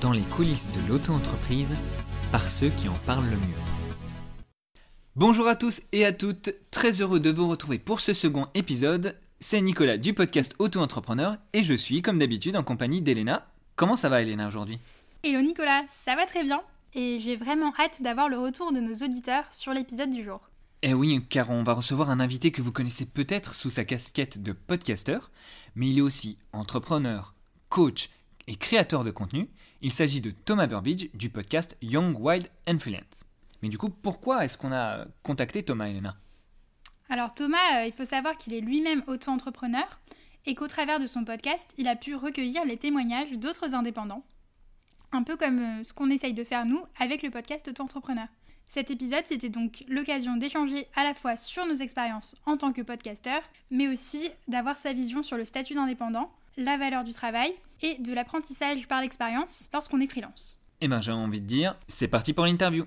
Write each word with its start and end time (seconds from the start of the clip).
dans 0.00 0.12
les 0.12 0.22
coulisses 0.22 0.68
de 0.68 0.88
l'auto-entreprise 0.88 1.74
par 2.30 2.50
ceux 2.50 2.68
qui 2.68 2.88
en 2.88 2.94
parlent 3.06 3.28
le 3.28 3.36
mieux. 3.36 4.42
Bonjour 5.16 5.48
à 5.48 5.56
tous 5.56 5.82
et 5.92 6.04
à 6.04 6.12
toutes, 6.12 6.54
très 6.70 7.00
heureux 7.02 7.18
de 7.18 7.30
vous 7.30 7.48
retrouver 7.48 7.78
pour 7.78 8.00
ce 8.00 8.12
second 8.12 8.46
épisode. 8.54 9.16
C'est 9.40 9.60
Nicolas 9.60 9.96
du 9.96 10.14
podcast 10.14 10.54
Auto-entrepreneur 10.58 11.36
et 11.52 11.64
je 11.64 11.74
suis 11.74 12.02
comme 12.02 12.18
d'habitude 12.18 12.56
en 12.56 12.62
compagnie 12.62 13.02
d'Elena. 13.02 13.48
Comment 13.74 13.96
ça 13.96 14.08
va 14.08 14.22
Elena 14.22 14.46
aujourd'hui? 14.46 14.78
Hello 15.24 15.40
Nicolas, 15.40 15.82
ça 16.04 16.14
va 16.14 16.26
très 16.26 16.44
bien 16.44 16.60
et 16.94 17.18
j'ai 17.20 17.36
vraiment 17.36 17.72
hâte 17.78 18.02
d'avoir 18.02 18.28
le 18.28 18.38
retour 18.38 18.72
de 18.72 18.80
nos 18.80 18.94
auditeurs 18.94 19.44
sur 19.50 19.72
l'épisode 19.72 20.10
du 20.10 20.24
jour. 20.24 20.40
Eh 20.82 20.94
oui, 20.94 21.20
car 21.28 21.50
on 21.50 21.64
va 21.64 21.72
recevoir 21.72 22.10
un 22.10 22.20
invité 22.20 22.52
que 22.52 22.62
vous 22.62 22.70
connaissez 22.70 23.04
peut-être 23.04 23.56
sous 23.56 23.70
sa 23.70 23.84
casquette 23.84 24.40
de 24.40 24.52
podcasteur, 24.52 25.32
mais 25.74 25.88
il 25.88 25.98
est 25.98 26.02
aussi 26.02 26.38
entrepreneur, 26.52 27.34
coach 27.68 28.10
et 28.46 28.54
créateur 28.54 29.02
de 29.02 29.10
contenu. 29.10 29.48
Il 29.80 29.92
s'agit 29.92 30.20
de 30.20 30.32
Thomas 30.32 30.66
Burbidge 30.66 31.08
du 31.14 31.30
podcast 31.30 31.76
Young 31.82 32.18
Wild 32.18 32.48
Influence. 32.66 33.22
Mais 33.62 33.68
du 33.68 33.78
coup, 33.78 33.90
pourquoi 33.90 34.44
est-ce 34.44 34.58
qu'on 34.58 34.72
a 34.72 35.04
contacté 35.22 35.62
Thomas 35.62 35.86
Elena? 35.86 36.16
Alors 37.08 37.32
Thomas, 37.32 37.76
euh, 37.76 37.86
il 37.86 37.92
faut 37.92 38.04
savoir 38.04 38.36
qu'il 38.36 38.54
est 38.54 38.60
lui-même 38.60 39.04
auto-entrepreneur 39.06 39.86
et 40.46 40.56
qu'au 40.56 40.66
travers 40.66 40.98
de 40.98 41.06
son 41.06 41.24
podcast, 41.24 41.74
il 41.78 41.86
a 41.86 41.94
pu 41.94 42.16
recueillir 42.16 42.64
les 42.64 42.76
témoignages 42.76 43.30
d'autres 43.38 43.76
indépendants. 43.76 44.24
Un 45.12 45.22
peu 45.22 45.36
comme 45.36 45.60
euh, 45.60 45.84
ce 45.84 45.92
qu'on 45.92 46.10
essaye 46.10 46.34
de 46.34 46.42
faire 46.42 46.66
nous 46.66 46.82
avec 46.98 47.22
le 47.22 47.30
podcast 47.30 47.68
Auto-entrepreneur. 47.68 48.26
Cet 48.66 48.90
épisode, 48.90 49.26
c'était 49.26 49.48
donc 49.48 49.84
l'occasion 49.86 50.36
d'échanger 50.36 50.88
à 50.96 51.04
la 51.04 51.14
fois 51.14 51.36
sur 51.36 51.64
nos 51.66 51.76
expériences 51.76 52.34
en 52.46 52.56
tant 52.56 52.72
que 52.72 52.82
podcasteur, 52.82 53.42
mais 53.70 53.86
aussi 53.86 54.28
d'avoir 54.48 54.76
sa 54.76 54.92
vision 54.92 55.22
sur 55.22 55.36
le 55.36 55.44
statut 55.44 55.74
d'indépendant, 55.74 56.32
la 56.58 56.76
valeur 56.76 57.04
du 57.04 57.12
travail 57.12 57.54
et 57.82 57.94
de 57.94 58.12
l'apprentissage 58.12 58.86
par 58.88 59.00
l'expérience 59.00 59.70
lorsqu'on 59.72 60.00
est 60.00 60.08
freelance. 60.08 60.58
Eh 60.80 60.88
ben 60.88 61.00
j'ai 61.00 61.12
envie 61.12 61.40
de 61.40 61.46
dire, 61.46 61.76
c'est 61.86 62.08
parti 62.08 62.32
pour 62.32 62.44
l'interview. 62.44 62.84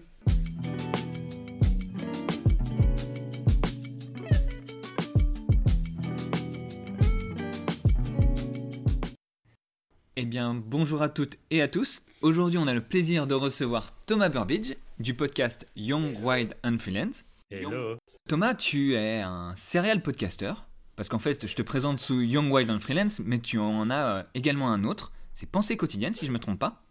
Eh 10.18 10.26
bien, 10.26 10.54
bonjour 10.54 11.02
à 11.02 11.10
toutes 11.10 11.38
et 11.50 11.62
à 11.62 11.68
tous. 11.68 12.04
Aujourd'hui, 12.22 12.60
on 12.60 12.68
a 12.68 12.74
le 12.74 12.82
plaisir 12.82 13.26
de 13.26 13.34
recevoir 13.34 13.92
Thomas 14.06 14.30
Burbidge 14.30 14.76
du 15.00 15.16
podcast 15.16 15.66
Young, 15.76 16.18
Wild 16.22 16.56
and 16.64 16.78
Freelance. 16.78 17.24
Hello. 17.50 17.98
Thomas, 18.28 18.54
tu 18.54 18.94
es 18.94 19.22
un 19.22 19.54
serial 19.56 20.02
podcaster. 20.02 20.54
Parce 21.02 21.10
qu'en 21.10 21.18
fait, 21.18 21.48
je 21.48 21.56
te 21.56 21.64
présente 21.64 22.00
sous 22.00 22.22
Young 22.22 22.54
Wild 22.54 22.70
and 22.70 22.80
Freelance, 22.80 23.22
mais 23.26 23.40
tu 23.40 23.58
en 23.58 23.90
as 23.90 24.18
euh, 24.20 24.24
également 24.36 24.72
un 24.72 24.84
autre. 24.84 25.12
C'est 25.34 25.50
Pensée 25.50 25.76
quotidienne, 25.76 26.14
si 26.14 26.28
je 26.28 26.30
ne 26.30 26.36
me 26.36 26.40
trompe 26.40 26.60
pas. 26.60 26.84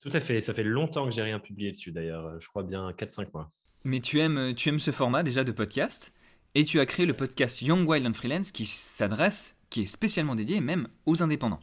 Tout 0.00 0.10
à 0.12 0.18
fait. 0.18 0.40
Ça 0.40 0.52
fait 0.52 0.64
longtemps 0.64 1.04
que 1.04 1.12
j'ai 1.12 1.22
rien 1.22 1.38
publié 1.38 1.70
dessus 1.70 1.92
d'ailleurs. 1.92 2.40
Je 2.40 2.48
crois 2.48 2.64
bien 2.64 2.90
4-5 2.90 3.28
mois. 3.32 3.52
Mais 3.84 4.00
tu 4.00 4.18
aimes, 4.18 4.54
tu 4.56 4.70
aimes 4.70 4.80
ce 4.80 4.90
format 4.90 5.22
déjà 5.22 5.44
de 5.44 5.52
podcast. 5.52 6.14
Et 6.56 6.64
tu 6.64 6.80
as 6.80 6.86
créé 6.86 7.06
le 7.06 7.14
podcast 7.14 7.62
Young 7.62 7.88
Wild 7.88 8.04
and 8.08 8.14
Freelance 8.14 8.50
qui 8.50 8.66
s'adresse, 8.66 9.56
qui 9.70 9.82
est 9.82 9.86
spécialement 9.86 10.34
dédié 10.34 10.60
même 10.60 10.88
aux 11.04 11.22
indépendants. 11.22 11.60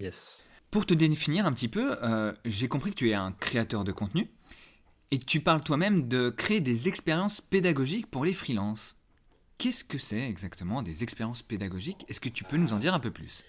Yes. 0.00 0.44
Pour 0.72 0.84
te 0.84 0.94
définir 0.94 1.46
un 1.46 1.52
petit 1.52 1.68
peu, 1.68 1.96
euh, 2.02 2.32
j'ai 2.44 2.66
compris 2.66 2.90
que 2.90 2.96
tu 2.96 3.10
es 3.10 3.14
un 3.14 3.30
créateur 3.30 3.84
de 3.84 3.92
contenu. 3.92 4.32
Et 5.12 5.20
tu 5.20 5.38
parles 5.38 5.62
toi-même 5.62 6.08
de 6.08 6.28
créer 6.28 6.58
des 6.58 6.88
expériences 6.88 7.40
pédagogiques 7.40 8.10
pour 8.10 8.24
les 8.24 8.32
freelances. 8.32 8.96
Qu'est-ce 9.58 9.84
que 9.84 9.98
c'est 9.98 10.20
exactement 10.20 10.82
des 10.82 11.02
expériences 11.02 11.42
pédagogiques? 11.42 12.04
Est-ce 12.08 12.20
que 12.20 12.28
tu 12.28 12.44
peux 12.44 12.56
nous 12.56 12.72
en 12.72 12.78
dire 12.78 12.94
un 12.94 13.00
peu 13.00 13.10
plus? 13.10 13.44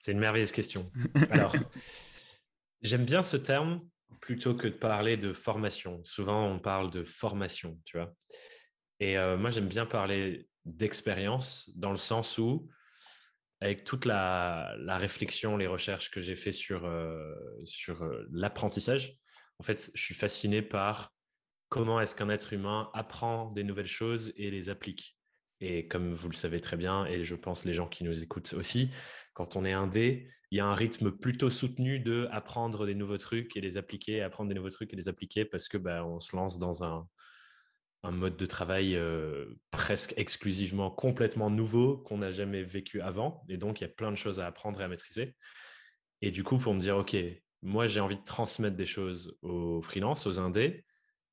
C'est 0.00 0.12
une 0.12 0.18
merveilleuse 0.18 0.52
question. 0.52 0.90
Alors, 1.30 1.54
j'aime 2.82 3.04
bien 3.04 3.22
ce 3.22 3.36
terme 3.36 3.80
plutôt 4.20 4.54
que 4.54 4.68
de 4.68 4.74
parler 4.74 5.16
de 5.16 5.32
formation. 5.32 6.02
Souvent, 6.04 6.46
on 6.46 6.58
parle 6.58 6.90
de 6.90 7.02
formation, 7.02 7.80
tu 7.84 7.96
vois. 7.96 8.14
Et 9.00 9.16
euh, 9.16 9.38
moi, 9.38 9.50
j'aime 9.50 9.68
bien 9.68 9.86
parler 9.86 10.48
d'expérience 10.64 11.70
dans 11.74 11.90
le 11.90 11.96
sens 11.96 12.36
où, 12.38 12.68
avec 13.60 13.84
toute 13.84 14.04
la, 14.04 14.74
la 14.78 14.98
réflexion, 14.98 15.56
les 15.56 15.66
recherches 15.66 16.10
que 16.10 16.20
j'ai 16.20 16.36
fait 16.36 16.52
sur, 16.52 16.84
euh, 16.84 17.34
sur 17.64 18.02
euh, 18.02 18.28
l'apprentissage, 18.32 19.16
en 19.58 19.62
fait, 19.62 19.90
je 19.94 20.02
suis 20.02 20.14
fasciné 20.14 20.60
par 20.60 21.14
comment 21.68 22.00
est-ce 22.00 22.14
qu'un 22.14 22.28
être 22.28 22.52
humain 22.52 22.90
apprend 22.92 23.50
des 23.52 23.64
nouvelles 23.64 23.86
choses 23.86 24.32
et 24.36 24.50
les 24.50 24.68
applique. 24.68 25.16
Et 25.62 25.86
comme 25.86 26.12
vous 26.12 26.28
le 26.28 26.34
savez 26.34 26.60
très 26.60 26.76
bien, 26.76 27.06
et 27.06 27.22
je 27.22 27.36
pense 27.36 27.64
les 27.64 27.72
gens 27.72 27.86
qui 27.86 28.02
nous 28.02 28.22
écoutent 28.22 28.52
aussi, 28.52 28.90
quand 29.32 29.54
on 29.56 29.64
est 29.64 29.72
indé, 29.72 30.28
il 30.50 30.58
y 30.58 30.60
a 30.60 30.66
un 30.66 30.74
rythme 30.74 31.12
plutôt 31.12 31.50
soutenu 31.50 32.00
de 32.00 32.28
apprendre 32.32 32.84
des 32.84 32.96
nouveaux 32.96 33.16
trucs 33.16 33.56
et 33.56 33.60
les 33.60 33.76
appliquer, 33.76 34.22
apprendre 34.22 34.48
des 34.48 34.54
nouveaux 34.56 34.70
trucs 34.70 34.92
et 34.92 34.96
les 34.96 35.08
appliquer 35.08 35.44
parce 35.44 35.68
que 35.68 35.78
bah, 35.78 36.04
on 36.04 36.20
se 36.20 36.34
lance 36.36 36.58
dans 36.58 36.82
un, 36.84 37.06
un 38.02 38.10
mode 38.10 38.36
de 38.36 38.46
travail 38.46 38.96
euh, 38.96 39.46
presque 39.70 40.14
exclusivement 40.16 40.90
complètement 40.90 41.48
nouveau 41.48 41.98
qu'on 41.98 42.18
n'a 42.18 42.32
jamais 42.32 42.62
vécu 42.62 43.00
avant. 43.00 43.44
Et 43.48 43.56
donc, 43.56 43.80
il 43.80 43.84
y 43.84 43.86
a 43.86 43.90
plein 43.90 44.10
de 44.10 44.16
choses 44.16 44.40
à 44.40 44.46
apprendre 44.46 44.80
et 44.80 44.84
à 44.84 44.88
maîtriser. 44.88 45.36
Et 46.20 46.30
du 46.32 46.42
coup, 46.42 46.58
pour 46.58 46.74
me 46.74 46.80
dire, 46.80 46.96
OK, 46.96 47.16
moi, 47.62 47.86
j'ai 47.86 48.00
envie 48.00 48.16
de 48.16 48.24
transmettre 48.24 48.76
des 48.76 48.86
choses 48.86 49.38
aux 49.42 49.80
freelances, 49.80 50.26
aux 50.26 50.40
indés. 50.40 50.84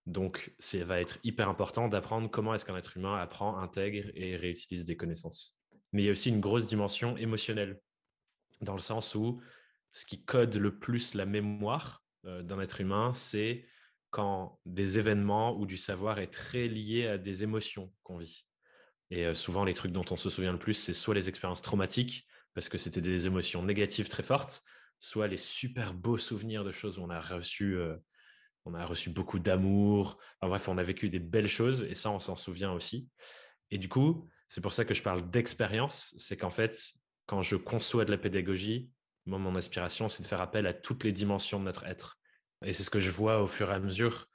Donc, 0.10 0.52
ça 0.58 0.84
va 0.84 1.00
être 1.00 1.20
hyper 1.24 1.50
important 1.50 1.88
d'apprendre 1.88 2.32
comment 2.32 2.56
est-ce 2.56 2.66
qu'un 2.66 2.76
être 2.76 2.98
humain 2.98 3.16
apprend, 3.16 3.60
intègre 3.60 4.10
et 4.16 4.36
réutilise 4.36 4.84
des 4.84 4.98
connaissances. 4.98 5.56
Mais 5.94 6.02
il 6.02 6.06
y 6.06 6.10
a 6.10 6.12
aussi 6.12 6.30
une 6.30 6.40
grosse 6.40 6.66
dimension 6.66 7.16
émotionnelle, 7.16 7.80
dans 8.62 8.74
le 8.74 8.80
sens 8.80 9.14
où 9.14 9.40
ce 9.92 10.06
qui 10.06 10.26
code 10.26 10.56
le 10.56 10.80
plus 10.80 11.14
la 11.14 11.28
mémoire 11.28 12.04
euh, 12.26 12.42
d'un 12.42 12.60
être 12.60 12.82
humain, 12.82 13.14
c'est 13.14 13.66
quand 14.10 14.60
des 14.66 14.98
événements 14.98 15.56
ou 15.56 15.68
du 15.68 15.78
savoir 15.78 16.18
est 16.18 16.34
très 16.34 16.68
lié 16.68 17.06
à 17.06 17.18
des 17.20 17.44
émotions 17.44 17.94
qu'on 18.02 18.18
vit. 18.18 18.48
Et 19.12 19.28
euh, 19.28 19.36
souvent, 19.36 19.64
les 19.64 19.76
trucs 19.76 19.92
dont 19.92 20.06
on 20.10 20.18
se 20.18 20.32
souvient 20.32 20.54
le 20.54 20.60
plus, 20.60 20.74
c'est 20.74 20.96
soit 20.96 21.14
les 21.14 21.30
expériences 21.30 21.62
traumatiques, 21.62 22.28
parce 22.56 22.68
que 22.68 22.80
c'était 22.80 23.02
des 23.02 23.28
émotions 23.28 23.62
négatives 23.62 24.08
très 24.08 24.24
fortes, 24.24 24.64
soit 24.98 25.28
les 25.28 25.38
super 25.38 25.94
beaux 25.94 26.18
souvenirs 26.18 26.64
de 26.64 26.72
choses 26.72 26.98
où 26.98 27.04
on 27.04 27.12
a 27.12 27.22
reçu, 27.22 27.76
euh, 27.78 27.96
on 28.70 28.76
a 28.76 28.86
reçu 28.86 29.10
beaucoup 29.10 29.40
d'amour. 29.40 30.18
Enfin, 30.40 30.50
bref, 30.50 30.68
on 30.68 30.78
a 30.78 30.84
vécu 30.84 31.10
des 31.10 31.20
belles 31.20 31.48
choses 31.48 31.84
et 31.84 31.96
ça, 31.96 32.12
on 32.12 32.20
s'en 32.20 32.36
souvient 32.36 32.72
aussi. 32.72 33.10
Et 33.72 33.78
du 33.78 33.90
coup, 33.90 34.28
c'est 34.48 34.62
pour 34.62 34.74
ça 34.74 34.86
que 34.86 34.94
je 34.94 35.04
parle 35.04 35.30
d'expérience. 35.30 36.14
C'est 36.18 36.38
qu'en 36.38 36.52
fait, 36.52 36.94
quand 37.26 37.42
je 37.42 37.56
conçois 37.56 38.06
de 38.06 38.12
la 38.12 38.18
pédagogie, 38.18 38.90
moi, 39.26 39.40
mon 39.40 39.56
aspiration, 39.56 40.10
c'est 40.10 40.24
de 40.24 40.28
faire 40.28 40.42
appel 40.42 40.66
à 40.66 40.74
toutes 40.74 41.04
les 41.04 41.12
dimensions 41.12 41.60
de 41.60 41.66
notre 41.66 41.86
être. 41.86 42.20
Et 42.66 42.74
c'est 42.74 42.84
ce 42.84 42.90
que 42.90 43.00
je 43.00 43.12
vois 43.12 43.42
au 43.42 43.48
fur 43.48 43.70
et 43.70 43.74
à 43.74 43.80
mesure 43.80 44.28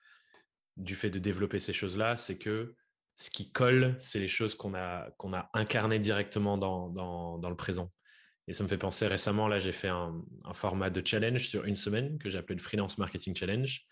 du 0.76 0.94
fait 0.94 1.10
de 1.10 1.18
développer 1.18 1.58
ces 1.58 1.72
choses-là, 1.72 2.16
c'est 2.16 2.38
que 2.38 2.74
ce 3.16 3.30
qui 3.30 3.52
colle, 3.52 3.96
c'est 4.00 4.18
les 4.18 4.28
choses 4.28 4.54
qu'on 4.54 4.74
a, 4.74 5.08
a 5.18 5.50
incarnées 5.54 5.98
directement 5.98 6.58
dans, 6.58 6.88
dans, 6.88 7.38
dans 7.38 7.50
le 7.50 7.56
présent. 7.56 7.92
Et 8.46 8.52
ça 8.52 8.62
me 8.64 8.68
fait 8.68 8.78
penser 8.78 9.06
récemment, 9.06 9.48
là, 9.48 9.58
j'ai 9.58 9.72
fait 9.72 9.88
un, 9.88 10.20
un, 10.44 10.52
format 10.52 10.90
de 10.90 11.06
challenge 11.06 11.48
sur 11.48 11.64
une 11.64 11.76
semaine 11.76 12.18
que 12.18 12.28
j'ai 12.28 12.38
appelé 12.38 12.56
le 12.56 12.62
Freelance 12.62 12.98
Marketing 12.98 13.34
Challenge. 13.34 13.86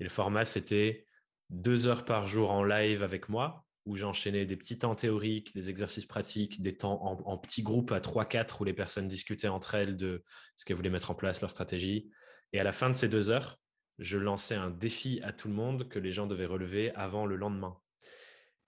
Et 0.00 0.04
le 0.04 0.10
format, 0.10 0.44
c'était 0.44 1.06
deux 1.50 1.86
heures 1.86 2.04
par 2.04 2.26
jour 2.26 2.50
en 2.50 2.64
live 2.64 3.02
avec 3.02 3.28
moi, 3.28 3.64
où 3.86 3.96
j'enchaînais 3.96 4.46
des 4.46 4.56
petits 4.56 4.78
temps 4.78 4.94
théoriques, 4.94 5.54
des 5.54 5.68
exercices 5.68 6.06
pratiques, 6.06 6.62
des 6.62 6.76
temps 6.76 7.02
en, 7.04 7.38
petits 7.38 7.62
groupes 7.62 7.92
à 7.92 8.00
3-4 8.00 8.56
où 8.60 8.64
les 8.64 8.72
personnes 8.72 9.08
discutaient 9.08 9.48
entre 9.48 9.74
elles 9.74 9.96
de 9.96 10.24
ce 10.56 10.64
qu'elles 10.64 10.76
voulaient 10.76 10.90
mettre 10.90 11.10
en 11.10 11.14
place, 11.14 11.40
leur 11.40 11.50
stratégie. 11.50 12.10
Et 12.52 12.60
à 12.60 12.64
la 12.64 12.72
fin 12.72 12.88
de 12.88 12.94
ces 12.94 13.08
deux 13.08 13.30
heures, 13.30 13.58
je 13.98 14.18
lançais 14.18 14.54
un 14.54 14.70
défi 14.70 15.20
à 15.22 15.32
tout 15.32 15.48
le 15.48 15.54
monde 15.54 15.88
que 15.88 15.98
les 15.98 16.12
gens 16.12 16.26
devaient 16.26 16.46
relever 16.46 16.92
avant 16.94 17.26
le 17.26 17.36
lendemain. 17.36 17.76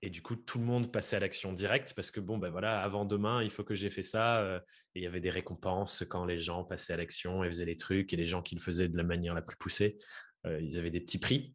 Et 0.02 0.10
du 0.10 0.22
coup, 0.22 0.36
tout 0.36 0.58
le 0.58 0.64
monde 0.64 0.92
passait 0.92 1.16
à 1.16 1.20
l'action 1.20 1.52
directe 1.52 1.94
parce 1.94 2.10
que 2.10 2.20
bon, 2.20 2.36
ben 2.36 2.50
voilà, 2.50 2.82
avant 2.82 3.06
demain, 3.06 3.42
il 3.42 3.50
faut 3.50 3.64
que 3.64 3.74
j'ai 3.74 3.88
fait 3.88 4.02
ça. 4.02 4.40
Euh, 4.40 4.60
et 4.94 5.00
il 5.00 5.02
y 5.02 5.06
avait 5.06 5.20
des 5.20 5.30
récompenses 5.30 6.04
quand 6.08 6.26
les 6.26 6.38
gens 6.38 6.64
passaient 6.64 6.92
à 6.92 6.96
l'action 6.98 7.42
et 7.42 7.48
faisaient 7.48 7.64
les 7.64 7.76
trucs. 7.76 8.12
Et 8.12 8.16
les 8.16 8.26
gens 8.26 8.42
qui 8.42 8.54
le 8.54 8.60
faisaient 8.60 8.88
de 8.88 8.96
la 8.96 9.02
manière 9.02 9.34
la 9.34 9.42
plus 9.42 9.56
poussée, 9.56 9.96
ils 10.60 10.78
avaient 10.78 10.90
des 10.90 11.00
petits 11.00 11.18
prix. 11.18 11.52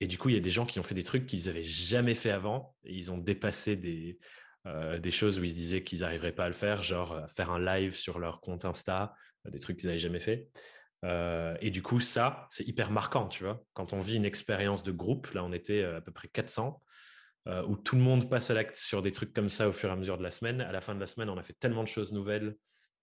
Et 0.00 0.06
du 0.06 0.18
coup, 0.18 0.28
il 0.28 0.34
y 0.34 0.38
a 0.38 0.40
des 0.40 0.50
gens 0.50 0.66
qui 0.66 0.78
ont 0.78 0.82
fait 0.82 0.94
des 0.94 1.02
trucs 1.02 1.26
qu'ils 1.26 1.46
n'avaient 1.46 1.62
jamais 1.62 2.14
fait 2.14 2.30
avant. 2.30 2.74
Ils 2.84 3.10
ont 3.10 3.18
dépassé 3.18 3.76
des, 3.76 4.18
euh, 4.66 4.98
des 4.98 5.10
choses 5.10 5.38
où 5.38 5.44
ils 5.44 5.50
se 5.50 5.56
disaient 5.56 5.82
qu'ils 5.82 6.00
n'arriveraient 6.00 6.34
pas 6.34 6.44
à 6.44 6.48
le 6.48 6.54
faire, 6.54 6.82
genre 6.82 7.26
faire 7.28 7.50
un 7.50 7.60
live 7.60 7.96
sur 7.96 8.18
leur 8.18 8.40
compte 8.40 8.64
Insta, 8.64 9.14
des 9.46 9.58
trucs 9.58 9.78
qu'ils 9.78 9.88
n'avaient 9.88 9.98
jamais 9.98 10.20
fait. 10.20 10.48
Euh, 11.04 11.56
et 11.60 11.70
du 11.70 11.82
coup, 11.82 12.00
ça, 12.00 12.46
c'est 12.50 12.66
hyper 12.66 12.90
marquant, 12.90 13.28
tu 13.28 13.44
vois. 13.44 13.62
Quand 13.72 13.92
on 13.92 14.00
vit 14.00 14.16
une 14.16 14.24
expérience 14.24 14.82
de 14.82 14.92
groupe, 14.92 15.32
là, 15.32 15.44
on 15.44 15.52
était 15.52 15.82
à 15.82 16.00
peu 16.00 16.12
près 16.12 16.28
400, 16.28 16.82
euh, 17.48 17.64
où 17.66 17.76
tout 17.76 17.96
le 17.96 18.02
monde 18.02 18.28
passe 18.28 18.50
à 18.50 18.54
l'acte 18.54 18.76
sur 18.76 19.00
des 19.00 19.12
trucs 19.12 19.32
comme 19.32 19.48
ça 19.48 19.68
au 19.68 19.72
fur 19.72 19.88
et 19.88 19.92
à 19.92 19.96
mesure 19.96 20.18
de 20.18 20.22
la 20.22 20.30
semaine. 20.30 20.60
À 20.60 20.72
la 20.72 20.80
fin 20.80 20.94
de 20.94 21.00
la 21.00 21.06
semaine, 21.06 21.30
on 21.30 21.38
a 21.38 21.42
fait 21.42 21.56
tellement 21.58 21.82
de 21.82 21.88
choses 21.88 22.12
nouvelles 22.12 22.56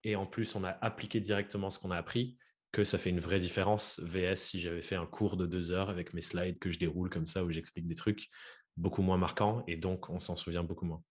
et 0.04 0.16
en 0.16 0.26
plus, 0.26 0.56
on 0.56 0.64
a 0.64 0.78
appliqué 0.82 1.20
directement 1.20 1.70
ce 1.70 1.80
qu'on 1.80 1.92
a 1.92 1.98
appris 1.98 2.38
que 2.76 2.84
ça 2.84 2.98
fait 2.98 3.10
une 3.10 3.22
vraie 3.22 3.40
différence. 3.40 4.02
VS, 4.04 4.36
si 4.36 4.60
j'avais 4.60 4.82
fait 4.82 4.98
un 4.98 5.06
cours 5.06 5.38
de 5.38 5.46
deux 5.46 5.72
heures 5.72 5.90
avec 5.90 6.14
mes 6.14 6.20
slides 6.20 6.60
que 6.60 6.70
je 6.72 6.78
déroule 6.78 7.10
comme 7.10 7.26
ça, 7.26 7.46
où 7.46 7.50
j'explique 7.50 7.88
des 7.88 7.96
trucs 7.96 8.28
beaucoup 8.76 9.02
moins 9.02 9.16
marquants 9.18 9.64
et 9.66 9.78
donc 9.78 10.10
on 10.10 10.20
s'en 10.20 10.36
souvient 10.36 10.64
beaucoup 10.64 10.86
moins. 10.86 11.02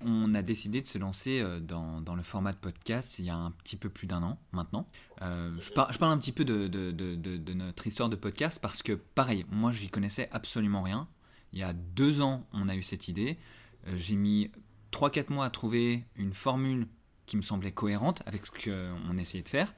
On 0.00 0.32
a 0.34 0.42
décidé 0.42 0.80
de 0.80 0.86
se 0.86 0.96
lancer 0.96 1.40
euh, 1.40 1.58
dans, 1.58 2.00
dans 2.00 2.14
le 2.14 2.22
format 2.22 2.52
de 2.52 2.58
podcast 2.58 3.18
il 3.18 3.24
y 3.24 3.30
a 3.30 3.34
un 3.34 3.50
petit 3.50 3.76
peu 3.76 3.90
plus 3.90 4.06
d'un 4.06 4.22
an 4.22 4.38
maintenant. 4.52 4.86
Euh, 5.22 5.52
je, 5.60 5.72
par- 5.72 5.92
je 5.92 5.98
parle 5.98 6.12
un 6.12 6.18
petit 6.18 6.30
peu 6.30 6.44
de- 6.44 6.68
de 6.68 7.52
notre 7.54 7.84
histoire 7.88 8.08
de 8.08 8.14
podcast 8.14 8.60
parce 8.62 8.84
que, 8.84 8.92
pareil, 8.92 9.44
moi, 9.50 9.72
j'y 9.72 9.88
connaissais 9.88 10.28
absolument 10.30 10.82
rien. 10.82 11.08
Il 11.52 11.58
y 11.58 11.64
a 11.64 11.72
deux 11.72 12.20
ans, 12.20 12.46
on 12.52 12.68
a 12.68 12.76
eu 12.76 12.82
cette 12.84 13.08
idée. 13.08 13.38
Euh, 13.88 13.96
J'ai 13.96 14.14
mis 14.14 14.52
3-4 14.92 15.32
mois 15.32 15.46
à 15.46 15.50
trouver 15.50 16.04
une 16.14 16.32
formule 16.32 16.86
qui 17.26 17.36
me 17.36 17.42
semblait 17.42 17.72
cohérente 17.72 18.22
avec 18.26 18.46
ce 18.46 18.52
qu'on 18.52 19.18
essayait 19.18 19.42
de 19.42 19.48
faire. 19.48 19.74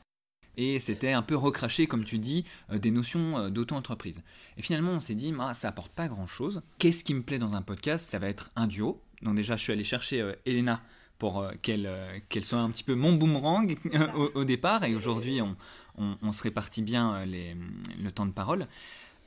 Et 0.63 0.79
c'était 0.79 1.13
un 1.13 1.23
peu 1.23 1.37
recracher, 1.37 1.87
comme 1.87 2.05
tu 2.05 2.19
dis, 2.19 2.45
euh, 2.71 2.77
des 2.79 2.91
notions 2.91 3.39
euh, 3.39 3.49
d'auto-entreprise. 3.49 4.23
Et 4.59 4.63
finalement, 4.63 4.91
on 4.93 5.01
s'est 5.01 5.15
dit, 5.15 5.33
ah, 5.41 5.55
ça 5.55 5.69
apporte 5.69 5.91
pas 5.93 6.07
grand-chose. 6.07 6.61
Qu'est-ce 6.77 7.03
qui 7.03 7.15
me 7.15 7.23
plaît 7.23 7.39
dans 7.39 7.55
un 7.55 7.63
podcast? 7.63 8.11
Ça 8.11 8.19
va 8.19 8.29
être 8.29 8.51
un 8.57 8.67
duo. 8.67 9.01
Donc 9.23 9.37
déjà, 9.37 9.57
je 9.57 9.63
suis 9.63 9.73
allé 9.73 9.85
chercher 9.85 10.21
euh, 10.21 10.35
Elena 10.45 10.83
pour 11.19 11.41
euh, 11.41 11.53
qu'elle 11.63 11.87
euh, 11.87 12.19
soit 12.43 12.59
un 12.59 12.71
petit 12.71 12.85
peu 12.85 12.95
mon 12.95 13.15
boomerang 13.15 13.75
au, 14.15 14.31
au 14.35 14.45
départ. 14.45 14.85
Et 14.85 14.95
aujourd'hui, 14.95 15.41
on, 15.41 15.57
on- 15.97 16.19
on 16.21 16.33
se 16.33 16.43
répartit 16.43 16.83
bien 16.83 17.25
les- 17.25 17.57
le 18.03 18.13
temps 18.13 18.27
de 18.27 18.33
parole. 18.33 18.67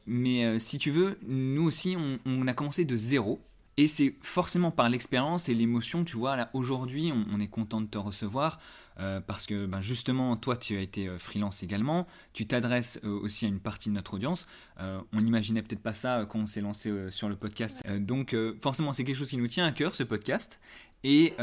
Mais 0.06 0.60
si 0.60 0.78
tu 0.78 0.92
veux, 0.92 1.18
nous 1.26 1.64
aussi, 1.64 1.96
on, 1.98 2.20
on 2.26 2.46
a 2.48 2.54
commencé 2.54 2.84
de 2.86 2.96
zéro. 2.96 3.40
Et 3.78 3.88
c'est 3.88 4.16
forcément 4.22 4.70
par 4.72 4.90
l'expérience 4.90 5.50
et 5.50 5.54
l'émotion, 5.54 6.04
tu 6.04 6.18
vois, 6.18 6.36
là, 6.36 6.50
aujourd'hui, 6.54 7.12
on, 7.12 7.26
on 7.36 7.40
est 7.40 7.48
content 7.48 7.82
de 7.82 7.88
te 7.88 7.98
recevoir 7.98 8.60
euh, 9.00 9.20
parce 9.20 9.46
que 9.46 9.66
ben, 9.66 9.82
justement, 9.82 10.36
toi, 10.36 10.56
tu 10.56 10.78
as 10.78 10.82
été 10.82 11.08
euh, 11.08 11.18
freelance 11.18 11.64
également, 11.64 12.08
tu 12.34 12.46
t'adresses 12.46 13.00
euh, 13.04 13.20
aussi 13.20 13.46
à 13.46 13.48
une 13.48 13.60
partie 13.60 13.90
de 13.90 13.96
notre 13.96 14.14
audience. 14.14 14.46
On 14.80 15.22
n'imaginait 15.22 15.62
peut-être 15.62 15.82
pas 15.82 15.94
ça 15.94 16.26
quand 16.28 16.40
on 16.40 16.46
s'est 16.46 16.62
lancé 16.62 16.92
sur 17.10 17.30
le 17.30 17.36
podcast. 17.36 17.88
Donc, 17.88 18.36
forcément, 18.62 18.92
c'est 18.92 19.04
quelque 19.04 19.16
chose 19.16 19.30
qui 19.30 19.38
nous 19.38 19.48
tient 19.48 19.66
à 19.66 19.72
cœur, 19.72 19.96
ce 19.96 20.04
podcast, 20.04 20.60
et 21.04 21.34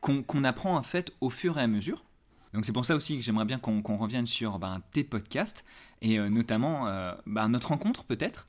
qu'on 0.00 0.44
apprend 0.44 0.76
en 0.76 0.82
fait 0.82 1.12
au 1.20 1.30
fur 1.30 1.58
et 1.58 1.62
à 1.62 1.66
mesure. 1.66 2.04
Donc 2.52 2.66
c'est 2.66 2.72
pour 2.72 2.84
ça 2.84 2.96
aussi 2.96 3.16
que 3.16 3.22
j'aimerais 3.22 3.44
bien 3.44 3.58
qu'on 3.58 3.96
revienne 3.96 4.26
sur 4.26 4.58
ben, 4.58 4.82
tes 4.92 5.04
podcasts 5.04 5.64
et 6.02 6.18
notamment 6.18 6.84
ben, 7.24 7.48
notre 7.48 7.68
rencontre 7.68 8.04
peut-être 8.04 8.46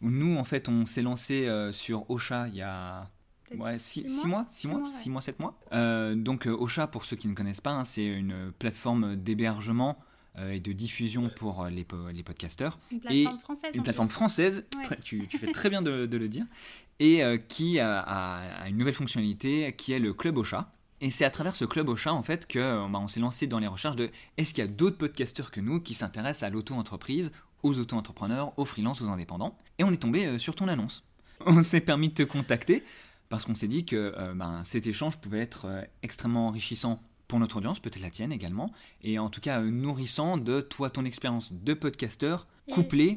nous 0.00 0.36
en 0.36 0.44
fait 0.44 0.68
on 0.68 0.84
s'est 0.86 1.02
lancé 1.02 1.46
euh, 1.48 1.72
sur 1.72 2.08
Ocha 2.10 2.48
il 2.48 2.54
y 2.56 2.62
a 2.62 3.10
Peut-être 3.44 3.60
Ouais, 3.62 3.78
six 3.78 4.06
6 4.06 4.26
mois, 4.26 4.44
6 4.50 4.66
mois, 4.68 4.80
ouais. 4.80 4.84
6 4.86 5.08
mois, 5.08 5.22
7 5.22 5.40
mois. 5.40 5.58
Euh, 5.72 6.14
donc 6.14 6.46
euh, 6.46 6.50
Ocha, 6.54 6.86
pour 6.86 7.06
ceux 7.06 7.16
qui 7.16 7.28
ne 7.28 7.34
connaissent 7.34 7.62
pas, 7.62 7.70
hein, 7.70 7.84
c'est 7.84 8.04
une 8.04 8.52
plateforme 8.58 9.16
d'hébergement 9.16 9.98
euh, 10.36 10.50
et 10.52 10.60
de 10.60 10.70
diffusion 10.72 11.30
pour 11.34 11.64
les, 11.64 11.84
po- 11.84 12.08
les 12.12 12.22
podcasteurs. 12.22 12.78
Une 12.92 13.00
plateforme 13.00 13.38
française. 13.40 13.70
Une 13.74 13.82
plateforme 13.82 14.08
plus. 14.08 14.14
française, 14.14 14.66
Ouais. 14.76 14.82
très- 14.82 15.00
tu, 15.00 15.26
tu 15.28 15.38
fais 15.38 15.50
très 15.52 15.70
bien 15.70 15.80
de, 15.80 16.04
de 16.04 16.16
le 16.18 16.28
dire, 16.28 16.44
et 17.00 17.22
qui 17.48 17.80
a, 17.80 18.66
une 18.68 18.76
nouvelle 18.76 18.92
fonctionnalité 18.92 19.72
qui 19.78 19.92
est 19.92 19.98
le 19.98 20.12
Club 20.12 20.36
Ocha. 20.36 20.70
Et 21.00 21.08
c'est 21.08 21.24
à 21.24 21.30
travers 21.30 21.56
ce 21.56 21.64
Club 21.64 21.88
Ocha, 21.88 22.12
en 22.12 22.22
fait, 22.22 22.46
que 22.46 22.58
bah, 22.90 22.98
on 22.98 23.08
s'est 23.08 23.20
lancé 23.20 23.46
dans 23.46 23.60
les 23.60 23.66
recherches 23.68 23.96
de 23.96 24.10
est-ce 24.36 24.52
qu'il 24.52 24.62
y 24.62 24.66
a 24.68 24.70
d'autres 24.70 24.98
podcasteurs 24.98 25.50
que 25.50 25.60
nous 25.62 25.80
qui 25.80 25.94
s'intéressent 25.94 26.42
à 26.46 26.50
l'auto-entreprise, 26.50 27.32
aux 27.62 27.78
auto-entrepreneurs, 27.78 28.52
aux 28.58 28.66
freelances, 28.66 29.00
aux 29.00 29.08
indépendants? 29.08 29.56
Et 29.78 29.84
on 29.84 29.92
est 29.92 30.02
tombé 30.02 30.26
euh, 30.26 30.38
sur 30.38 30.54
ton 30.54 30.68
annonce. 30.68 31.04
On 31.46 31.62
s'est 31.62 31.80
permis 31.80 32.08
de 32.08 32.14
te 32.14 32.22
contacter 32.22 32.82
parce 33.28 33.44
qu'on 33.44 33.54
s'est 33.54 33.68
dit 33.68 33.84
que 33.84 34.14
euh, 34.16 34.34
ben, 34.34 34.64
cet 34.64 34.86
échange 34.86 35.18
pouvait 35.18 35.40
être 35.40 35.66
euh, 35.66 35.82
extrêmement 36.02 36.48
enrichissant 36.48 37.02
pour 37.28 37.38
notre 37.38 37.58
audience, 37.58 37.78
peut-être 37.78 38.00
la 38.00 38.10
tienne 38.10 38.32
également, 38.32 38.72
et 39.02 39.18
en 39.18 39.28
tout 39.28 39.40
cas 39.40 39.60
euh, 39.60 39.70
nourrissant 39.70 40.38
de 40.38 40.60
toi, 40.62 40.90
ton 40.90 41.04
expérience 41.04 41.52
de 41.52 41.74
podcasteur, 41.74 42.48
Et 42.66 42.72
couplé 42.72 43.16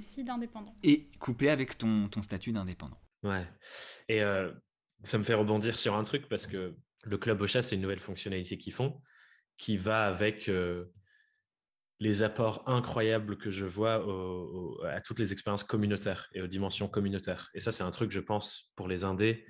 et 0.84 1.10
couplé 1.20 1.50
avec 1.50 1.78
ton, 1.78 2.10
ton 2.10 2.22
statut 2.22 2.52
d'indépendant. 2.52 3.00
Ouais. 3.24 3.48
Et 4.10 4.22
euh, 4.22 4.52
ça 5.04 5.18
me 5.18 5.24
fait 5.24 5.34
rebondir 5.34 5.78
sur 5.78 5.96
un 5.96 6.04
truc 6.04 6.28
parce 6.28 6.46
que 6.46 6.76
le 7.04 7.18
Club 7.18 7.42
Ocha, 7.42 7.62
c'est 7.62 7.76
une 7.76 7.82
nouvelle 7.82 8.00
fonctionnalité 8.00 8.58
qu'ils 8.58 8.74
font 8.74 9.02
qui 9.58 9.78
va 9.78 10.04
avec 10.04 10.50
euh, 10.50 10.86
les 12.02 12.24
apports 12.24 12.64
incroyables 12.68 13.38
que 13.38 13.52
je 13.52 13.64
vois 13.64 14.04
à 14.90 15.02
toutes 15.02 15.20
les 15.20 15.32
expériences 15.32 15.64
communautaires 15.64 16.28
et 16.34 16.42
aux 16.42 16.48
dimensions 16.48 16.88
communautaires. 16.88 17.50
Et 17.54 17.60
ça, 17.60 17.72
c'est 17.72 17.84
un 17.84 17.92
truc, 17.92 18.12
je 18.12 18.20
pense, 18.20 18.72
pour 18.76 18.88
les 18.88 19.04
indés 19.04 19.46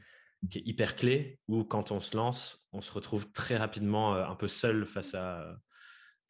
qui 0.50 0.58
est 0.58 0.68
hyper 0.68 0.98
clé 0.98 1.40
où 1.48 1.64
quand 1.64 1.92
on 1.92 2.02
se 2.02 2.18
lance, 2.18 2.68
on 2.74 2.82
se 2.82 2.92
retrouve 2.92 3.32
très 3.32 3.56
rapidement 3.56 4.16
euh, 4.16 4.26
un 4.26 4.36
peu 4.36 4.50
seul 4.50 4.86
face 4.86 5.16
à, 5.16 5.56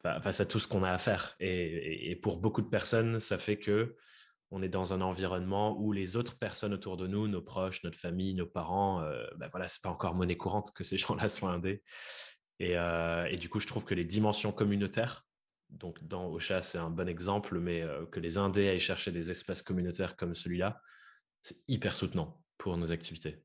fa- 0.00 0.20
face 0.20 0.40
à 0.40 0.46
tout 0.46 0.60
ce 0.60 0.68
qu'on 0.68 0.84
a 0.84 0.92
à 0.92 0.98
faire. 0.98 1.34
Et, 1.40 2.14
pour 2.22 2.38
beaucoup 2.38 2.62
de 2.62 2.68
personnes, 2.68 3.18
ça 3.18 3.36
fait 3.36 3.58
que 3.58 3.96
on 4.52 4.62
est 4.62 4.68
dans 4.68 4.92
un 4.92 5.00
environnement 5.00 5.76
où 5.80 5.92
les 5.92 6.16
autres 6.16 6.38
personnes 6.38 6.74
autour 6.74 6.96
de 6.96 7.08
nous, 7.08 7.26
nos 7.26 7.42
proches, 7.42 7.82
notre 7.82 7.98
famille, 7.98 8.34
nos 8.34 8.46
parents, 8.46 9.02
euh, 9.02 9.24
ben 9.38 9.48
voilà, 9.50 9.66
c'est 9.66 9.82
pas 9.82 9.90
encore 9.90 10.14
monnaie 10.14 10.36
courante 10.36 10.72
que 10.72 10.84
ces 10.84 10.98
gens-là 10.98 11.28
soient 11.28 11.50
indés. 11.50 11.82
Et, 12.60 12.76
euh, 12.76 13.24
et 13.24 13.38
du 13.38 13.48
coup, 13.48 13.58
je 13.58 13.66
trouve 13.66 13.84
que 13.84 13.94
les 13.94 14.04
dimensions 14.04 14.52
communautaires, 14.52 15.24
donc 15.72 16.02
dans 16.04 16.28
Ocha, 16.28 16.62
c'est 16.62 16.78
un 16.78 16.90
bon 16.90 17.08
exemple, 17.08 17.58
mais 17.58 17.82
euh, 17.82 18.06
que 18.06 18.20
les 18.20 18.38
indés 18.38 18.68
aillent 18.68 18.80
chercher 18.80 19.12
des 19.12 19.30
espaces 19.30 19.62
communautaires 19.62 20.16
comme 20.16 20.34
celui-là, 20.34 20.80
c'est 21.42 21.56
hyper 21.68 21.94
soutenant 21.94 22.40
pour 22.58 22.76
nos 22.76 22.92
activités. 22.92 23.42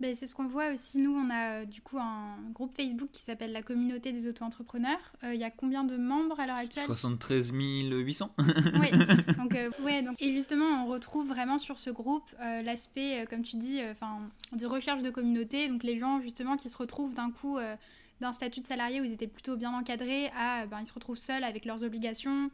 Ben, 0.00 0.12
c'est 0.14 0.26
ce 0.26 0.34
qu'on 0.34 0.48
voit 0.48 0.72
aussi. 0.72 0.98
Nous, 0.98 1.14
on 1.14 1.30
a 1.30 1.60
euh, 1.60 1.64
du 1.66 1.80
coup 1.80 1.98
un 1.98 2.36
groupe 2.52 2.74
Facebook 2.74 3.10
qui 3.12 3.22
s'appelle 3.22 3.52
la 3.52 3.62
communauté 3.62 4.10
des 4.10 4.26
auto-entrepreneurs. 4.26 4.98
Euh, 5.22 5.34
Il 5.34 5.40
y 5.40 5.44
a 5.44 5.50
combien 5.52 5.84
de 5.84 5.96
membres 5.96 6.40
à 6.40 6.46
l'heure 6.46 6.56
actuelle? 6.56 6.84
73 6.84 7.52
800 7.52 8.34
Oui. 8.38 8.90
Donc, 9.38 9.54
euh, 9.54 9.70
ouais, 9.84 10.02
donc, 10.02 10.20
et 10.20 10.32
justement, 10.34 10.84
on 10.84 10.88
retrouve 10.88 11.28
vraiment 11.28 11.58
sur 11.58 11.78
ce 11.78 11.90
groupe 11.90 12.28
euh, 12.40 12.62
l'aspect, 12.62 13.22
euh, 13.22 13.26
comme 13.26 13.42
tu 13.42 13.56
dis, 13.56 13.80
euh, 13.80 13.92
enfin, 13.92 14.18
de 14.52 14.66
recherche 14.66 15.02
de 15.02 15.10
communauté. 15.10 15.68
Donc, 15.68 15.84
les 15.84 15.98
gens 16.00 16.20
justement 16.20 16.56
qui 16.56 16.68
se 16.70 16.76
retrouvent 16.76 17.14
d'un 17.14 17.30
coup 17.30 17.56
euh, 17.58 17.76
d'un 18.20 18.32
statut 18.32 18.60
de 18.60 18.66
salarié 18.66 19.00
où 19.00 19.04
ils 19.04 19.12
étaient 19.12 19.26
plutôt 19.26 19.56
bien 19.56 19.72
encadrés 19.72 20.30
à, 20.36 20.66
ben, 20.66 20.80
ils 20.80 20.86
se 20.86 20.92
retrouvent 20.92 21.16
seuls 21.18 21.44
avec 21.44 21.64
leurs 21.64 21.82
obligations, 21.84 22.50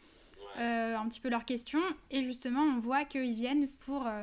euh, 0.58 0.96
un 0.96 1.08
petit 1.08 1.20
peu 1.20 1.28
leurs 1.28 1.44
questions. 1.44 1.82
Et 2.10 2.24
justement, 2.24 2.62
on 2.62 2.78
voit 2.78 3.04
qu'ils 3.04 3.34
viennent 3.34 3.68
pour, 3.68 4.06
euh, 4.06 4.22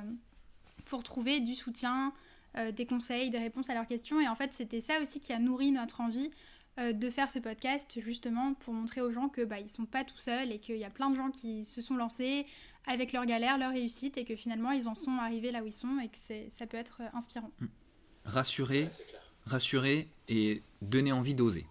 pour 0.86 1.04
trouver 1.04 1.40
du 1.40 1.56
soutien, 1.56 2.14
euh, 2.58 2.72
des 2.72 2.86
conseils, 2.86 3.30
des 3.30 3.38
réponses 3.40 3.70
à 3.70 3.74
leurs 3.74 3.88
questions. 3.88 4.20
Et 4.20 4.28
en 4.28 4.36
fait, 4.36 4.54
c'était 4.54 4.82
ça 4.82 5.02
aussi 5.02 5.20
qui 5.20 5.32
a 5.34 5.40
nourri 5.40 5.72
notre 5.72 6.02
envie 6.02 6.32
euh, 6.80 6.92
de 6.94 7.10
faire 7.10 7.30
ce 7.30 7.40
podcast, 7.40 8.00
justement 8.02 8.54
pour 8.54 8.74
montrer 8.74 9.02
aux 9.02 9.12
gens 9.12 9.30
que 9.30 9.42
bah, 9.44 9.60
ils 9.60 9.70
sont 9.70 9.86
pas 9.86 10.04
tout 10.04 10.18
seuls 10.18 10.52
et 10.52 10.60
qu'il 10.60 10.78
y 10.78 10.86
a 10.86 10.90
plein 10.92 11.10
de 11.10 11.16
gens 11.16 11.32
qui 11.32 11.66
se 11.66 11.82
sont 11.82 11.96
lancés 11.96 12.46
avec 12.86 13.14
leurs 13.14 13.26
galères, 13.26 13.58
leurs 13.58 13.72
réussites 13.72 14.18
et 14.18 14.26
que 14.26 14.36
finalement 14.36 14.72
ils 14.72 14.88
en 14.88 14.94
sont 14.96 15.18
arrivés 15.18 15.52
là 15.52 15.64
où 15.64 15.66
ils 15.66 15.72
sont 15.72 16.00
et 16.00 16.08
que 16.08 16.18
c'est- 16.18 16.50
ça 16.52 16.68
peut 16.68 16.78
être 16.78 17.02
inspirant. 17.14 17.50
Rassurer, 18.26 18.90
rassurer 19.48 20.12
et 20.28 20.64
donner 20.82 21.12
envie 21.12 21.36
d'oser. 21.36 21.66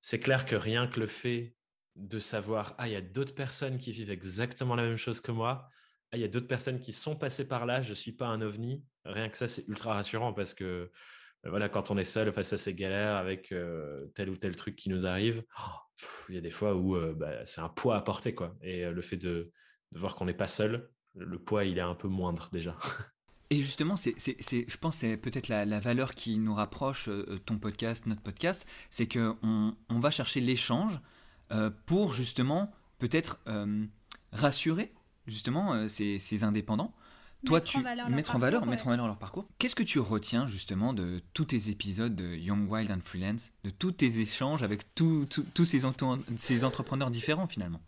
C'est 0.00 0.20
clair 0.20 0.44
que 0.44 0.56
rien 0.56 0.86
que 0.86 1.00
le 1.00 1.06
fait 1.06 1.54
de 1.96 2.18
savoir, 2.18 2.74
ah, 2.78 2.88
il 2.88 2.92
y 2.92 2.96
a 2.96 3.00
d'autres 3.00 3.34
personnes 3.34 3.78
qui 3.78 3.92
vivent 3.92 4.10
exactement 4.10 4.74
la 4.74 4.82
même 4.82 4.96
chose 4.96 5.20
que 5.20 5.32
moi, 5.32 5.68
ah, 6.10 6.16
il 6.16 6.20
y 6.20 6.24
a 6.24 6.28
d'autres 6.28 6.48
personnes 6.48 6.80
qui 6.80 6.92
sont 6.92 7.16
passées 7.16 7.46
par 7.46 7.66
là, 7.66 7.82
je 7.82 7.90
ne 7.90 7.94
suis 7.94 8.12
pas 8.12 8.26
un 8.26 8.40
ovni, 8.40 8.84
rien 9.04 9.28
que 9.28 9.36
ça, 9.36 9.48
c'est 9.48 9.66
ultra 9.68 9.94
rassurant 9.94 10.32
parce 10.32 10.54
que 10.54 10.64
euh, 10.64 11.50
voilà, 11.50 11.68
quand 11.68 11.90
on 11.90 11.98
est 11.98 12.04
seul 12.04 12.32
face 12.32 12.52
à 12.52 12.58
ces 12.58 12.74
galères 12.74 13.16
avec 13.16 13.52
euh, 13.52 14.06
tel 14.14 14.30
ou 14.30 14.36
tel 14.36 14.56
truc 14.56 14.76
qui 14.76 14.88
nous 14.88 15.06
arrive, 15.06 15.44
oh, 15.58 15.84
il 16.28 16.34
y 16.34 16.38
a 16.38 16.40
des 16.40 16.50
fois 16.50 16.74
où 16.74 16.96
euh, 16.96 17.14
bah, 17.14 17.44
c'est 17.46 17.60
un 17.60 17.68
poids 17.68 17.96
à 17.96 18.02
porter. 18.02 18.34
Quoi. 18.34 18.54
Et 18.62 18.84
euh, 18.84 18.92
le 18.92 19.02
fait 19.02 19.16
de, 19.16 19.52
de 19.92 19.98
voir 19.98 20.14
qu'on 20.14 20.24
n'est 20.24 20.34
pas 20.34 20.48
seul, 20.48 20.90
le 21.14 21.38
poids, 21.38 21.64
il 21.64 21.78
est 21.78 21.82
un 21.82 21.94
peu 21.94 22.08
moindre 22.08 22.48
déjà. 22.52 22.76
Et 23.54 23.60
justement, 23.60 23.96
c'est, 23.96 24.14
c'est, 24.16 24.36
c'est- 24.40 24.64
je 24.68 24.76
pense 24.76 24.94
que 24.96 25.00
c'est 25.00 25.16
peut-être 25.16 25.48
la, 25.48 25.64
la 25.64 25.80
valeur 25.80 26.14
qui 26.14 26.36
nous 26.38 26.54
rapproche, 26.54 27.08
euh, 27.08 27.38
ton 27.46 27.58
podcast, 27.58 28.06
notre 28.06 28.22
podcast, 28.22 28.66
c'est 28.90 29.06
qu'on 29.06 29.74
on 29.88 29.98
va 30.00 30.10
chercher 30.10 30.40
l'échange 30.40 31.00
euh, 31.52 31.70
pour 31.86 32.12
justement 32.12 32.72
peut-être 32.98 33.38
euh, 33.46 33.84
rassurer 34.32 34.92
justement 35.26 35.74
euh, 35.74 35.88
ces, 35.88 36.18
ces 36.18 36.42
indépendants. 36.42 36.92
Toi, 37.46 37.58
Mettre 37.58 37.70
tu 37.72 37.76
en 37.78 37.82
valeur 37.82 38.08
leur 38.08 38.16
mettre 38.16 38.30
en 38.30 38.32
parcours, 38.32 38.40
valeur, 38.40 38.62
ouais. 38.62 38.68
mettre 38.70 38.86
en 38.86 38.90
valeur 38.90 39.06
leur 39.06 39.18
parcours. 39.18 39.46
Qu'est-ce 39.58 39.74
que 39.74 39.82
tu 39.82 39.98
retiens 40.00 40.46
justement 40.46 40.94
de 40.94 41.20
tous 41.34 41.44
tes 41.44 41.68
épisodes 41.68 42.16
de 42.16 42.34
Young 42.36 42.70
Wild 42.70 42.90
and 42.90 43.00
Freelance, 43.04 43.52
de 43.64 43.70
tous 43.70 43.92
tes 43.92 44.18
échanges 44.20 44.62
avec 44.62 44.94
tous 44.94 45.28
ces, 45.64 45.80
ces 46.36 46.64
entrepreneurs 46.64 47.10
différents 47.10 47.46
finalement? 47.46 47.82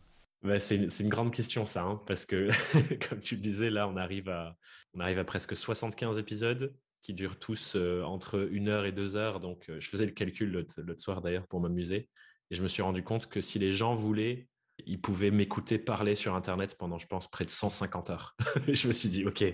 Bah, 0.46 0.60
c'est 0.60 0.76
une, 0.76 1.08
grande 1.08 1.32
question 1.32 1.64
ça, 1.64 1.82
hein, 1.82 2.00
parce 2.06 2.24
que 2.24 2.48
comme 3.08 3.18
tu 3.18 3.34
le 3.34 3.40
disais, 3.40 3.68
là 3.68 3.88
on 3.88 3.96
arrive 3.96 4.28
à, 4.28 4.56
on 4.94 5.00
arrive 5.00 5.18
à 5.18 5.24
presque 5.24 5.56
75 5.56 6.18
épisodes 6.18 6.72
qui 7.02 7.14
durent 7.14 7.38
tous 7.38 7.74
euh, 7.74 8.02
entre 8.02 8.48
une 8.52 8.68
heure 8.68 8.84
et 8.84 8.92
deux 8.92 9.16
heures. 9.16 9.40
Donc 9.40 9.68
euh, 9.68 9.80
je 9.80 9.88
faisais 9.88 10.06
le 10.06 10.12
calcul 10.12 10.50
l'autre 10.52 11.00
soir 11.00 11.20
d'ailleurs 11.20 11.48
pour 11.48 11.60
m'amuser 11.60 12.08
et 12.50 12.54
je 12.54 12.62
me 12.62 12.68
suis 12.68 12.82
rendu 12.82 13.02
compte 13.02 13.26
que 13.26 13.40
si 13.40 13.58
les 13.58 13.72
gens 13.72 13.94
voulaient, 13.94 14.46
ils 14.84 15.00
pouvaient 15.00 15.30
m'écouter 15.30 15.78
parler 15.78 16.14
sur 16.14 16.34
Internet 16.34 16.76
pendant, 16.78 16.98
je 16.98 17.06
pense, 17.06 17.28
près 17.28 17.44
de 17.44 17.50
150 17.50 18.10
heures. 18.10 18.36
Je 18.68 18.86
me 18.88 18.92
suis 18.92 19.08
dit, 19.08 19.24
ok, 19.24 19.44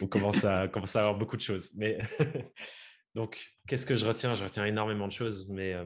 on 0.00 0.06
commence 0.06 0.44
à, 0.44 0.68
commence 0.68 0.94
à 0.96 1.00
avoir 1.00 1.18
beaucoup 1.18 1.36
de 1.36 1.42
choses. 1.42 1.70
Mais 1.74 1.98
donc, 3.14 3.44
qu'est-ce 3.66 3.84
que 3.84 3.96
je 3.96 4.06
retiens? 4.06 4.34
Je 4.36 4.44
retiens 4.44 4.64
énormément 4.64 5.08
de 5.08 5.12
choses, 5.12 5.48
mais 5.48 5.74
euh, 5.74 5.84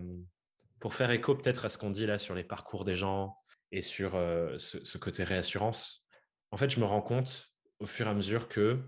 pour 0.78 0.94
faire 0.94 1.10
écho 1.10 1.34
peut-être 1.34 1.64
à 1.64 1.68
ce 1.70 1.78
qu'on 1.78 1.90
dit 1.90 2.06
là 2.06 2.18
sur 2.18 2.34
les 2.34 2.44
parcours 2.44 2.84
des 2.84 2.96
gens, 2.96 3.34
et 3.72 3.80
sur 3.80 4.14
euh, 4.14 4.56
ce, 4.58 4.98
côté 4.98 5.24
réassurance, 5.24 6.06
en 6.50 6.56
fait, 6.56 6.70
je 6.70 6.80
me 6.80 6.84
rends 6.84 7.02
compte 7.02 7.48
au 7.78 7.86
fur 7.86 8.06
et 8.06 8.10
à 8.10 8.14
mesure 8.14 8.48
que 8.48 8.80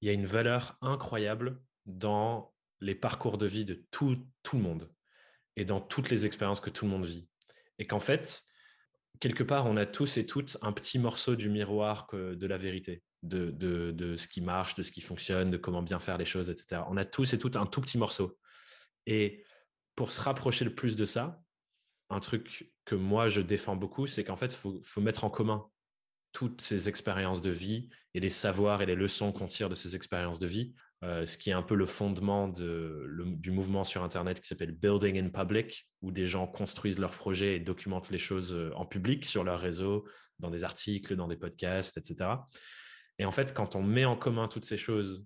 il 0.00 0.06
y 0.06 0.10
a 0.10 0.14
une 0.14 0.26
valeur 0.26 0.76
incroyable 0.80 1.62
dans 1.86 2.54
les 2.80 2.94
parcours 2.94 3.38
de 3.38 3.46
vie 3.46 3.64
de 3.64 3.84
tout, 3.90 4.26
tout 4.42 4.56
le 4.56 4.62
monde 4.62 4.90
et 5.56 5.64
dans 5.64 5.80
toutes 5.80 6.10
les 6.10 6.26
expériences 6.26 6.60
que 6.60 6.70
tout 6.70 6.86
le 6.86 6.90
monde 6.90 7.04
vit. 7.04 7.28
Et 7.78 7.86
qu'en 7.86 8.00
fait, 8.00 8.42
quelque 9.20 9.42
part, 9.42 9.66
on 9.66 9.76
a 9.76 9.86
tous 9.86 10.16
et 10.16 10.26
toutes 10.26 10.56
un 10.62 10.72
petit 10.72 10.98
morceau 10.98 11.36
du 11.36 11.50
miroir 11.50 12.08
de 12.12 12.46
la 12.46 12.56
vérité, 12.56 13.02
de, 13.22 13.50
de, 13.50 14.16
ce 14.16 14.26
qui 14.26 14.40
marche, 14.40 14.74
de 14.74 14.82
ce 14.82 14.90
qui 14.90 15.02
fonctionne, 15.02 15.50
de 15.50 15.58
comment 15.58 15.82
bien 15.82 16.00
faire 16.00 16.16
les 16.16 16.24
choses, 16.24 16.48
etc. 16.48 16.82
On 16.88 16.96
a 16.96 17.04
tous 17.04 17.34
et 17.34 17.38
toutes 17.38 17.56
un 17.56 17.66
tout 17.66 17.82
petit 17.82 17.98
morceau. 17.98 18.38
Et 19.06 19.44
pour 19.94 20.12
se 20.12 20.20
rapprocher 20.22 20.64
le 20.64 20.74
plus 20.74 20.96
de 20.96 21.04
ça, 21.04 21.42
un 22.10 22.20
truc 22.20 22.70
que 22.84 22.94
moi 22.94 23.28
je 23.28 23.40
défends 23.40 23.76
beaucoup, 23.76 24.06
c'est 24.06 24.24
qu'en 24.24 24.36
fait, 24.36 24.52
il 24.52 24.82
faut, 24.82 25.00
mettre 25.00 25.24
en 25.24 25.30
commun 25.30 25.66
toutes 26.32 26.60
ces 26.60 26.88
expériences 26.88 27.40
de 27.40 27.50
vie 27.50 27.88
et 28.14 28.20
les 28.20 28.30
savoirs 28.30 28.82
et 28.82 28.86
les 28.86 28.94
leçons 28.94 29.32
qu'on 29.32 29.46
tire 29.46 29.68
de 29.68 29.74
ces 29.74 29.96
expériences 29.96 30.38
de 30.38 30.46
vie, 30.46 30.74
euh, 31.02 31.24
ce 31.24 31.38
qui 31.38 31.50
est 31.50 31.54
un 31.54 31.62
peu 31.62 31.74
le 31.74 31.86
fondement 31.86 32.48
du 32.48 33.50
mouvement 33.50 33.84
sur 33.84 34.02
Internet 34.02 34.40
qui 34.40 34.46
s'appelle 34.46 34.72
Building 34.72 35.18
in 35.18 35.30
Public, 35.30 35.88
où 36.02 36.12
des 36.12 36.26
gens 36.26 36.46
construisent 36.46 36.98
leurs 36.98 37.14
projets 37.14 37.56
et 37.56 37.60
documentent 37.60 38.10
les 38.10 38.18
choses 38.18 38.52
euh, 38.52 38.70
en 38.74 38.86
public 38.86 39.24
sur 39.24 39.44
leur 39.44 39.60
réseau, 39.60 40.06
dans 40.38 40.50
des 40.50 40.64
articles, 40.64 41.16
dans 41.16 41.28
des 41.28 41.36
podcasts, 41.36 41.96
etc. 41.96 42.30
Et 43.18 43.24
en 43.24 43.30
fait, 43.30 43.54
quand 43.54 43.76
on 43.76 43.82
met 43.82 44.04
en 44.04 44.16
commun 44.16 44.48
toutes 44.48 44.64
ces 44.64 44.76
choses 44.76 45.24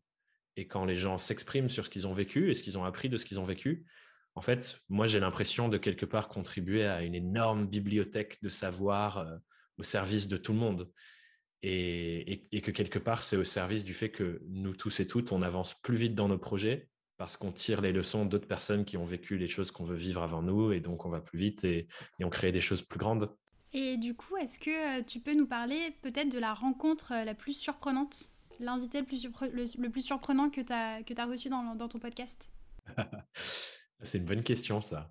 et 0.57 0.67
quand 0.67 0.85
les 0.85 0.97
gens 0.97 1.19
s'expriment 1.19 1.69
sur 1.69 1.85
ce 1.85 1.91
qu'ils 1.91 2.07
ont 2.07 2.13
vécu 2.13 2.51
et 2.51 2.55
ce 2.55 2.63
qu'ils 2.63 2.79
ont 2.79 2.85
appris 2.85 3.09
de 3.09 3.17
ce 3.17 3.25
qu'ils 3.25 3.41
ont 3.41 3.45
vécu, 3.45 3.85
en 4.37 4.41
fait, 4.41 4.81
moi, 4.89 5.07
j'ai 5.07 5.21
l'impression 5.21 5.69
de 5.69 5.79
quelque 5.79 6.07
part 6.07 6.29
contribuer 6.29 6.87
à 6.87 7.03
une 7.03 7.15
énorme 7.15 7.67
bibliothèque 7.67 8.43
de 8.43 8.49
savoir 8.49 9.19
euh, 9.19 9.37
au 9.79 9.85
service 9.85 10.29
de 10.29 10.37
tout 10.37 10.53
le 10.53 10.59
monde. 10.59 10.91
Et, 11.67 12.61
que 12.63 12.71
quelque 12.71 12.99
part, 12.99 13.23
c'est 13.23 13.39
au 13.39 13.45
service 13.45 13.87
du 13.87 13.95
fait 13.95 14.11
que 14.11 14.43
nous 14.49 14.75
tous 14.75 15.01
et 15.01 15.07
toutes, 15.07 15.33
on 15.33 15.41
avance 15.41 15.73
plus 15.81 15.97
vite 15.97 16.15
dans 16.15 16.29
nos 16.29 16.37
projets 16.37 16.91
parce 17.17 17.39
qu'on 17.39 17.53
tire 17.53 17.81
les 17.81 17.93
leçons 17.93 18.27
d'autres 18.27 18.47
personnes 18.49 18.85
qui 18.85 18.99
ont 18.99 19.05
vécu 19.05 19.39
les 19.39 19.49
choses 19.49 19.71
qu'on 19.71 19.85
veut 19.85 19.97
vivre 19.97 20.23
avant 20.23 20.43
nous, 20.43 20.73
et 20.73 20.81
donc 20.81 21.07
on 21.07 21.09
va 21.09 21.21
plus 21.21 21.39
vite 21.39 21.65
et, 21.65 21.87
on 22.21 22.29
crée 22.29 22.53
des 22.53 22.61
choses 22.61 22.83
plus 22.83 22.99
grandes. 22.99 23.35
Et 23.73 23.97
du 23.97 24.15
coup, 24.15 24.37
est-ce 24.37 24.59
que 24.59 25.01
euh, 25.01 25.03
tu 25.05 25.21
peux 25.21 25.35
nous 25.35 25.47
parler 25.47 25.97
peut-être 26.03 26.29
de 26.29 26.39
la 26.39 26.53
rencontre 26.53 27.13
euh, 27.13 27.25
la 27.25 27.35
plus 27.35 27.55
surprenante, 27.55 28.31
l'invité 28.61 29.01
le, 29.01 29.07
plus, 29.07 29.27
le, 29.79 29.89
plus 29.89 30.03
surprenant 30.03 30.51
que 30.51 30.61
tu 30.61 30.73
as, 30.73 31.01
as 31.17 31.27
reçu 31.27 31.49
dans, 31.49 31.75
dans 31.75 31.89
ton 31.89 31.99
podcast? 31.99 32.53
C'est 34.03 34.19
une 34.19 34.25
bonne 34.25 34.43
question, 34.43 34.81
ça. 34.81 35.11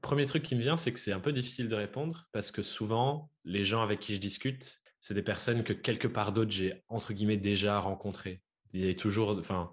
Premier 0.00 0.26
truc 0.26 0.42
qui 0.42 0.54
me 0.54 0.60
vient, 0.60 0.76
c'est 0.76 0.92
que 0.92 1.00
c'est 1.00 1.12
un 1.12 1.20
peu 1.20 1.32
difficile 1.32 1.68
de 1.68 1.74
répondre 1.74 2.28
parce 2.32 2.50
que 2.50 2.62
souvent, 2.62 3.30
les 3.44 3.64
gens 3.64 3.82
avec 3.82 4.00
qui 4.00 4.14
je 4.14 4.20
discute, 4.20 4.78
c'est 5.00 5.14
des 5.14 5.22
personnes 5.22 5.64
que 5.64 5.72
quelque 5.72 6.08
part 6.08 6.32
d'autre, 6.32 6.50
j'ai 6.50 6.82
entre 6.88 7.12
guillemets 7.12 7.36
déjà 7.36 7.78
rencontrées. 7.78 8.42
Il 8.72 8.84
y 8.84 8.88
a 8.88 8.94
toujours, 8.94 9.30
enfin, 9.38 9.72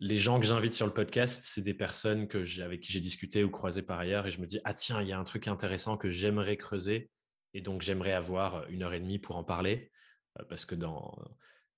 les 0.00 0.16
gens 0.16 0.40
que 0.40 0.46
j'invite 0.46 0.72
sur 0.72 0.86
le 0.86 0.92
podcast, 0.92 1.42
c'est 1.44 1.62
des 1.62 1.74
personnes 1.74 2.26
que 2.28 2.62
avec 2.62 2.80
qui 2.80 2.92
j'ai 2.92 3.00
discuté 3.00 3.44
ou 3.44 3.50
croisé 3.50 3.82
par 3.82 3.98
ailleurs 3.98 4.26
et 4.26 4.30
je 4.30 4.40
me 4.40 4.46
dis, 4.46 4.60
ah 4.64 4.74
tiens, 4.74 5.00
il 5.02 5.08
y 5.08 5.12
a 5.12 5.18
un 5.18 5.24
truc 5.24 5.48
intéressant 5.48 5.96
que 5.96 6.10
j'aimerais 6.10 6.56
creuser 6.56 7.10
et 7.54 7.60
donc 7.60 7.82
j'aimerais 7.82 8.12
avoir 8.12 8.66
une 8.68 8.82
heure 8.82 8.94
et 8.94 9.00
demie 9.00 9.18
pour 9.18 9.36
en 9.36 9.44
parler 9.44 9.90
euh, 10.38 10.44
parce 10.48 10.64
que 10.64 10.74
dans, 10.74 11.16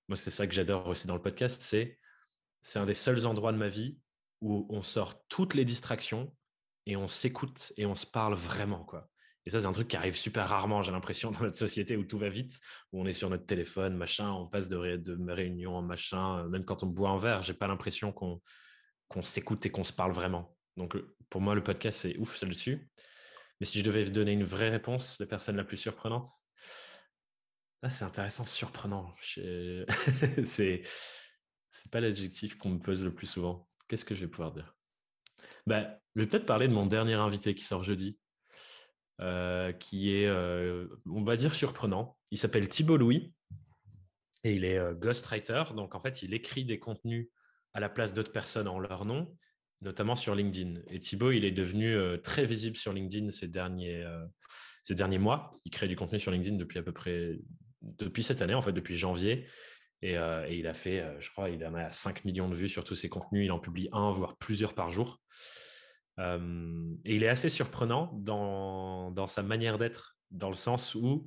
moi, 0.09 0.17
c'est 0.17 0.31
ça 0.31 0.47
que 0.47 0.55
j'adore 0.55 0.87
aussi 0.89 1.07
dans 1.07 1.17
le 1.17 1.23
podcast, 1.23 1.63
c'est, 1.63 1.99
c'est 2.63 2.79
un 2.79 2.87
des 2.87 2.95
seuls 2.95 3.27
endroits 3.27 3.53
de 3.53 3.59
ma 3.59 3.69
vie 3.69 3.99
où 4.43 4.67
on 4.69 4.83
sort 4.83 5.27
toutes 5.29 5.55
les 5.55 5.65
distractions 5.65 6.31
et 6.87 6.97
on 6.97 7.09
s'écoute 7.09 7.73
et 7.77 7.87
on 7.87 7.95
se 7.95 8.07
parle 8.07 8.35
vraiment, 8.35 8.85
quoi. 8.85 9.09
Et 9.45 9.51
ça, 9.51 9.61
c'est 9.61 9.67
un 9.67 9.73
truc 9.73 9.89
qui 9.89 9.97
arrive 9.97 10.17
super 10.17 10.49
rarement, 10.49 10.83
j'ai 10.83 10.93
l'impression, 10.93 11.31
dans 11.31 11.41
notre 11.41 11.57
société 11.57 11.97
où 11.97 12.05
tout 12.05 12.19
va 12.19 12.29
vite, 12.29 12.61
où 12.93 13.01
on 13.01 13.07
est 13.07 13.13
sur 13.13 13.29
notre 13.29 13.47
téléphone, 13.47 13.97
machin, 13.97 14.31
on 14.31 14.47
passe 14.47 14.69
de, 14.69 14.77
réunion 14.77 15.77
en 15.77 15.83
machin, 15.83 16.39
euh, 16.39 16.49
même 16.49 16.65
quand 16.65 16.83
on 16.83 16.87
boit 16.87 17.11
un 17.11 17.19
verre, 17.19 17.43
j'ai 17.43 17.55
pas 17.55 17.67
l'impression 17.67 18.13
qu'on 18.13 18.41
s'écoute 19.23 19.67
et 19.67 19.71
qu'on 19.71 19.85
se 19.85 19.93
parle 19.93 20.13
vraiment. 20.13 20.57
Donc, 20.77 20.95
euh, 20.95 21.17
pour 21.29 21.41
moi, 21.41 21.55
le 21.55 21.63
podcast, 21.63 22.01
c'est 22.01 22.17
ouf, 22.19 22.37
c'est 22.37 22.47
dessus. 22.47 22.89
Mais 23.61 23.67
si 23.67 23.79
je 23.79 23.85
devais 23.85 24.09
donner 24.11 24.33
une 24.33 24.45
vraie 24.45 24.71
réponse, 24.71 25.19
la 25.19 25.27
personne 25.27 25.57
la 25.57 25.65
plus 25.65 25.77
surprenante, 25.77 26.29
ah, 27.83 27.91
c'est 27.91 28.05
intéressant, 28.05 28.47
surprenant. 28.47 29.13
c'est 30.45 30.83
pas 31.91 32.01
l'adjectif 32.01 32.57
qu'on 32.57 32.71
me 32.71 32.79
pose 32.79 33.05
le 33.05 33.13
plus 33.13 33.27
souvent. 33.27 33.69
Qu'est-ce 33.93 34.07
que 34.07 34.15
je 34.15 34.23
vais 34.23 34.29
pouvoir 34.29 34.53
dire? 34.53 34.75
Bah, 35.67 35.99
Je 36.17 36.23
vais 36.23 36.27
peut-être 36.27 36.47
parler 36.47 36.67
de 36.67 36.73
mon 36.73 36.87
dernier 36.87 37.13
invité 37.13 37.55
qui 37.55 37.63
sort 37.63 37.83
jeudi, 37.83 38.19
euh, 39.21 39.71
qui 39.73 40.15
est, 40.15 40.29
euh, 40.29 40.87
on 41.05 41.23
va 41.23 41.37
dire, 41.37 41.55
surprenant. 41.55 42.17
Il 42.31 42.39
s'appelle 42.39 42.71
Thibault 42.71 42.97
Louis 42.97 43.35
et 44.45 44.55
il 44.55 44.65
est 44.65 44.79
euh, 44.79 44.95
ghostwriter. 44.95 45.65
Donc, 45.77 45.95
en 45.95 46.01
fait, 46.01 46.23
il 46.23 46.33
écrit 46.33 46.65
des 46.65 46.79
contenus 46.79 47.29
à 47.75 47.81
la 47.81 47.91
place 47.91 48.15
d'autres 48.15 48.33
personnes 48.33 48.67
en 48.67 48.79
leur 48.79 49.05
nom, 49.05 49.37
notamment 49.83 50.17
sur 50.17 50.35
LinkedIn. 50.35 50.81
Et 50.89 50.99
Thibault, 50.99 51.33
il 51.33 51.45
est 51.45 51.53
devenu 51.53 51.95
très 52.23 52.47
visible 52.47 52.77
sur 52.77 52.95
LinkedIn 52.95 53.29
ces 53.29 53.49
derniers, 53.49 54.07
ces 54.85 54.95
derniers 54.95 55.19
mois. 55.19 55.61
Il 55.67 55.71
crée 55.71 55.87
du 55.87 55.97
contenu 55.97 56.19
sur 56.19 56.31
LinkedIn 56.31 56.57
depuis 56.57 56.79
à 56.79 56.83
peu 56.83 56.93
près 56.93 57.39
depuis 57.83 58.23
cette 58.23 58.41
année, 58.41 58.55
en 58.55 58.63
fait, 58.63 58.73
depuis 58.73 58.97
janvier. 58.97 59.47
Et, 60.03 60.17
il 60.51 60.67
a 60.67 60.75
fait, 60.75 61.05
je 61.21 61.31
crois, 61.31 61.51
il 61.51 61.65
en 61.65 61.75
a 61.75 61.91
5 61.91 62.25
millions 62.25 62.49
de 62.49 62.55
vues 62.55 62.69
sur 62.69 62.83
tous 62.85 62.97
ses 62.97 63.09
contenus. 63.09 63.45
Il 63.45 63.53
en 63.53 63.61
publie 63.61 63.89
un, 63.93 64.11
voire 64.11 64.37
plusieurs 64.37 64.75
par 64.75 64.91
jour. 64.91 65.21
et 66.19 66.23
il 67.05 67.23
est 67.23 67.29
assez 67.29 67.49
surprenant 67.49 68.11
dans, 68.15 69.13
dans 69.13 69.29
sa 69.29 69.43
manière 69.43 69.79
d'être, 69.79 70.17
dans 70.31 70.49
le 70.49 70.57
sens 70.57 70.95
où 70.97 71.27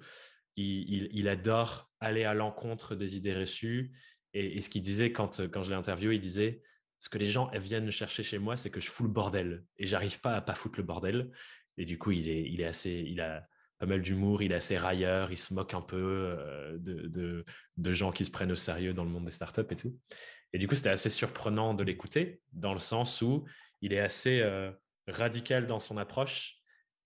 il, 0.58 1.10
il, 1.12 1.27
adore 1.27 1.89
aller 2.00 2.24
à 2.24 2.34
l'encontre 2.34 2.96
des 2.96 3.15
idées 3.15 3.36
reçues. 3.36 3.91
Et, 4.34 4.62
ce 4.62 4.70
qu'il 4.70 4.82
disait 4.82 5.12
quand, 5.12 5.41
quand 5.48 5.63
je 5.63 5.70
l'ai 5.70 5.77
interviewé, 5.77 6.15
il 6.15 6.22
disait 6.22 6.62
ce 7.00 7.10
que 7.10 7.17
les 7.17 7.27
gens 7.27 7.50
viennent 7.53 7.91
chercher 7.91 8.24
chez 8.24 8.39
moi, 8.39 8.58
c'est 8.58 8.70
que 8.70 8.82
je 8.82 8.89
fous 8.89 9.03
le 9.03 9.10
bordel. 9.10 9.63
Et 9.77 9.88
j'arrive 9.88 10.20
pas 10.20 10.36
à 10.36 10.41
pas 10.41 10.55
foutre 10.55 10.79
le 10.79 10.86
bordel. 10.86 11.32
Et 11.77 11.86
du 11.86 11.98
coup, 11.98 12.12
il 12.12 12.29
est, 12.29 12.50
il 12.50 12.62
est 12.62 12.65
assez, 12.65 13.03
il 13.08 13.22
a, 13.22 13.48
pas 13.77 13.86
mal 13.86 14.01
d'humour, 14.01 14.41
il 14.41 14.51
est 14.51 14.55
assez 14.55 14.77
railleur, 14.77 15.32
il 15.32 15.38
se 15.38 15.53
moque 15.53 15.74
un 15.74 15.82
peu 15.82 15.98
euh, 15.98 16.77
de, 16.77 17.46
de, 17.77 17.94
gens 17.94 18.12
qui 18.12 18.25
se 18.25 18.32
prennent 18.32 18.51
au 18.51 18.55
sérieux 18.55 18.94
dans 18.94 19.03
le 19.03 19.10
monde 19.10 19.25
des 19.25 19.32
startups 19.32 19.62
et 19.70 19.75
tout. 19.75 19.98
Et 20.53 20.58
du 20.58 20.67
coup, 20.67 20.75
c'était 20.75 20.89
assez 20.89 21.10
surprenant 21.10 21.74
de 21.74 21.84
l'écouter, 21.84 22.41
dans 22.53 22.74
le 22.74 22.79
sens 22.79 23.22
où 23.22 23.46
il 23.82 23.91
est 23.91 24.00
assez 24.00 24.39
euh, 24.41 24.72
radical 25.08 25.67
dans 25.67 25.79
son 25.79 25.98
approche. 25.98 26.55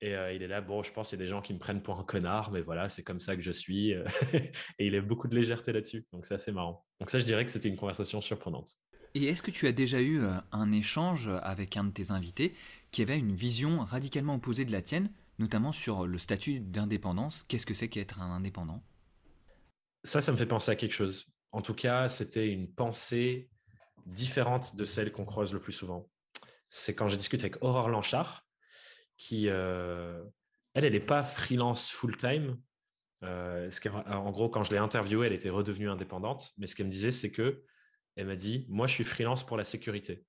Et 0.02 0.16
euh, 0.16 0.32
il 0.32 0.44
est 0.44 0.48
là, 0.48 0.62
bon, 0.62 0.84
je 0.84 0.94
pense 0.94 1.10
qu'il 1.10 1.20
y 1.20 1.22
a 1.22 1.26
des 1.26 1.30
gens 1.30 1.42
qui 1.42 1.54
me 1.54 1.60
prennent 1.60 1.82
pour 1.82 2.00
un 2.00 2.04
connard, 2.04 2.52
mais 2.52 2.62
voilà, 2.62 2.88
c'est 2.88 3.04
comme 3.04 3.20
ça 3.20 3.36
que 3.36 3.42
je 3.42 3.52
suis. 3.52 3.92
et 4.34 4.52
il 4.80 4.96
a 4.96 5.02
beaucoup 5.02 5.28
de 5.28 5.36
légèreté 5.36 5.74
là-dessus. 5.74 6.06
Donc, 6.14 6.26
c'est 6.26 6.36
assez 6.36 6.52
marrant. 6.52 6.86
Donc, 7.00 7.10
ça, 7.10 7.18
je 7.18 7.26
dirais 7.26 7.46
que 7.46 7.52
c'était 7.52 7.68
une 7.70 7.78
conversation 7.78 8.22
surprenante. 8.22 8.78
Et 9.16 9.26
est-ce 9.26 9.42
que 9.42 9.50
tu 9.50 9.66
as 9.66 9.72
déjà 9.72 10.00
eu 10.02 10.22
un 10.52 10.72
échange 10.72 11.32
avec 11.42 11.78
un 11.78 11.86
de 11.86 11.92
tes 11.92 12.12
invités 12.12 12.54
qui 12.92 13.02
avait 13.02 13.18
une 13.18 13.34
vision 13.34 13.80
radicalement 13.80 14.36
opposée 14.36 14.66
de 14.66 14.72
la 14.72 14.84
tienne 14.84 15.10
notamment 15.40 15.72
sur 15.72 16.06
le 16.06 16.18
statut 16.18 16.60
d'indépendance. 16.60 17.44
Qu'est-ce 17.44 17.66
que 17.66 17.74
c'est 17.74 17.90
qu'être 17.90 18.22
un 18.22 18.32
indépendant? 18.32 18.84
Ça, 20.04 20.22
ça 20.22 20.32
me 20.32 20.38
fait 20.38 20.46
penser 20.46 20.72
à 20.72 20.76
quelque 20.76 20.94
chose. 20.94 21.34
En 21.52 21.62
tout 21.62 21.74
cas, 21.74 22.10
c'était 22.10 22.50
une 22.50 22.72
pensée 22.72 23.50
différente 24.06 24.76
de 24.76 24.86
celle 24.86 25.12
qu'on 25.12 25.26
croise 25.26 25.54
le 25.54 25.60
plus 25.60 25.74
souvent. 25.74 26.10
C'est 26.70 26.94
quand 26.94 27.10
j'ai 27.10 27.18
discuté 27.18 27.46
avec 27.46 27.64
Aurore 27.64 27.90
Lanchard, 27.90 28.46
qui, 29.18 29.50
euh, 29.50 30.24
elle, 30.74 30.86
elle 30.86 30.94
n'est 30.94 31.00
pas 31.00 31.24
freelance 31.24 31.90
full-time. 31.90 32.58
Euh, 33.24 33.70
en 34.06 34.32
gros, 34.32 34.50
quand 34.50 34.64
je 34.64 34.72
l'ai 34.72 34.78
interviewée, 34.78 35.28
elle 35.28 35.34
était 35.34 35.50
redevenue 35.50 35.90
indépendante. 35.90 36.52
Mais 36.58 36.68
ce 36.68 36.76
qu'elle 36.76 36.86
me 36.86 36.92
disait, 36.92 37.12
c'est 37.12 37.32
que 37.32 37.64
elle 38.16 38.28
m'a 38.28 38.36
dit, 38.36 38.66
moi, 38.70 38.88
je 38.88 38.94
suis 38.94 39.04
freelance 39.04 39.46
pour 39.46 39.58
la 39.58 39.64
sécurité 39.64 40.26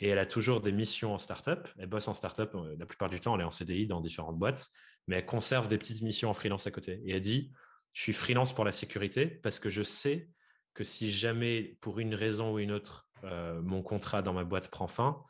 et 0.00 0.08
elle 0.08 0.18
a 0.18 0.26
toujours 0.26 0.60
des 0.60 0.72
missions 0.72 1.14
en 1.14 1.18
startup. 1.18 1.68
Elle 1.78 1.88
bosse 1.88 2.08
en 2.08 2.14
startup 2.14 2.54
euh, 2.54 2.76
la 2.78 2.86
plupart 2.86 3.08
du 3.08 3.20
temps, 3.20 3.34
elle 3.34 3.42
est 3.42 3.44
en 3.44 3.50
CDI 3.50 3.86
dans 3.86 4.00
différentes 4.00 4.38
boîtes, 4.38 4.68
mais 5.06 5.16
elle 5.16 5.26
conserve 5.26 5.68
des 5.68 5.78
petites 5.78 6.02
missions 6.02 6.30
en 6.30 6.34
freelance 6.34 6.66
à 6.66 6.70
côté. 6.70 7.00
Et 7.04 7.12
elle 7.12 7.20
dit 7.20 7.52
Je 7.92 8.02
suis 8.02 8.12
freelance 8.12 8.54
pour 8.54 8.64
la 8.64 8.72
sécurité 8.72 9.26
parce 9.26 9.58
que 9.58 9.70
je 9.70 9.82
sais 9.82 10.28
que 10.74 10.84
si 10.84 11.10
jamais, 11.10 11.76
pour 11.80 12.00
une 12.00 12.14
raison 12.14 12.52
ou 12.52 12.58
une 12.58 12.72
autre, 12.72 13.08
euh, 13.24 13.62
mon 13.62 13.82
contrat 13.82 14.22
dans 14.22 14.32
ma 14.32 14.44
boîte 14.44 14.68
prend 14.68 14.88
fin, 14.88 15.22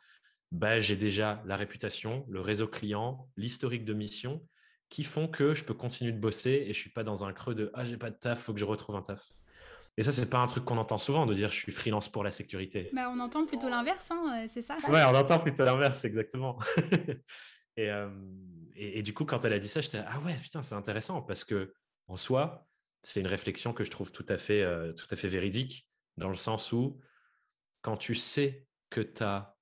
bah, 0.51 0.79
j'ai 0.79 0.95
déjà 0.95 1.43
la 1.45 1.55
réputation, 1.55 2.25
le 2.29 2.41
réseau 2.41 2.67
client, 2.67 3.29
l'historique 3.37 3.85
de 3.85 3.93
mission 3.93 4.45
qui 4.89 5.03
font 5.03 5.27
que 5.27 5.53
je 5.53 5.63
peux 5.63 5.73
continuer 5.73 6.11
de 6.11 6.19
bosser 6.19 6.65
et 6.67 6.73
je 6.73 6.79
suis 6.79 6.91
pas 6.91 7.03
dans 7.03 7.25
un 7.25 7.33
creux 7.33 7.55
de 7.55 7.71
ah 7.73 7.85
j'ai 7.85 7.97
pas 7.97 8.11
de 8.11 8.15
taf, 8.15 8.41
faut 8.41 8.53
que 8.53 8.59
je 8.59 8.65
retrouve 8.65 8.95
un 8.95 9.01
taf. 9.01 9.33
Et 9.97 10.03
ça, 10.03 10.11
c'est 10.11 10.29
pas 10.29 10.39
un 10.39 10.47
truc 10.47 10.65
qu'on 10.65 10.77
entend 10.77 10.97
souvent 10.97 11.25
de 11.25 11.33
dire 11.33 11.51
je 11.51 11.55
suis 11.55 11.71
freelance 11.71 12.09
pour 12.09 12.23
la 12.23 12.31
sécurité. 12.31 12.89
Bah, 12.93 13.09
on 13.09 13.19
entend 13.19 13.45
plutôt 13.45 13.69
l'inverse, 13.69 14.05
hein, 14.11 14.43
euh, 14.43 14.47
c'est 14.51 14.61
ça 14.61 14.77
Ouais, 14.89 15.03
on 15.03 15.15
entend 15.15 15.39
plutôt 15.39 15.63
l'inverse, 15.63 16.03
exactement. 16.05 16.59
Euh, 17.77 18.09
et, 18.73 18.99
et, 18.99 19.03
du 19.03 19.13
coup, 19.13 19.25
quand 19.25 19.43
elle 19.43 19.51
a 19.51 19.59
dit 19.59 19.67
ça, 19.67 19.81
j'étais 19.81 19.97
ah 19.97 20.21
ouais, 20.21 20.37
putain, 20.37 20.63
c'est 20.63 20.75
intéressant 20.75 21.21
parce 21.21 21.43
que 21.43 21.73
en 22.07 22.15
soi, 22.15 22.65
c'est 23.01 23.19
une 23.19 23.27
réflexion 23.27 23.73
que 23.73 23.83
je 23.83 23.91
trouve 23.91 24.13
tout 24.13 24.25
à 24.29 24.37
fait, 24.37 24.61
euh, 24.61 24.93
tout 24.93 25.07
à 25.11 25.17
fait 25.17 25.27
véridique 25.27 25.85
dans 26.15 26.29
le 26.29 26.35
sens 26.35 26.71
où 26.71 27.01
quand 27.81 27.97
tu 27.97 28.15
sais 28.15 28.65
que 28.89 29.01
tu 29.01 29.23
as 29.23 29.57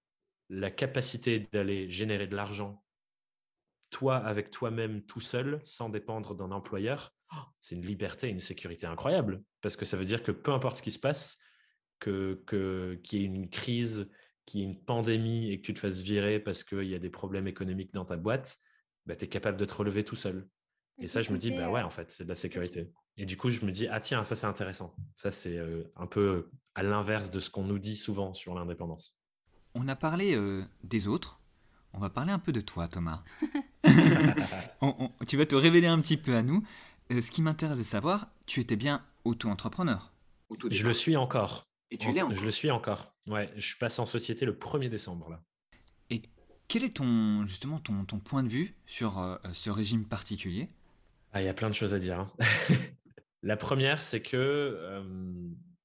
la 0.50 0.70
capacité 0.70 1.50
d'aller 1.52 1.90
générer 1.90 2.28
de 2.28 2.36
l'argent 2.36 2.84
toi 3.90 4.18
avec 4.18 4.50
toi-même 4.50 5.04
tout 5.04 5.20
seul, 5.20 5.60
sans 5.64 5.90
dépendre 5.90 6.36
d'un 6.36 6.52
employeur, 6.52 7.14
c'est 7.60 7.76
une 7.76 7.86
liberté, 7.86 8.30
une 8.30 8.40
sécurité 8.40 8.86
incroyable. 8.86 9.44
Parce 9.62 9.76
que 9.76 9.86
ça 9.86 9.98
veut 9.98 10.06
dire 10.06 10.24
que 10.24 10.32
peu 10.32 10.52
importe 10.52 10.78
ce 10.78 10.84
qui 10.84 10.92
se 10.92 11.00
passe, 11.00 11.38
que, 12.00 12.44
que, 12.46 13.00
qu'il 13.04 13.20
y 13.20 13.24
ait 13.24 13.26
une 13.26 13.50
crise, 13.50 14.12
qu'il 14.46 14.60
y 14.62 14.64
ait 14.64 14.68
une 14.68 14.84
pandémie 14.84 15.52
et 15.52 15.60
que 15.60 15.66
tu 15.66 15.74
te 15.74 15.80
fasses 15.80 16.00
virer 16.00 16.40
parce 16.40 16.64
qu'il 16.64 16.88
y 16.88 16.96
a 16.96 17.00
des 17.00 17.10
problèmes 17.10 17.48
économiques 17.48 17.94
dans 17.94 18.06
ta 18.06 18.18
boîte, 18.18 18.58
bah, 19.06 19.16
tu 19.16 19.26
es 19.26 19.28
capable 19.28 19.58
de 19.58 19.66
te 19.66 19.74
relever 19.74 20.04
tout 20.04 20.16
seul. 20.16 20.48
Et, 21.00 21.08
ça, 21.08 21.22
je 21.22 21.32
me 21.32 21.38
dis, 21.38 21.50
bah 21.50 21.70
ouais, 21.72 21.82
en 21.82 21.90
fait, 21.90 22.12
c'est 22.12 22.24
de 22.24 22.30
la 22.30 22.36
sécurité. 22.36 22.92
Et 23.18 23.26
du 23.26 23.36
coup, 23.36 23.50
je 23.50 23.66
me 23.66 23.72
dis, 23.72 23.88
ah 23.88 24.00
tiens, 24.00 24.24
ça 24.24 24.36
c'est 24.36 24.46
intéressant. 24.46 24.96
Ça, 25.16 25.32
c'est 25.32 25.60
un 25.96 26.06
peu 26.06 26.52
à 26.76 26.84
l'inverse 26.84 27.32
de 27.32 27.40
ce 27.40 27.50
qu'on 27.50 27.64
nous 27.64 27.80
dit 27.80 27.98
souvent 27.98 28.34
sur 28.36 28.54
l'indépendance. 28.54 29.18
On 29.74 29.88
a 29.88 29.96
parlé 29.96 30.38
des 30.84 31.08
autres. 31.08 31.42
On 31.94 32.00
va 32.00 32.12
parler 32.12 32.32
un 32.32 32.40
peu 32.40 32.52
de 32.52 32.62
toi, 32.62 32.88
Thomas. 32.88 33.24
tu 35.28 35.38
vas 35.38 35.46
te 35.46 35.56
révéler 35.56 35.88
un 35.88 36.00
petit 36.00 36.18
peu 36.18 36.36
à 36.36 36.44
nous. 36.44 36.64
Ce 37.10 37.32
qui 37.32 37.42
m'intéresse 37.42 37.78
de 37.78 37.84
savoir, 37.84 38.28
tu 38.46 38.60
étais 38.60 38.76
bien 38.76 39.06
auto-entrepreneur. 39.24 40.14
Je 40.70 40.86
le 40.86 40.94
suis 40.94 41.16
encore. 41.16 41.68
Et 41.92 41.98
tu 41.98 42.12
l'es 42.12 42.22
encore. 42.22 42.36
Je 42.36 42.46
le 42.46 42.52
suis 42.52 42.72
encore. 42.72 43.14
Ouais, 43.28 43.52
je 43.56 43.66
suis 43.66 43.78
passé 43.78 44.02
en 44.02 44.06
société 44.06 44.46
le 44.46 44.54
1er 44.54 44.90
décembre 44.90 45.30
là. 45.30 45.44
Et 46.10 46.24
quel 46.68 46.84
est 46.84 46.98
ton 46.98 47.46
justement 47.46 47.80
ton, 47.80 48.06
ton 48.06 48.20
point 48.20 48.44
de 48.44 48.50
vue 48.50 48.76
sur 48.86 49.40
ce 49.54 49.70
régime 49.70 50.06
particulier? 50.06 50.70
Ah, 51.32 51.42
il 51.42 51.46
y 51.46 51.50
a 51.50 51.54
plein 51.54 51.70
de 51.70 51.76
choses 51.76 51.94
à 51.94 52.00
dire. 52.00 52.20
Hein. 52.20 52.32
La 53.42 53.58
première, 53.58 54.04
c'est 54.04 54.22
que 54.22 55.04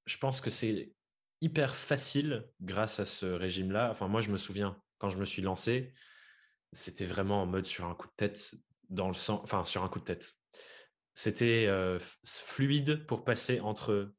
je 0.06 0.16
pense 0.18 0.40
que 0.40 0.50
c'est 0.50 0.92
hyper 1.40 1.76
facile 1.76 2.48
grâce 2.60 3.00
à 3.00 3.04
ce 3.04 3.26
régime-là. 3.26 3.90
Enfin, 3.90 4.08
moi, 4.08 4.20
je 4.20 4.30
me 4.30 4.36
souviens, 4.36 4.80
quand 4.98 5.10
je 5.10 5.18
me 5.18 5.24
suis 5.24 5.42
lancé, 5.42 5.92
c'était 6.72 7.06
vraiment 7.06 7.42
en 7.42 7.46
mode 7.46 7.66
sur 7.66 7.86
un 7.86 7.94
coup 7.94 8.08
de 8.08 8.12
tête, 8.16 8.54
dans 8.90 9.08
le 9.08 9.14
sens, 9.14 9.40
enfin, 9.42 9.64
sur 9.64 9.84
un 9.84 9.88
coup 9.88 10.00
de 10.00 10.04
tête. 10.04 10.37
C'était 11.20 11.68
fluide 12.24 13.04
pour 13.06 13.24
passer 13.24 13.58
entre 13.58 14.14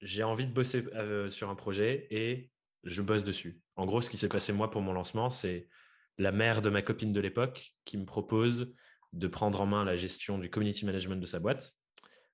j'ai 0.00 0.22
envie 0.22 0.46
de 0.46 0.52
bosser 0.54 0.82
sur 1.28 1.50
un 1.50 1.54
projet 1.54 2.06
et 2.10 2.50
je 2.82 3.02
bosse 3.02 3.24
dessus. 3.24 3.60
En 3.76 3.84
gros, 3.84 4.00
ce 4.00 4.08
qui 4.08 4.16
s'est 4.16 4.30
passé 4.30 4.54
moi 4.54 4.70
pour 4.70 4.80
mon 4.80 4.94
lancement, 4.94 5.28
c'est 5.28 5.68
la 6.16 6.32
mère 6.32 6.62
de 6.62 6.70
ma 6.70 6.80
copine 6.80 7.12
de 7.12 7.20
l'époque 7.20 7.74
qui 7.84 7.98
me 7.98 8.06
propose 8.06 8.72
de 9.12 9.28
prendre 9.28 9.60
en 9.60 9.66
main 9.66 9.84
la 9.84 9.96
gestion 9.96 10.38
du 10.38 10.48
community 10.48 10.86
management 10.86 11.20
de 11.20 11.26
sa 11.26 11.40
boîte 11.40 11.74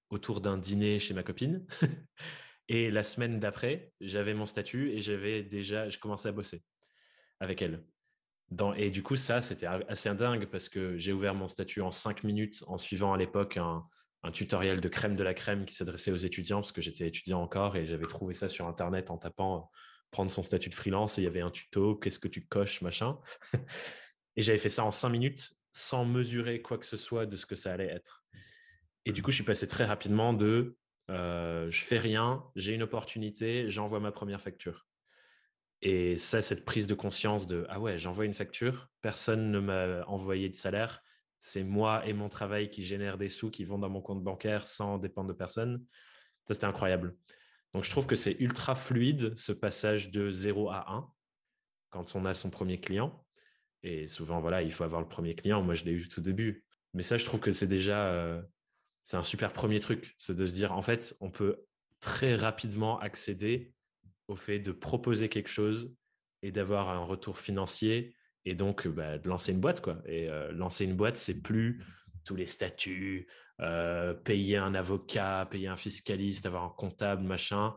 autour 0.09 0.41
d'un 0.41 0.57
dîner 0.57 1.01
chez 1.01 1.13
ma 1.13 1.25
copine. 1.25 1.67
et 2.69 2.93
la 2.93 3.03
semaine 3.03 3.41
d'après, 3.41 3.93
j'avais 4.01 4.35
mon 4.35 4.47
statut 4.47 4.93
et 4.93 5.01
j'avais 5.01 5.43
déjà, 5.43 5.91
je 5.91 5.99
commençais 5.99 6.29
à 6.29 6.33
bosser 6.33 6.63
avec 7.41 7.61
elle. 7.61 7.85
Et 8.77 8.91
du 8.91 9.03
coup, 9.03 9.17
ça, 9.17 9.43
c'était 9.43 9.67
assez 9.67 10.15
dingue 10.15 10.47
parce 10.47 10.69
que 10.69 10.97
j'ai 10.97 11.13
ouvert 11.13 11.35
mon 11.35 11.49
statut 11.49 11.81
en 11.81 11.91
cinq 11.91 12.25
minutes 12.25 12.63
en 12.67 12.79
suivant 12.79 13.13
à 13.13 13.17
l'époque 13.17 13.57
un, 13.57 13.85
un, 14.23 14.31
tutoriel 14.31 14.81
de 14.81 14.89
crème 14.89 15.17
de 15.17 15.23
la 15.23 15.35
crème 15.35 15.65
qui 15.65 15.75
s'adressait 15.75 16.11
aux 16.11 16.17
étudiants 16.17 16.61
parce 16.61 16.73
que 16.73 16.83
j'étais 16.83 17.07
étudiant 17.07 17.41
encore 17.41 17.77
et 17.77 17.87
j'avais 17.87 18.07
trouvé 18.07 18.35
ça 18.35 18.49
sur 18.49 18.67
Internet 18.67 19.11
en 19.11 19.19
tapant 19.19 19.57
euh, 19.57 19.61
prendre 20.11 20.31
son 20.31 20.43
statut 20.43 20.69
de 20.69 20.75
freelance 20.75 21.19
et 21.19 21.23
il 21.23 21.25
y 21.25 21.29
avait 21.29 21.41
un 21.41 21.51
tuto, 21.51 21.97
qu'est-ce 21.97 22.19
que 22.21 22.29
tu 22.29 22.47
coches, 22.47 22.83
machin. 22.83 23.19
et 24.37 24.43
j'avais 24.43 24.59
fait 24.59 24.69
ça 24.69 24.85
en 24.85 24.91
cinq 24.91 25.11
minutes 25.11 25.53
sans 25.73 26.05
mesurer 26.05 26.63
quoi 26.63 26.79
que 26.79 26.87
ce 26.87 26.97
soit 26.97 27.27
de 27.27 27.37
ce 27.37 27.47
que 27.47 27.57
ça 27.57 27.73
allait 27.73 27.89
être. 27.89 28.25
Et 29.07 29.13
du 29.13 29.23
coup, 29.23 29.31
je 29.31 29.37
suis 29.37 29.45
passé 29.45 29.67
très 29.67 29.85
rapidement 29.85 30.33
de 30.33 30.77
euh, 31.11 31.71
je 31.71 31.83
fais 31.83 31.99
rien, 31.99 32.45
j'ai 32.57 32.73
une 32.73 32.83
opportunité, 32.83 33.69
j'envoie 33.71 34.01
ma 34.01 34.13
première 34.13 34.41
facture. 34.41 34.87
Et 35.83 36.17
ça, 36.17 36.41
cette 36.41 36.65
prise 36.65 36.87
de 36.87 36.95
conscience 36.95 37.47
de 37.47 37.67
ah 37.69 37.79
ouais, 37.79 37.99
j'envoie 37.99 38.25
une 38.25 38.35
facture, 38.35 38.89
personne 39.03 39.51
ne 39.51 39.61
m'a 39.61 40.05
envoyé 40.07 40.49
de 40.49 40.57
salaire, 40.57 41.03
c'est 41.39 41.63
moi 41.63 42.07
et 42.07 42.15
mon 42.15 42.31
travail 42.31 42.71
qui 42.71 42.87
génèrent 42.87 43.19
des 43.19 43.29
sous 43.29 43.51
qui 43.51 43.65
vont 43.65 43.79
dans 43.79 43.91
mon 43.91 44.01
compte 44.01 44.25
bancaire 44.25 44.67
sans 44.67 44.97
dépendre 44.97 45.29
de 45.29 45.35
personne. 45.35 45.85
Ça, 46.49 46.55
c'était 46.55 46.65
incroyable. 46.65 47.17
Donc, 47.75 47.85
je 47.85 47.91
trouve 47.91 48.07
que 48.07 48.17
c'est 48.17 48.41
ultra 48.41 48.75
fluide 48.75 49.37
ce 49.37 49.53
passage 49.53 50.11
de 50.11 50.31
0 50.31 50.71
à 50.71 50.91
1 50.91 51.07
quand 51.91 52.17
on 52.17 52.25
a 52.25 52.33
son 52.33 52.49
premier 52.49 52.81
client. 52.81 53.27
Et 53.83 54.07
souvent, 54.07 54.41
voilà, 54.41 54.63
il 54.63 54.73
faut 54.73 54.85
avoir 54.85 55.03
le 55.03 55.07
premier 55.09 55.35
client. 55.35 55.63
Moi, 55.63 55.75
je 55.75 55.85
l'ai 55.85 55.93
eu 55.93 56.09
tout 56.09 56.23
début. 56.23 56.65
Mais 56.95 57.03
ça, 57.03 57.19
je 57.19 57.27
trouve 57.27 57.41
que 57.41 57.53
c'est 57.53 57.67
déjà, 57.67 58.07
euh, 58.07 58.41
c'est 59.03 59.19
un 59.19 59.23
super 59.23 59.53
premier 59.53 59.81
truc. 59.81 60.15
C'est 60.17 60.35
de 60.35 60.47
se 60.47 60.53
dire, 60.53 60.73
en 60.73 60.81
fait, 60.81 61.15
on 61.21 61.31
peut 61.31 61.63
très 62.01 62.37
rapidement 62.37 62.99
accéder 63.01 63.74
au 64.29 64.37
fait 64.37 64.59
de 64.59 64.73
proposer 64.73 65.29
quelque 65.29 65.49
chose 65.49 65.95
et 66.43 66.53
d'avoir 66.53 66.91
un 66.91 67.05
retour 67.05 67.39
financier 67.39 68.15
et 68.45 68.55
donc 68.55 68.87
bah, 68.89 69.19
de 69.19 69.29
lancer 69.29 69.53
une 69.53 69.61
boîte. 69.61 69.81
Quoi. 69.81 69.99
Et 70.07 70.29
euh, 70.29 70.53
lancer 70.53 70.85
une 70.85 70.97
boîte, 70.97 71.17
c'est 71.17 71.43
plus 71.43 71.83
tous 72.25 72.37
les 72.37 72.47
statuts, 72.47 73.29
euh, 73.61 74.15
payer 74.15 74.57
un 74.57 74.75
avocat, 74.75 75.47
payer 75.51 75.69
un 75.69 75.77
fiscaliste, 75.77 76.47
avoir 76.47 76.65
un 76.65 76.71
comptable, 76.71 77.23
machin. 77.23 77.75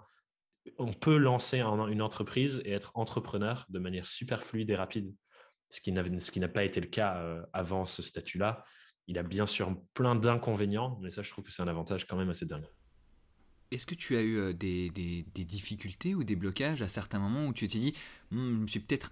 On 0.77 0.91
peut 0.91 1.17
lancer 1.17 1.61
une 1.61 2.01
entreprise 2.01 2.61
et 2.65 2.71
être 2.71 2.91
entrepreneur 2.95 3.65
de 3.69 3.79
manière 3.79 4.07
super 4.07 4.43
fluide 4.43 4.69
et 4.69 4.75
rapide 4.75 5.13
ce 5.69 5.81
qui 5.81 6.39
n'a 6.39 6.47
pas 6.47 6.63
été 6.63 6.79
le 6.79 6.87
cas 6.87 7.17
euh, 7.17 7.43
avant 7.53 7.85
ce 7.85 8.01
statut-là. 8.01 8.63
Il 9.07 9.17
a 9.17 9.23
bien 9.23 9.45
sûr 9.45 9.75
plein 9.93 10.15
d'inconvénients, 10.15 10.97
mais 11.01 11.09
ça, 11.09 11.21
je 11.21 11.29
trouve 11.29 11.45
que 11.45 11.51
c'est 11.51 11.61
un 11.61 11.67
avantage 11.67 12.05
quand 12.07 12.17
même 12.17 12.29
assez 12.29 12.45
dingue. 12.45 12.67
Est-ce 13.71 13.85
que 13.85 13.95
tu 13.95 14.15
as 14.15 14.21
eu 14.21 14.37
euh, 14.37 14.53
des, 14.53 14.89
difficultés 15.35 16.15
ou 16.15 16.23
des 16.23 16.35
blocages 16.35 16.81
à 16.81 16.87
certains 16.87 17.19
moments 17.19 17.47
où 17.47 17.53
tu 17.53 17.67
t'es 17.67 17.79
dit, 17.79 17.93
hmm, 18.31 18.53
je 18.53 18.59
me 18.59 18.67
suis 18.67 18.79
peut-être 18.79 19.11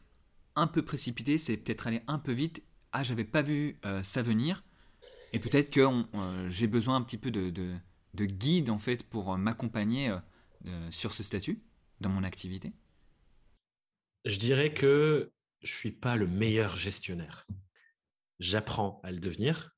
un 0.56 0.68
peu 0.68 0.84
précipité, 0.84 1.38
c'est 1.38 1.58
peut-être 1.58 1.88
allé 1.88 2.02
un 2.08 2.20
peu 2.20 2.32
vite, 2.32 2.63
ah, 2.91 3.04
j'avais 3.04 3.26
pas 3.26 3.41
vu 3.41 3.78
euh, 3.86 4.02
ça 4.04 4.22
venir, 4.22 4.63
et 5.34 5.39
peut-être 5.39 5.70
que 5.70 5.86
j'ai 6.48 6.68
besoin 6.68 6.96
un 6.96 7.02
petit 7.02 7.18
peu 7.18 7.30
de, 7.30 7.50
de, 7.50 8.26
guide 8.26 8.70
en 8.70 8.78
fait 8.78 9.04
pour 9.04 9.38
m'accompagner 9.38 10.15
sur 10.89 11.12
ce 11.12 11.24
statut 11.24 11.62
dans 12.00 12.10
mon 12.10 12.24
activité? 12.24 12.72
Je 14.24 14.38
dirais 14.38 14.74
que 14.74 15.34
je 15.62 15.74
suis 15.74 15.91
pas 15.91 16.15
le 16.15 16.28
meilleur 16.28 16.78
gestionnaire. 16.78 17.46
J'apprends 18.39 19.02
à 19.04 19.12
le 19.12 19.20
devenir 19.20 19.75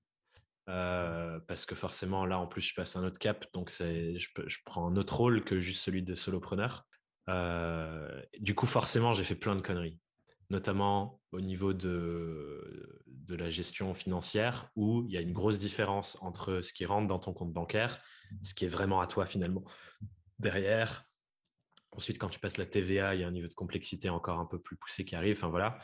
euh, 0.70 1.40
parce 1.48 1.66
que 1.66 1.76
forcément 1.76 2.26
là 2.26 2.40
en 2.40 2.48
plus 2.48 2.62
je 2.62 2.74
passe 2.74 2.96
un 2.96 3.04
autre 3.04 3.20
cap, 3.20 3.46
donc 3.54 3.72
je, 3.72 4.58
prends 4.66 4.88
un 4.88 4.96
autre 4.96 5.18
rôle 5.18 5.44
que 5.44 5.60
juste 5.60 5.82
celui 5.82 6.04
de 6.04 6.16
solopreneur. 6.16 6.86
Euh, 7.30 8.22
du 8.40 8.56
coup 8.56 8.66
forcément 8.66 9.14
j'ai 9.14 9.24
fait 9.24 9.36
plein 9.36 9.56
de 9.56 9.62
conneries, 9.62 10.00
notamment 10.50 11.22
au 11.32 11.42
niveau 11.42 11.74
de, 11.74 13.04
de 13.08 13.36
la 13.36 13.50
gestion 13.50 13.94
financière 13.94 14.70
où 14.76 15.04
il 15.08 15.14
y 15.14 15.18
a 15.18 15.22
une 15.22 15.34
grosse 15.34 15.60
différence 15.60 16.18
entre 16.22 16.62
ce 16.62 16.72
qui 16.74 16.86
rentre 16.86 17.08
dans 17.08 17.20
ton 17.20 17.34
compte 17.34 17.52
bancaire, 17.52 18.00
ce 18.42 18.54
qui 18.54 18.66
est 18.66 18.70
vraiment 18.70 19.02
à 19.02 19.08
toi 19.08 19.26
finalement 19.26 19.64
derrière, 20.40 21.08
Ensuite, 21.98 22.20
quand 22.20 22.30
tu 22.30 22.40
passes 22.40 22.58
la 22.58 22.66
TVA, 22.68 23.16
il 23.16 23.22
y 23.22 23.24
a 23.24 23.28
un 23.28 23.32
niveau 23.32 23.48
de 23.48 23.54
complexité 23.56 24.10
encore 24.10 24.40
un 24.40 24.46
peu 24.46 24.60
plus 24.60 24.78
poussé 24.78 25.04
qui 25.04 25.16
arrive. 25.16 25.38
Enfin 25.38 25.50
voilà. 25.50 25.80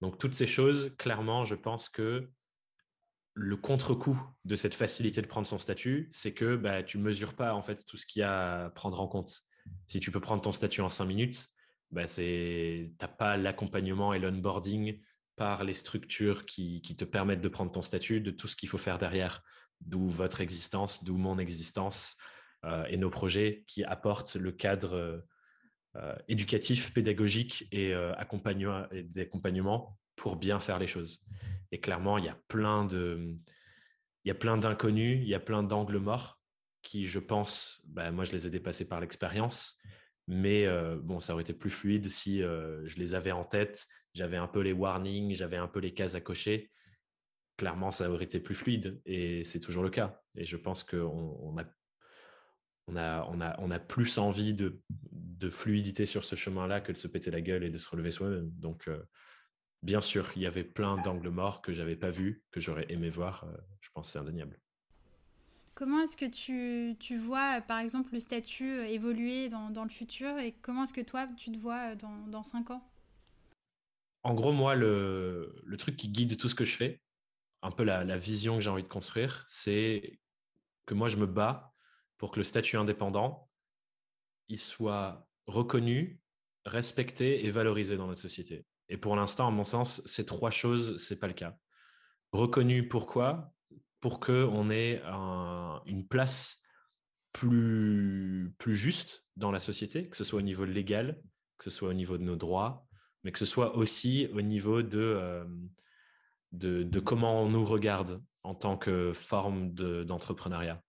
Donc 0.00 0.18
toutes 0.18 0.34
ces 0.34 0.48
choses, 0.48 0.94
clairement, 0.98 1.44
je 1.44 1.54
pense 1.54 1.88
que 1.88 2.28
le 3.34 3.56
contre-coup 3.56 4.20
de 4.44 4.56
cette 4.56 4.74
facilité 4.74 5.20
de 5.20 5.26
prendre 5.26 5.46
son 5.46 5.58
statut, 5.58 6.08
c'est 6.12 6.32
que 6.32 6.56
bah, 6.56 6.82
tu 6.82 6.98
ne 6.98 7.02
mesures 7.02 7.34
pas 7.34 7.54
en 7.54 7.62
fait 7.62 7.84
tout 7.84 7.96
ce 7.96 8.06
qu'il 8.06 8.20
y 8.20 8.22
a 8.22 8.66
à 8.66 8.70
prendre 8.70 9.00
en 9.00 9.08
compte. 9.08 9.42
Si 9.86 9.98
tu 10.00 10.10
peux 10.12 10.20
prendre 10.20 10.40
ton 10.40 10.52
statut 10.52 10.80
en 10.80 10.88
cinq 10.88 11.06
minutes, 11.06 11.48
bah, 11.90 12.06
tu 12.06 12.94
n'as 13.00 13.08
pas 13.08 13.36
l'accompagnement 13.36 14.14
et 14.14 14.18
l'onboarding 14.18 15.00
par 15.36 15.64
les 15.64 15.74
structures 15.74 16.46
qui, 16.46 16.80
te 16.82 17.04
permettent 17.04 17.40
de 17.40 17.48
prendre 17.48 17.72
ton 17.72 17.82
statut, 17.82 18.20
de 18.20 18.30
tout 18.30 18.46
ce 18.46 18.54
qu'il 18.54 18.68
faut 18.68 18.78
faire 18.78 18.98
derrière, 18.98 19.42
d'où 19.80 20.06
votre 20.06 20.40
existence, 20.40 21.02
d'où 21.02 21.16
mon 21.16 21.38
existence 21.38 22.16
euh, 22.64 22.84
et 22.88 22.96
nos 22.96 23.10
projets 23.10 23.64
qui 23.66 23.82
apportent 23.82 24.36
le 24.36 24.52
cadre 24.52 25.24
euh, 25.96 26.16
éducatif, 26.28 26.94
pédagogique 26.94 27.68
euh, 27.74 28.14
et 28.92 29.02
d'accompagnement 29.02 29.98
pour 30.16 30.36
bien 30.36 30.60
faire 30.60 30.78
les 30.78 30.86
choses. 30.86 31.24
Et 31.74 31.80
clairement, 31.80 32.18
il 32.18 32.24
y 32.24 32.28
a 32.28 32.38
plein 32.46 32.84
de, 32.84 33.34
il 34.24 34.28
y 34.28 34.30
a 34.30 34.34
plein 34.36 34.56
d'inconnus, 34.56 35.18
il 35.20 35.28
y 35.28 35.34
a 35.34 35.40
plein 35.40 35.64
d'angles 35.64 35.98
morts 35.98 36.40
qui, 36.82 37.08
je 37.08 37.18
pense, 37.18 37.82
bah, 37.88 38.12
moi, 38.12 38.24
je 38.24 38.30
les 38.30 38.46
ai 38.46 38.50
dépassés 38.50 38.86
par 38.86 39.00
l'expérience. 39.00 39.76
Mais 40.28 40.66
euh, 40.66 40.96
bon, 41.02 41.18
ça 41.18 41.32
aurait 41.32 41.42
été 41.42 41.52
plus 41.52 41.70
fluide 41.70 42.08
si 42.08 42.38
je 42.38 42.96
les 42.96 43.16
avais 43.16 43.32
en 43.32 43.42
tête, 43.42 43.86
j'avais 44.14 44.36
un 44.36 44.46
peu 44.46 44.60
les 44.60 44.72
warnings, 44.72 45.34
j'avais 45.34 45.56
un 45.56 45.66
peu 45.66 45.80
les 45.80 45.92
cases 45.92 46.14
à 46.14 46.20
cocher. 46.20 46.70
Clairement, 47.56 47.90
ça 47.90 48.08
aurait 48.08 48.24
été 48.24 48.38
plus 48.38 48.54
fluide 48.54 49.02
et 49.04 49.42
c'est 49.42 49.58
toujours 49.58 49.82
le 49.82 49.90
cas. 49.90 50.20
Et 50.36 50.44
je 50.44 50.56
pense 50.56 50.84
qu'on 50.84 51.36
on 51.42 51.58
a 51.58 51.64
on 52.86 52.96
a, 52.96 53.26
on 53.32 53.40
a, 53.40 53.56
on 53.58 53.70
a 53.72 53.80
plus 53.80 54.18
envie 54.18 54.54
de, 54.54 54.80
de 55.10 55.50
fluidité 55.50 56.06
sur 56.06 56.24
ce 56.24 56.36
chemin-là 56.36 56.80
que 56.80 56.92
de 56.92 56.98
se 56.98 57.08
péter 57.08 57.32
la 57.32 57.40
gueule 57.40 57.64
et 57.64 57.70
de 57.70 57.78
se 57.78 57.88
relever 57.88 58.12
soi-même. 58.12 58.50
Donc, 58.50 58.86
euh, 58.86 59.02
bien 59.84 60.00
sûr, 60.00 60.30
il 60.34 60.42
y 60.42 60.46
avait 60.46 60.64
plein 60.64 60.96
d'angles 60.96 61.28
morts 61.28 61.62
que 61.62 61.72
j'avais 61.72 61.94
pas 61.94 62.10
vus, 62.10 62.42
que 62.50 62.60
j'aurais 62.60 62.86
aimé 62.88 63.10
voir. 63.10 63.44
Euh, 63.44 63.56
je 63.80 63.90
pense 63.92 64.10
c'est 64.10 64.18
indéniable. 64.18 64.58
Comment 65.74 66.00
est-ce 66.02 66.16
que 66.16 66.24
tu, 66.24 66.96
tu, 66.98 67.16
vois, 67.18 67.60
par 67.60 67.80
exemple, 67.80 68.12
le 68.12 68.20
statut 68.20 68.70
euh, 68.70 68.86
évoluer 68.86 69.48
dans, 69.48 69.70
dans 69.70 69.84
le 69.84 69.90
futur 69.90 70.38
et 70.38 70.52
comment 70.62 70.84
est-ce 70.84 70.94
que 70.94 71.00
toi, 71.00 71.28
tu 71.36 71.52
te 71.52 71.58
vois 71.58 71.94
dans, 71.96 72.26
dans 72.28 72.42
cinq 72.42 72.70
ans? 72.70 72.88
En 74.22 74.34
gros, 74.34 74.52
moi, 74.52 74.74
le, 74.74 75.60
le, 75.64 75.76
truc 75.76 75.96
qui 75.96 76.08
guide 76.08 76.38
tout 76.38 76.48
ce 76.48 76.54
que 76.54 76.64
je 76.64 76.74
fais, 76.74 77.02
un 77.60 77.70
peu 77.70 77.84
la, 77.84 78.04
la 78.04 78.16
vision 78.16 78.54
que 78.54 78.62
j'ai 78.62 78.70
envie 78.70 78.84
de 78.84 78.88
construire, 78.88 79.44
c'est 79.48 80.18
que 80.86 80.94
moi, 80.94 81.08
je 81.08 81.18
me 81.18 81.26
bats 81.26 81.74
pour 82.16 82.30
que 82.30 82.40
le 82.40 82.44
statut 82.44 82.78
indépendant, 82.78 83.50
il 84.48 84.58
soit 84.58 85.28
reconnu, 85.46 86.22
respecté 86.64 87.44
et 87.44 87.50
valorisé 87.50 87.96
dans 87.96 88.06
notre 88.06 88.20
société. 88.20 88.64
Et 88.88 88.96
pour 88.96 89.16
l'instant, 89.16 89.48
à 89.48 89.50
mon 89.50 89.64
sens, 89.64 90.02
ces 90.06 90.26
trois 90.26 90.50
choses, 90.50 90.96
c'est 90.98 91.18
pas 91.18 91.26
le 91.26 91.32
cas. 91.32 91.56
Reconnu, 92.32 92.88
pourquoi? 92.88 93.52
Pour 94.00 94.20
qu'on 94.20 94.70
ait 94.70 95.02
une 95.86 96.06
place 96.06 96.62
plus, 97.32 98.54
juste 98.66 99.24
dans 99.36 99.50
la 99.50 99.60
société, 99.60 100.08
que 100.08 100.16
ce 100.16 100.24
soit 100.24 100.38
au 100.38 100.42
niveau 100.42 100.64
légal, 100.64 101.20
que 101.58 101.64
ce 101.64 101.70
soit 101.70 101.88
au 101.88 101.94
niveau 101.94 102.18
de 102.18 102.22
nos 102.22 102.36
droits, 102.36 102.86
mais 103.22 103.32
que 103.32 103.38
ce 103.38 103.46
soit 103.46 103.76
aussi 103.76 104.28
au 104.32 104.42
niveau 104.42 104.82
de, 104.82 105.44
euh, 106.60 107.00
comment 107.04 107.42
on 107.42 107.48
nous 107.48 107.64
regarde 107.64 108.22
en 108.42 108.54
tant 108.54 108.76
que 108.76 109.12
forme 109.12 109.72
d'entrepreneuriat. 109.72 110.82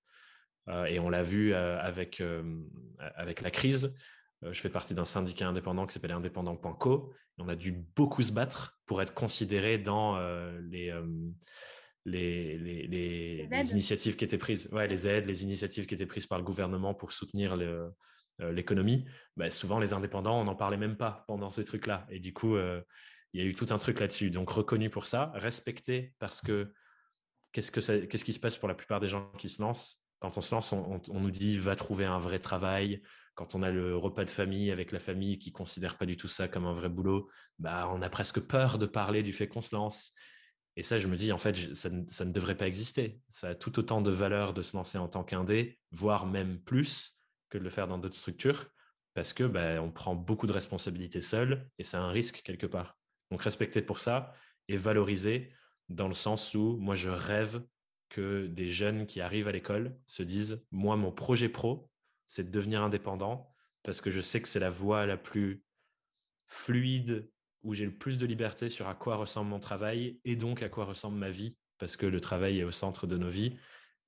Euh, 0.67 0.85
et 0.85 0.99
on 0.99 1.09
l'a 1.09 1.23
vu 1.23 1.53
euh, 1.53 1.79
avec 1.79 2.19
la 2.19 3.51
crise. 3.51 3.95
Je 4.41 4.59
fais 4.59 4.69
partie 4.69 4.93
d'un 4.93 5.05
syndicat 5.05 5.47
indépendant 5.47 5.87
qui 5.87 5.93
s'appelle 5.93 6.11
indépendant.co. 6.11 7.13
On 7.37 7.49
a 7.49 7.55
dû 7.55 7.71
beaucoup 7.71 8.21
se 8.21 8.31
battre 8.31 8.79
pour 8.85 9.01
être 9.01 9.13
considéré 9.13 9.77
dans 9.77 10.19
les, 10.69 10.93
les, 12.05 12.57
les, 12.57 13.47
les, 13.47 13.71
initiatives 13.71 14.15
qui 14.15 14.25
étaient 14.25 14.37
prises. 14.37 14.69
Ouais, 14.71 14.87
les 14.87 15.07
aides, 15.07 15.25
les 15.25 15.43
initiatives 15.43 15.85
qui 15.87 15.95
étaient 15.95 16.05
prises 16.05 16.27
par 16.27 16.37
le 16.37 16.43
gouvernement 16.43 16.93
pour 16.93 17.11
soutenir 17.11 17.55
euh, 18.41 18.51
l'économie, 18.51 19.05
bah, 19.37 19.49
souvent 19.49 19.79
les 19.79 19.93
indépendants, 19.93 20.39
on 20.39 20.43
n'en 20.43 20.55
parlait 20.55 20.77
même 20.77 20.97
pas 20.97 21.23
pendant 21.27 21.49
ces 21.49 21.63
trucs-là. 21.63 22.05
Et 22.09 22.19
du 22.19 22.33
coup, 22.33 22.55
euh, 22.55 22.81
il 23.33 23.41
y 23.41 23.43
a 23.45 23.47
eu 23.47 23.55
tout 23.55 23.67
un 23.69 23.77
truc 23.77 23.99
là-dessus. 23.99 24.29
Donc 24.29 24.49
reconnu 24.49 24.89
pour 24.89 25.05
ça, 25.05 25.31
respecté 25.35 26.13
parce 26.19 26.41
que 26.41 26.73
qu'est-ce, 27.53 27.71
que 27.71 28.05
qu'est-ce 28.05 28.25
qui 28.25 28.33
se 28.33 28.39
passe 28.39 28.57
pour 28.57 28.67
la 28.67 28.75
plupart 28.75 28.99
des 28.99 29.07
gens 29.07 29.31
qui 29.37 29.47
se 29.47 29.61
lancent? 29.61 30.03
Quand 30.19 30.37
on 30.37 30.41
se 30.41 30.53
lance, 30.53 30.73
on, 30.73 31.01
nous 31.13 31.31
dit 31.31 31.57
va 31.57 31.75
trouver 31.75 32.05
un 32.05 32.19
vrai 32.19 32.39
travail. 32.39 33.01
Quand 33.35 33.53
on 33.55 33.63
a 33.63 33.69
le 33.69 33.95
repas 33.95 34.25
de 34.25 34.29
famille 34.29 34.71
avec 34.71 34.91
la 34.91 34.99
famille 34.99 35.37
qui 35.39 35.51
considère 35.51 35.97
pas 35.97 36.05
du 36.05 36.17
tout 36.17 36.27
ça 36.27 36.47
comme 36.47 36.65
un 36.65 36.73
vrai 36.73 36.89
boulot, 36.89 37.29
bah 37.59 37.89
on 37.91 38.01
a 38.01 38.09
presque 38.09 38.39
peur 38.39 38.77
de 38.77 38.85
parler 38.85 39.23
du 39.23 39.33
fait 39.33 39.47
qu'on 39.47 39.61
se 39.61 39.75
lance. 39.75 40.13
Et 40.77 40.83
ça, 40.83 40.97
je 40.99 41.07
me 41.07 41.15
dis, 41.15 41.31
en 41.31 41.37
fait, 41.37 41.73
ça, 41.73 41.89
ne 41.89 42.31
devrait 42.31 42.57
pas 42.57 42.67
exister. 42.67 43.19
Ça 43.29 43.49
a 43.49 43.55
tout 43.55 43.79
autant 43.79 44.01
de 44.01 44.11
valeur 44.11 44.53
de 44.53 44.61
se 44.61 44.75
lancer 44.75 44.97
en 44.97 45.07
tant 45.07 45.23
qu'indé, 45.23 45.79
voire 45.91 46.25
même 46.25 46.59
plus, 46.59 47.15
que 47.49 47.57
de 47.57 47.63
le 47.63 47.69
faire 47.69 47.87
dans 47.87 47.97
d'autres 47.97 48.17
structures 48.17 48.69
parce 49.15 49.33
que 49.33 49.45
ben, 49.45 49.79
on 49.79 49.91
prend 49.91 50.13
beaucoup 50.13 50.45
de 50.45 50.51
responsabilités 50.51 51.21
seul 51.21 51.67
et 51.79 51.83
c'est 51.83 51.97
un 51.97 52.09
risque 52.09 52.41
quelque 52.43 52.67
part. 52.67 52.97
Donc 53.31 53.41
respecter 53.41 53.81
pour 53.81 53.99
ça 53.99 54.33
et 54.67 54.77
valoriser 54.77 55.51
dans 55.89 56.07
le 56.07 56.13
sens 56.13 56.53
où 56.53 56.77
moi 56.77 56.95
je 56.95 57.09
rêve 57.09 57.63
que 58.09 58.47
des 58.47 58.69
jeunes 58.69 59.05
qui 59.05 59.21
arrivent 59.21 59.47
à 59.47 59.51
l'école 59.51 59.97
se 60.05 60.21
disent 60.21 60.65
moi 60.71 60.95
mon 60.97 61.11
projet 61.11 61.49
pro 61.49 61.89
c'est 62.27 62.43
de 62.43 62.51
devenir 62.51 62.81
indépendant 62.81 63.51
parce 63.83 64.01
que 64.01 64.11
je 64.11 64.21
sais 64.21 64.41
que 64.41 64.47
c'est 64.47 64.59
la 64.59 64.69
voie 64.69 65.05
la 65.05 65.17
plus 65.17 65.63
fluide 66.47 67.29
où 67.63 67.73
j'ai 67.73 67.85
le 67.85 67.95
plus 67.95 68.17
de 68.17 68.25
liberté 68.25 68.69
sur 68.69 68.87
à 68.87 68.95
quoi 68.95 69.15
ressemble 69.15 69.49
mon 69.49 69.59
travail 69.59 70.19
et 70.25 70.35
donc 70.35 70.61
à 70.63 70.69
quoi 70.69 70.85
ressemble 70.85 71.17
ma 71.17 71.29
vie 71.29 71.55
parce 71.77 71.97
que 71.97 72.05
le 72.05 72.19
travail 72.19 72.59
est 72.59 72.63
au 72.63 72.71
centre 72.71 73.07
de 73.07 73.17
nos 73.17 73.29
vies 73.29 73.57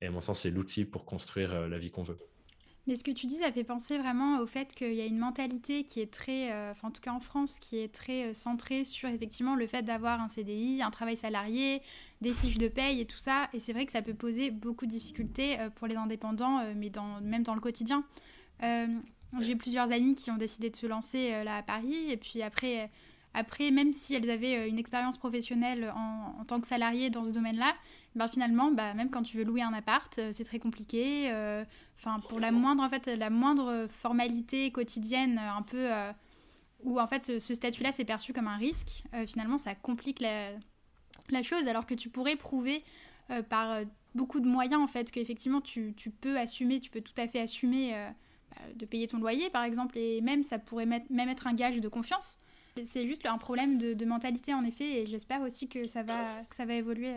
et 0.02 0.08
à 0.08 0.12
mon 0.12 0.22
sens 0.22 0.42
c'est 0.42 0.52
l'outil 0.52 0.86
pour 0.86 1.06
construire 1.06 1.54
euh, 1.54 1.68
la 1.68 1.78
vie 1.78 1.92
qu'on 1.92 2.04
veut. 2.04 2.20
Mais 2.88 2.96
ce 2.96 3.04
que 3.04 3.12
tu 3.12 3.28
dis, 3.28 3.36
ça 3.36 3.52
fait 3.52 3.66
penser 3.66 3.98
vraiment 3.98 4.40
au 4.40 4.48
fait 4.48 4.74
qu'il 4.74 4.94
y 4.94 5.02
a 5.02 5.06
une 5.06 5.18
mentalité 5.18 5.84
qui 5.84 6.00
est 6.00 6.12
très, 6.12 6.54
euh, 6.54 6.72
enfin 6.72 6.88
en 6.88 6.92
tout 6.92 7.02
cas 7.02 7.12
en 7.12 7.20
France, 7.20 7.60
qui 7.60 7.80
est 7.80 7.94
très 7.94 8.28
euh, 8.28 8.34
centrée 8.34 8.86
sur 8.86 9.10
effectivement 9.10 9.56
le 9.56 9.68
fait 9.68 9.84
d'avoir 9.84 10.22
un 10.22 10.30
CDI, 10.30 10.82
un 10.82 10.90
travail 10.90 11.18
salarié, 11.18 11.82
des 12.22 12.34
fiches 12.34 12.58
de 12.58 12.70
paye 12.70 13.02
et 13.02 13.06
tout 13.06 13.18
ça. 13.18 13.50
Et 13.52 13.60
c'est 13.60 13.74
vrai 13.74 13.86
que 13.86 13.92
ça 13.92 14.02
peut 14.02 14.14
poser 14.14 14.52
beaucoup 14.52 14.86
de 14.86 14.92
difficultés 14.92 15.60
euh, 15.60 15.70
pour 15.70 15.88
les 15.88 15.98
indépendants, 15.98 16.62
mais 16.76 16.90
dans, 16.90 17.20
même 17.20 17.44
dans 17.44 17.56
le 17.56 17.62
quotidien. 17.62 18.06
J'ai 19.42 19.58
plusieurs 19.58 19.92
amis 19.92 20.16
qui 20.16 20.32
ont 20.32 20.38
décidé 20.38 20.70
de 20.70 20.76
se 20.78 20.88
lancer 20.88 21.44
là 21.44 21.58
à 21.58 21.62
Paris, 21.62 22.10
et 22.10 22.16
puis 22.16 22.42
après 22.42 22.90
après, 23.34 23.70
même 23.70 23.94
si 23.94 24.16
elles 24.16 24.30
avaient 24.32 24.68
une 24.68 24.80
expérience 24.80 25.18
professionnelle 25.18 25.94
en, 25.96 26.44
tant 26.46 26.60
que 26.60 26.66
salariées 26.66 27.12
dans 27.12 27.24
ce 27.24 27.30
domaine-là, 27.30 27.76
ben 28.18 28.28
finalement, 28.28 28.72
bah, 28.72 28.94
même 28.94 29.10
quand 29.10 29.24
tu 29.24 29.38
veux 29.38 29.44
louer 29.44 29.62
un 29.62 29.74
appart, 29.74 30.18
euh, 30.18 30.32
c'est 30.34 30.44
très 30.44 30.60
compliqué. 30.60 31.32
Euh, 31.32 31.64
enfin, 31.98 32.20
pour 32.28 32.40
la 32.40 32.52
moindre, 32.52 32.84
en 32.84 32.90
fait, 32.90 33.08
la 33.08 33.30
moindre 33.30 33.88
formalité 33.90 34.72
quotidienne, 34.72 35.38
un 35.38 35.62
peu 35.62 35.90
où 36.84 37.00
en 37.00 37.08
fait 37.08 37.40
ce 37.40 37.54
statut-là 37.56 37.92
c'est 37.92 38.06
perçu 38.06 38.34
comme 38.34 38.48
un 38.48 38.58
risque, 38.58 39.04
finalement, 39.26 39.58
ça 39.58 39.74
complique 39.76 40.20
la, 40.20 40.52
la, 41.30 41.44
chose, 41.44 41.68
alors 41.68 41.86
que 41.86 41.96
tu 41.96 42.10
pourrais 42.10 42.36
prouver 42.36 42.84
par 43.50 43.82
beaucoup 44.14 44.40
de 44.40 44.48
moyens 44.48 44.82
en 44.82 44.88
fait 44.88 45.12
qu'effectivement 45.12 45.60
tu, 45.60 45.94
tu, 45.98 46.12
peux 46.12 46.38
assumer, 46.38 46.80
tu 46.80 46.90
peux 46.92 47.02
tout 47.02 47.14
à 47.18 47.28
fait 47.28 47.40
assumer 47.40 47.94
bah, 48.52 48.58
de 48.76 48.86
payer 48.86 49.08
ton 49.08 49.18
loyer 49.18 49.50
par 49.50 49.64
exemple, 49.64 49.98
et 49.98 50.22
même 50.22 50.44
ça 50.44 50.60
pourrait 50.60 50.86
même 50.86 51.30
être 51.30 51.48
un 51.48 51.54
gage 51.54 51.80
de 51.80 51.88
confiance. 51.88 52.38
C'est 52.84 53.08
juste 53.08 53.26
un 53.26 53.38
problème 53.38 53.78
de, 53.78 54.06
mentalité, 54.06 54.54
en 54.54 54.64
effet, 54.64 55.02
et 55.02 55.06
j'espère 55.06 55.42
aussi 55.42 55.68
que 55.68 55.88
ça 55.88 56.04
va, 56.04 56.44
que 56.50 56.56
ça 56.56 56.66
va 56.66 56.76
évoluer. 56.76 57.16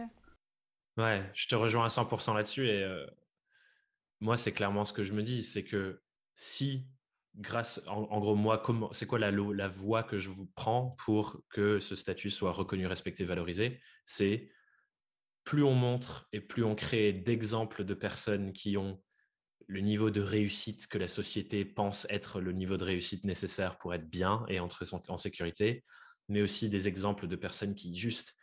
Ouais, 1.00 1.24
je 1.32 1.48
te 1.48 1.54
rejoins 1.54 1.86
à 1.86 1.88
100% 1.88 2.34
là-dessus. 2.34 2.68
Et 2.68 2.82
euh, 2.82 3.06
moi, 4.20 4.36
c'est 4.36 4.52
clairement 4.52 4.84
ce 4.84 4.92
que 4.92 5.02
je 5.02 5.14
me 5.14 5.22
dis 5.22 5.42
c'est 5.42 5.64
que 5.64 6.02
si, 6.34 6.86
grâce, 7.36 7.82
en, 7.86 8.20
gros, 8.20 8.36
moi, 8.36 8.58
comment, 8.58 8.92
c'est 8.92 9.06
quoi 9.06 9.18
la, 9.18 9.30
la 9.30 9.68
voie 9.68 10.02
que 10.02 10.18
je 10.18 10.28
vous 10.28 10.46
prends 10.54 10.94
pour 11.04 11.42
que 11.48 11.80
ce 11.80 11.96
statut 11.96 12.30
soit 12.30 12.52
reconnu, 12.52 12.86
respecté, 12.86 13.24
valorisé? 13.24 13.80
C'est 14.04 14.50
plus 15.44 15.64
on 15.64 15.74
montre 15.74 16.28
et 16.34 16.40
plus 16.42 16.64
on 16.64 16.74
crée 16.74 17.14
d'exemples 17.14 17.84
de 17.84 17.94
personnes 17.94 18.52
qui 18.52 18.76
ont 18.76 19.02
le 19.68 19.80
niveau 19.80 20.10
de 20.10 20.20
réussite 20.20 20.86
que 20.86 20.98
la 20.98 21.08
société 21.08 21.64
pense 21.64 22.06
être 22.10 22.42
le 22.42 22.52
niveau 22.52 22.76
de 22.76 22.84
réussite 22.84 23.24
nécessaire 23.24 23.78
pour 23.78 23.94
être 23.94 24.10
bien 24.10 24.44
et 24.48 24.60
entrer 24.60 24.84
en 25.08 25.16
sécurité, 25.16 25.82
mais 26.28 26.42
aussi 26.42 26.68
des 26.68 26.88
exemples 26.88 27.26
de 27.26 27.36
personnes 27.36 27.74
qui 27.74 27.96
juste 27.96 28.34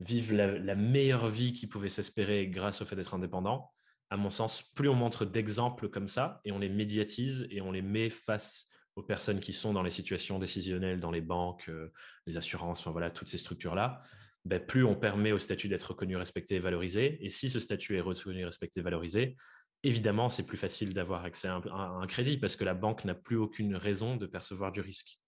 vivent 0.00 0.32
la, 0.32 0.74
meilleure 0.74 1.28
vie 1.28 1.52
qu'ils 1.52 1.68
pouvaient 1.68 1.88
s'espérer 1.88 2.48
grâce 2.48 2.82
au 2.82 2.84
fait 2.84 2.96
d'être 2.96 3.14
indépendant. 3.14 3.70
À 4.10 4.16
mon 4.16 4.30
sens, 4.30 4.62
plus 4.62 4.88
on 4.88 4.94
montre 4.94 5.24
d'exemples 5.24 5.88
comme 5.88 6.08
ça 6.08 6.40
et 6.44 6.52
on 6.52 6.58
les 6.58 6.68
médiatise 6.68 7.46
et 7.50 7.60
on 7.60 7.72
les 7.72 7.82
met 7.82 8.08
face 8.08 8.68
aux 8.96 9.02
personnes 9.02 9.40
qui 9.40 9.52
sont 9.52 9.72
dans 9.72 9.82
les 9.82 9.90
situations 9.90 10.38
décisionnelles, 10.38 10.98
dans 10.98 11.10
les 11.10 11.20
banques, 11.20 11.68
euh, 11.68 11.92
les 12.26 12.36
assurances, 12.36 12.80
enfin 12.80 12.90
voilà, 12.90 13.10
toutes 13.10 13.28
ces 13.28 13.38
structures-là, 13.38 14.02
ben, 14.44 14.64
plus 14.64 14.84
on 14.84 14.96
permet 14.96 15.32
au 15.32 15.38
statut 15.38 15.68
d'être 15.68 15.90
reconnu, 15.90 16.16
respecté 16.16 16.56
et 16.56 16.58
valorisé. 16.58 17.24
Et 17.24 17.30
si 17.30 17.50
ce 17.50 17.60
statut 17.60 17.96
est 17.96 18.00
reconnu, 18.00 18.44
respecté, 18.44 18.80
valorisé, 18.80 19.36
évidemment, 19.82 20.28
c'est 20.30 20.46
plus 20.46 20.56
facile 20.56 20.94
d'avoir 20.94 21.24
accès 21.24 21.48
à 21.48 21.60
un, 21.70 22.06
crédit 22.06 22.38
parce 22.38 22.56
que 22.56 22.64
la 22.64 22.74
banque 22.74 23.04
n'a 23.04 23.14
plus 23.14 23.36
aucune 23.36 23.76
raison 23.76 24.16
de 24.16 24.26
percevoir 24.26 24.72
du 24.72 24.80
risque. 24.80 25.20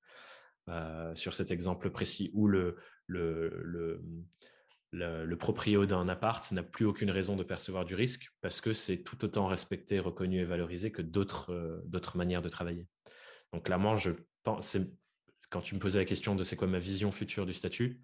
Euh, 0.69 1.15
sur 1.15 1.35
cet 1.35 1.51
exemple 1.51 1.91
précis, 1.91 2.31
où 2.33 2.47
le, 2.47 2.77
le, 3.07 4.03
le, 4.93 5.35
proprio 5.37 5.87
d'un 5.87 6.09
appart 6.09 6.51
n'a 6.53 6.63
plus 6.63 6.85
aucune 6.85 7.11
raison 7.11 7.37
de 7.37 7.45
percevoir 7.45 7.85
du 7.85 7.95
risque 7.95 8.31
parce 8.41 8.61
que 8.61 8.73
c'est 8.73 9.03
tout 9.03 9.25
autant 9.25 9.47
respecté, 9.47 10.01
reconnu 10.01 10.41
et 10.41 10.45
valorisé 10.45 10.91
que 10.91 11.03
d'autres 11.03 11.53
euh, 11.53 12.15
manières 12.15 12.43
de 12.43 12.49
travailler. 12.49 12.87
Donc 13.53 13.67
clairement, 13.67 13.97
je 13.97 14.11
pense, 14.43 14.77
quand 15.51 15.61
tu 15.61 15.75
me 15.75 15.81
posais 15.81 15.99
la 15.99 16.05
question 16.05 16.35
de 16.35 16.45
c'est 16.45 16.57
quoi 16.57 16.69
ma 16.69 16.79
vision 16.79 17.13
future 17.13 17.47
du 17.47 17.55
statut, 17.55 18.03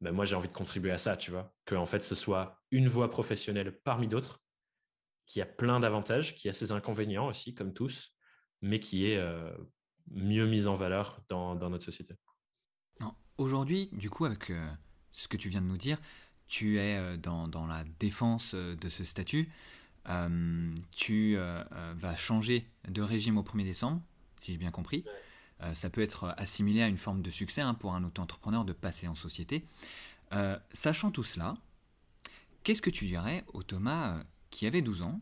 ben 0.00 0.12
moi 0.12 0.24
j'ai 0.24 0.36
envie 0.36 0.48
de 0.48 0.52
contribuer 0.52 0.90
à 0.90 0.98
ça, 0.98 1.16
tu 1.16 1.30
vois, 1.30 1.54
que 1.64 1.74
en 1.74 1.86
fait 1.86 2.04
ce 2.04 2.14
soit 2.14 2.62
une 2.70 2.88
voie 2.88 3.10
professionnelle 3.10 3.78
parmi 3.84 4.08
d'autres 4.08 4.42
qui 5.26 5.40
a 5.40 5.46
plein 5.46 5.78
d'avantages, 5.78 6.34
qui 6.34 6.48
a 6.48 6.52
ses 6.52 6.72
inconvénients 6.72 7.28
aussi, 7.28 7.54
comme 7.54 7.72
tous, 7.72 8.16
mais 8.62 8.80
qui 8.80 9.06
est 9.06 9.16
euh, 9.16 9.52
mieux 10.10 10.46
mise 10.46 10.66
en 10.66 10.74
valeur 10.74 11.22
dans, 11.28 11.54
notre 11.54 11.84
société. 11.84 12.14
Aujourd'hui, 13.38 13.88
du 13.92 14.10
coup, 14.10 14.24
avec 14.24 14.50
euh, 14.50 14.70
ce 15.20 15.28
que 15.28 15.36
tu 15.36 15.48
viens 15.48 15.60
de 15.60 15.66
nous 15.66 15.76
dire, 15.76 15.98
tu 16.46 16.78
es 16.78 16.96
euh, 16.96 17.16
dans, 17.16 17.66
la 17.66 17.84
défense 17.98 18.54
de 18.54 18.88
ce 18.88 19.04
statut. 19.04 19.50
tu 20.96 21.36
vas 21.36 22.16
changer 22.16 22.66
de 22.88 23.02
régime 23.02 23.38
au 23.38 23.42
1er 23.42 23.64
décembre, 23.64 24.02
si 24.38 24.52
j'ai 24.52 24.58
bien 24.58 24.70
compris. 24.70 25.04
ça 25.74 25.90
peut 25.90 26.00
être 26.02 26.34
assimilé 26.36 26.82
à 26.82 26.88
une 26.88 26.98
forme 26.98 27.22
de 27.22 27.30
succès 27.30 27.60
hein, 27.60 27.74
pour 27.74 27.94
un 27.94 28.02
auto-entrepreneur 28.04 28.64
de 28.64 28.72
passer 28.72 29.08
en 29.08 29.14
société. 29.14 29.64
sachant 30.72 31.10
tout 31.10 31.24
cela, 31.24 31.56
qu'est-ce 32.64 32.82
que 32.82 32.90
tu 32.90 33.06
dirais 33.06 33.44
au 33.52 33.62
Thomas 33.62 34.22
qui 34.50 34.66
avait 34.66 34.82
12 34.82 35.02
ans, 35.02 35.20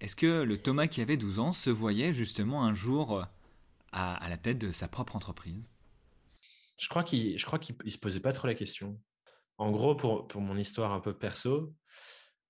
est-ce 0.00 0.14
que 0.14 0.42
le 0.42 0.58
Thomas 0.58 0.86
qui 0.86 1.00
avait 1.00 1.16
12 1.16 1.38
ans 1.40 1.52
se 1.52 1.70
voyait 1.70 2.12
justement 2.12 2.64
un 2.64 2.74
jour 2.74 3.18
euh, 3.18 3.24
à, 3.92 4.28
la 4.28 4.36
tête 4.36 4.58
de 4.58 4.70
sa 4.70 4.86
propre 4.86 5.16
entreprise? 5.16 5.68
Je 6.78 6.88
crois 6.88 7.02
qu'il 7.02 7.34
ne 7.34 7.90
se 7.90 7.98
posait 7.98 8.20
pas 8.20 8.32
trop 8.32 8.46
la 8.46 8.54
question. 8.54 8.96
En 9.58 9.70
gros, 9.70 9.94
pour, 9.94 10.26
pour 10.26 10.40
mon 10.40 10.56
histoire 10.56 10.92
un 10.92 11.00
peu 11.00 11.16
perso, 11.16 11.74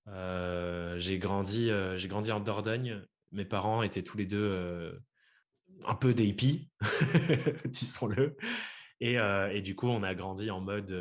euh, 0.07 0.97
j'ai 0.99 1.19
grandi, 1.19 1.69
euh, 1.69 1.97
grandi 2.07 2.31
en 2.31 2.39
Dordogne. 2.39 3.03
Mes 3.31 3.45
parents 3.45 3.83
étaient 3.83 4.03
tous 4.03 4.17
les 4.17 4.25
deux 4.25 4.99
un 5.85 5.95
peu 5.95 6.13
des 6.13 6.25
hippies, 6.25 6.71
disons-le. 7.65 8.35
Et, 9.01 9.17
et, 9.51 9.61
du 9.61 9.75
coup, 9.75 9.87
on 9.87 10.01
a 10.01 10.15
grandi 10.15 10.49
en 10.49 10.61
mode, 10.61 10.91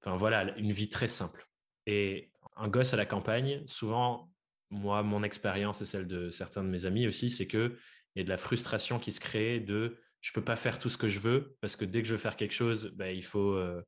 enfin 0.00 0.16
voilà, 0.16 0.56
une 0.56 0.70
vie 0.70 0.88
très 0.88 1.08
simple. 1.08 1.48
Et 1.86 2.30
un 2.56 2.68
gosse 2.68 2.94
à 2.94 2.96
la 2.96 3.06
campagne, 3.06 3.62
souvent, 3.66 4.30
moi, 4.70 5.02
mon 5.02 5.22
expérience 5.22 5.82
et 5.82 5.84
celle 5.84 6.06
de 6.06 6.30
certains 6.30 6.64
de 6.64 6.68
mes 6.68 6.86
amis 6.86 7.06
aussi, 7.06 7.30
c'est 7.30 7.46
qu'il 7.46 7.76
y 8.16 8.20
a 8.20 8.24
de 8.24 8.28
la 8.28 8.36
frustration 8.36 8.98
qui 8.98 9.12
se 9.12 9.20
crée 9.20 9.60
de 9.60 9.98
je 10.20 10.32
peux 10.32 10.42
pas 10.42 10.56
faire 10.56 10.78
tout 10.78 10.88
ce 10.88 10.98
que 10.98 11.08
je 11.08 11.20
veux 11.20 11.56
parce 11.60 11.76
que 11.76 11.84
dès 11.84 12.02
que 12.02 12.08
je 12.08 12.14
veux 12.14 12.18
faire 12.18 12.36
quelque 12.36 12.54
chose, 12.54 12.92
ben, 12.96 13.14
il 13.14 13.24
faut 13.24 13.52
euh, 13.52 13.80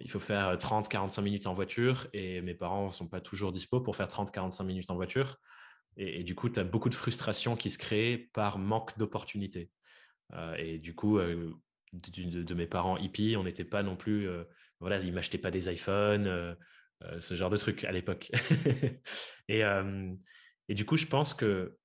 il 0.00 0.10
faut 0.10 0.18
faire 0.18 0.56
30-45 0.56 1.22
minutes 1.22 1.46
en 1.46 1.52
voiture 1.52 2.08
et 2.12 2.40
mes 2.40 2.54
parents 2.54 2.86
ne 2.86 2.92
sont 2.92 3.08
pas 3.08 3.20
toujours 3.20 3.52
dispo 3.52 3.80
pour 3.80 3.96
faire 3.96 4.08
30-45 4.08 4.64
minutes 4.64 4.90
en 4.90 4.94
voiture. 4.94 5.38
Et, 5.96 6.22
du 6.22 6.34
coup, 6.34 6.48
tu 6.48 6.60
as 6.60 6.64
beaucoup 6.64 6.88
de 6.88 6.94
frustration 6.94 7.56
qui 7.56 7.68
se 7.68 7.78
crée 7.78 8.30
par 8.32 8.58
manque 8.58 8.96
d'opportunités. 8.96 9.70
Euh, 10.32 10.54
et 10.56 10.78
du 10.78 10.94
coup, 10.94 11.18
euh, 11.18 11.52
de, 11.92 12.54
mes 12.54 12.66
parents 12.66 12.96
hippies, 12.96 13.36
on 13.36 13.44
n'était 13.44 13.64
pas 13.64 13.82
non 13.82 13.96
plus, 13.96 14.28
voilà, 14.78 14.98
ils 14.98 15.12
m'achetaient 15.12 15.38
pas 15.38 15.50
des 15.50 15.70
iPhones, 15.70 16.56
ce 17.18 17.34
genre 17.34 17.50
de 17.50 17.56
trucs 17.56 17.84
à 17.84 17.92
l'époque. 17.92 18.30
et, 19.48 19.62
et 20.68 20.74
du 20.74 20.84
coup, 20.86 20.96
je 20.96 21.06
pense 21.06 21.34
que 21.34 21.76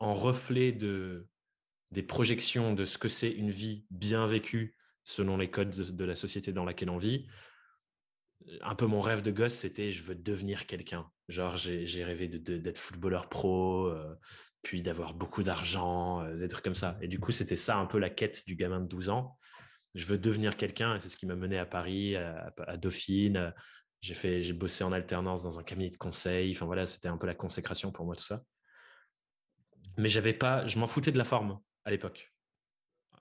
en 0.00 0.14
reflet 0.14 0.72
de, 0.72 1.28
des 1.92 2.02
projections 2.02 2.74
de 2.74 2.84
ce 2.84 2.98
que 2.98 3.08
c'est 3.08 3.30
une 3.30 3.50
vie 3.50 3.84
bien 3.90 4.26
vécue 4.26 4.76
selon 5.04 5.36
les 5.36 5.50
codes 5.50 5.70
de, 5.70 6.04
la 6.04 6.16
société 6.16 6.52
dans 6.52 6.64
laquelle 6.64 6.90
on 6.90 6.98
vit, 6.98 7.26
un 8.62 8.74
peu 8.74 8.86
mon 8.86 9.00
rêve 9.00 9.22
de 9.22 9.30
gosse, 9.30 9.54
c'était 9.54 9.92
je 9.92 10.02
veux 10.02 10.14
devenir 10.14 10.66
quelqu'un. 10.66 11.08
Genre, 11.28 11.56
j'ai 11.56 12.04
rêvé 12.04 12.28
d'être 12.28 12.78
footballeur 12.78 13.28
pro, 13.28 13.86
euh, 13.86 14.14
puis 14.62 14.82
d'avoir 14.82 15.14
beaucoup 15.14 15.42
d'argent, 15.42 16.22
euh, 16.22 16.36
des 16.36 16.48
trucs 16.48 16.64
comme 16.64 16.74
ça. 16.74 16.98
Et 17.00 17.08
du 17.08 17.18
coup, 17.18 17.32
c'était 17.32 17.56
ça 17.56 17.76
un 17.76 17.86
peu 17.86 17.98
la 17.98 18.10
quête 18.10 18.46
du 18.46 18.56
gamin 18.56 18.80
de 18.80 18.86
12 18.86 19.08
ans. 19.08 19.38
Je 19.94 20.06
veux 20.06 20.18
devenir 20.18 20.56
quelqu'un, 20.56 20.96
et 20.96 21.00
c'est 21.00 21.08
ce 21.08 21.16
qui 21.16 21.26
m'a 21.26 21.36
mené 21.36 21.58
à 21.58 21.66
Paris, 21.66 22.16
à, 22.16 22.52
à 22.66 22.76
Dauphine. 22.76 23.52
J'ai 24.00 24.14
fait, 24.14 24.42
j'ai 24.42 24.52
bossé 24.52 24.84
en 24.84 24.92
alternance 24.92 25.42
dans 25.42 25.60
un 25.60 25.62
cabinet 25.62 25.90
de 25.90 25.96
conseil. 25.96 26.52
Enfin 26.52 26.66
voilà, 26.66 26.86
c'était 26.86 27.08
un 27.08 27.16
peu 27.16 27.26
la 27.26 27.34
consécration 27.34 27.92
pour 27.92 28.04
moi 28.06 28.16
tout 28.16 28.24
ça 28.24 28.42
mais 29.96 30.08
j'avais 30.08 30.34
pas, 30.34 30.66
je 30.66 30.78
m'en 30.78 30.86
foutais 30.86 31.12
de 31.12 31.18
la 31.18 31.24
forme 31.24 31.58
à 31.84 31.90
l'époque. 31.90 32.32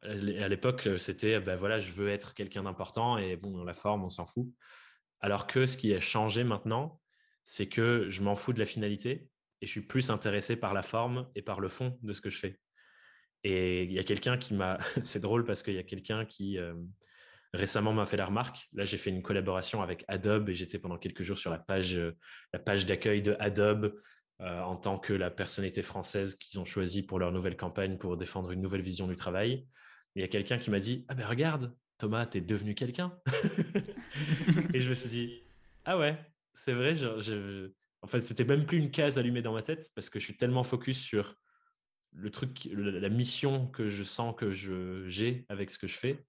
À 0.03 0.47
l'époque, 0.47 0.89
c'était, 0.97 1.39
ben 1.39 1.55
voilà, 1.55 1.79
je 1.79 1.91
veux 1.91 2.09
être 2.09 2.33
quelqu'un 2.33 2.63
d'important 2.63 3.17
et 3.17 3.35
bon, 3.35 3.63
la 3.63 3.75
forme, 3.75 4.03
on 4.03 4.09
s'en 4.09 4.25
fout. 4.25 4.47
Alors 5.21 5.47
que 5.47 5.65
ce 5.65 5.77
qui 5.77 5.93
a 5.93 6.01
changé 6.01 6.43
maintenant, 6.43 6.99
c'est 7.43 7.67
que 7.67 8.07
je 8.09 8.21
m'en 8.23 8.35
fous 8.35 8.53
de 8.53 8.59
la 8.59 8.65
finalité 8.65 9.27
et 9.61 9.65
je 9.65 9.71
suis 9.71 9.81
plus 9.81 10.09
intéressé 10.09 10.55
par 10.55 10.73
la 10.73 10.81
forme 10.81 11.29
et 11.35 11.41
par 11.41 11.59
le 11.59 11.67
fond 11.67 11.97
de 12.01 12.13
ce 12.13 12.21
que 12.21 12.29
je 12.29 12.37
fais. 12.37 12.59
Et 13.43 13.83
il 13.83 13.91
y 13.91 13.99
a 13.99 14.03
quelqu'un 14.03 14.37
qui 14.37 14.53
m'a, 14.53 14.77
c'est 15.03 15.19
drôle 15.19 15.45
parce 15.45 15.63
qu'il 15.63 15.73
y 15.73 15.79
a 15.79 15.83
quelqu'un 15.83 16.25
qui 16.25 16.57
euh, 16.57 16.73
récemment 17.53 17.93
m'a 17.93 18.05
fait 18.05 18.17
la 18.17 18.25
remarque. 18.25 18.67
Là, 18.73 18.85
j'ai 18.85 18.97
fait 18.97 19.09
une 19.09 19.21
collaboration 19.21 19.81
avec 19.81 20.03
Adobe 20.07 20.49
et 20.49 20.53
j'étais 20.53 20.79
pendant 20.79 20.97
quelques 20.97 21.23
jours 21.23 21.37
sur 21.37 21.51
la 21.51 21.59
page, 21.59 21.99
page 22.65 22.85
d'accueil 22.85 23.21
de 23.21 23.35
Adobe 23.39 23.93
euh, 24.41 24.61
en 24.61 24.75
tant 24.75 24.97
que 24.97 25.13
la 25.13 25.29
personnalité 25.29 25.83
française 25.83 26.35
qu'ils 26.35 26.59
ont 26.59 26.65
choisie 26.65 27.03
pour 27.03 27.19
leur 27.19 27.31
nouvelle 27.31 27.57
campagne 27.57 27.97
pour 27.97 28.17
défendre 28.17 28.51
une 28.51 28.61
nouvelle 28.61 28.81
vision 28.81 29.07
du 29.07 29.15
travail. 29.15 29.67
Il 30.15 30.21
y 30.21 30.25
a 30.25 30.27
quelqu'un 30.27 30.57
qui 30.57 30.71
m'a 30.71 30.79
dit 30.79 31.05
Ah 31.09 31.15
ben 31.15 31.27
regarde, 31.27 31.75
Thomas, 32.01 32.25
t'es 32.25 32.41
devenu 32.41 32.73
quelqu'un. 32.73 33.15
et 34.73 34.81
je 34.81 34.89
me 34.89 34.95
suis 34.95 35.09
dit 35.09 35.43
Ah 35.85 35.99
ouais, 35.99 36.17
c'est 36.51 36.73
vrai. 36.73 36.95
En 38.01 38.07
fait, 38.07 38.21
c'était 38.21 38.43
même 38.43 38.65
plus 38.65 38.79
une 38.79 38.89
case 38.89 39.19
allumée 39.19 39.43
dans 39.43 39.53
ma 39.53 39.61
tête 39.61 39.91
parce 39.93 40.09
que 40.09 40.17
je 40.17 40.25
suis 40.25 40.35
tellement 40.35 40.63
focus 40.63 40.99
sur 40.99 41.35
le 42.13 42.31
truc, 42.31 42.67
la 42.73 43.09
mission 43.09 43.67
que 43.67 43.87
je 43.87 44.03
sens 44.03 44.33
que 44.35 44.49
j'ai 44.49 45.45
avec 45.47 45.69
ce 45.69 45.77
que 45.77 45.85
je 45.85 45.93
fais 45.93 46.25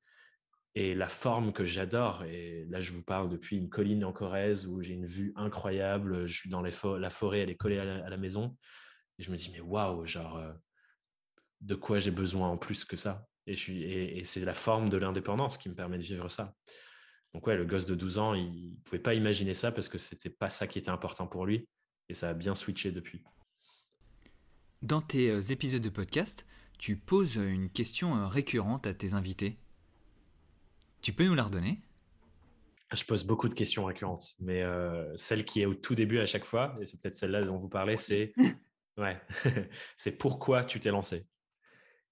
et 0.74 0.94
la 0.94 1.08
forme 1.08 1.54
que 1.54 1.64
j'adore. 1.64 2.22
Et 2.24 2.66
là, 2.68 2.82
je 2.82 2.92
vous 2.92 3.02
parle 3.02 3.30
depuis 3.30 3.56
une 3.56 3.70
colline 3.70 4.04
en 4.04 4.12
Corrèze 4.12 4.66
où 4.66 4.82
j'ai 4.82 4.92
une 4.92 5.06
vue 5.06 5.32
incroyable. 5.36 6.26
Je 6.26 6.34
suis 6.34 6.50
dans 6.50 6.60
la 6.60 7.10
forêt, 7.10 7.40
elle 7.40 7.50
est 7.50 7.56
collée 7.56 7.78
à 7.78 8.10
la, 8.10 8.16
maison. 8.18 8.58
Et 9.18 9.22
je 9.22 9.30
me 9.30 9.38
dis, 9.38 9.50
mais 9.50 9.60
waouh, 9.60 10.04
genre, 10.04 10.36
euh, 10.36 10.52
de 11.62 11.74
quoi 11.74 11.98
j'ai 11.98 12.10
besoin 12.10 12.50
en 12.50 12.58
plus 12.58 12.84
que 12.84 12.98
ça? 12.98 13.26
Et, 13.46 14.18
et, 14.18 14.24
c'est 14.24 14.44
la 14.44 14.54
forme 14.54 14.88
de 14.88 14.96
l'indépendance 14.96 15.58
qui 15.58 15.68
me 15.68 15.74
permet 15.74 15.98
de 15.98 16.02
vivre 16.02 16.28
ça. 16.28 16.54
Donc, 17.34 17.46
ouais, 17.46 17.56
le 17.56 17.64
gosse 17.64 17.86
de 17.86 17.94
12 17.94 18.18
ans, 18.18 18.34
il 18.34 18.70
ne 18.70 18.76
pouvait 18.84 19.02
pas 19.02 19.14
imaginer 19.14 19.54
ça 19.54 19.72
parce 19.72 19.88
que 19.88 19.98
c'était 19.98 20.30
pas 20.30 20.50
ça 20.50 20.66
qui 20.66 20.78
était 20.78 20.90
important 20.90 21.26
pour 21.26 21.46
lui. 21.46 21.68
Et 22.08 22.14
ça 22.14 22.30
a 22.30 22.34
bien 22.34 22.54
switché 22.54 22.92
depuis. 22.92 23.24
Dans 24.82 25.00
tes 25.00 25.30
euh, 25.30 25.40
épisodes 25.40 25.82
de 25.82 25.88
podcast, 25.88 26.46
tu 26.78 26.96
poses 26.96 27.36
une 27.36 27.70
question 27.70 28.16
euh, 28.16 28.26
récurrente 28.26 28.86
à 28.86 28.94
tes 28.94 29.14
invités. 29.14 29.56
Tu 31.00 31.12
peux 31.12 31.24
nous 31.24 31.34
la 31.34 31.44
redonner? 31.44 31.80
Je 32.92 33.04
pose 33.04 33.24
beaucoup 33.24 33.48
de 33.48 33.54
questions 33.54 33.84
récurrentes, 33.84 34.34
mais 34.40 34.62
euh, 34.62 35.16
celle 35.16 35.44
qui 35.44 35.62
est 35.62 35.66
au 35.66 35.74
tout 35.74 35.94
début 35.94 36.18
à 36.18 36.26
chaip 36.26 36.44
fois, 36.44 36.76
et 36.80 36.84
c'est 36.84 37.00
peut-être 37.00 37.14
celle-là 37.14 37.44
dont 37.44 37.56
vous 37.56 37.68
parlez, 37.68 37.96
c'est 37.96 38.34
ouais, 38.98 39.18
c'est 39.96 40.18
pourquoi 40.18 40.64
tu 40.64 40.80
t'es 40.80 40.90
lancé? 40.90 41.24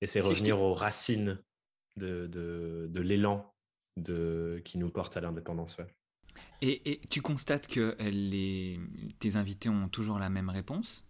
Et 0.00 0.06
c'est 0.06 0.20
revenir 0.20 0.60
aux 0.60 0.72
racines 0.72 1.38
de, 1.96 2.26
de, 2.26 3.00
l'élan 3.00 3.54
de, 3.96 4.62
qui 4.64 4.78
nous 4.78 4.90
porte 4.90 5.16
à 5.16 5.20
l'indépendance. 5.20 5.76
Et, 6.62 7.00
tu 7.10 7.20
constates 7.20 7.66
que 7.66 7.96
les, 8.00 8.80
tes 9.18 9.36
invités 9.36 9.68
ont 9.68 9.88
toujours 9.88 10.18
la 10.18 10.30
même 10.30 10.48
réponse? 10.48 11.06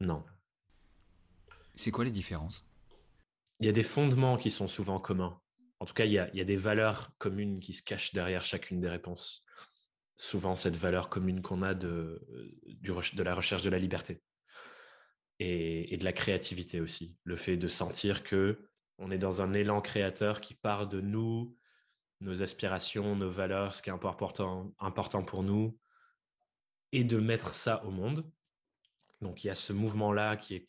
Non. 0.00 0.24
C'est 1.74 1.90
quoi 1.90 2.04
les 2.04 2.10
différences? 2.10 2.66
Il 3.60 3.66
y 3.66 3.68
a 3.68 3.72
des 3.72 3.82
fondements 3.82 4.36
qui 4.36 4.50
sont 4.50 4.68
souvent 4.68 4.98
communs. 4.98 5.40
En 5.80 5.84
tout 5.84 5.94
cas, 5.94 6.04
il 6.04 6.12
y, 6.12 6.18
a, 6.18 6.44
des 6.44 6.56
valeurs 6.56 7.16
communes 7.18 7.60
qui 7.60 7.72
se 7.72 7.82
cachent 7.82 8.12
derrière 8.12 8.44
chacune 8.44 8.80
des 8.80 8.88
réponses. 8.88 9.44
Souvent, 10.16 10.54
cette 10.54 10.76
valeur 10.76 11.08
commune 11.08 11.42
qu'on 11.42 11.62
a 11.62 11.74
de, 11.74 12.24
de 12.82 13.22
la 13.22 13.34
recherche 13.34 13.62
de 13.62 13.70
la 13.70 13.78
liberté 13.78 14.22
et, 15.42 15.96
de 15.96 16.04
la 16.04 16.12
créativité 16.12 16.80
aussi. 16.80 17.16
Le 17.24 17.36
fait 17.36 17.56
de 17.56 17.68
sentir 17.68 18.22
que 18.22 18.68
on 18.98 19.10
est 19.10 19.18
dans 19.18 19.42
un 19.42 19.52
élan 19.52 19.80
créateur 19.80 20.40
qui 20.40 20.54
part 20.54 20.86
de 20.86 21.00
nous, 21.00 21.56
nos 22.20 22.42
aspirations, 22.42 23.16
nos 23.16 23.28
valeurs, 23.28 23.74
ce 23.74 23.82
qui 23.82 23.90
est 23.90 23.92
important, 23.92 24.72
important 24.78 25.24
pour 25.24 25.42
nous, 25.42 25.76
et 26.92 27.04
de 27.04 27.18
mettre 27.18 27.54
ça 27.54 27.84
au 27.84 27.90
monde. 27.90 28.30
Donc 29.20 29.42
il 29.42 29.48
y 29.48 29.50
a 29.50 29.54
ce 29.54 29.72
mouvement-là 29.72 30.36
qui, 30.36 30.68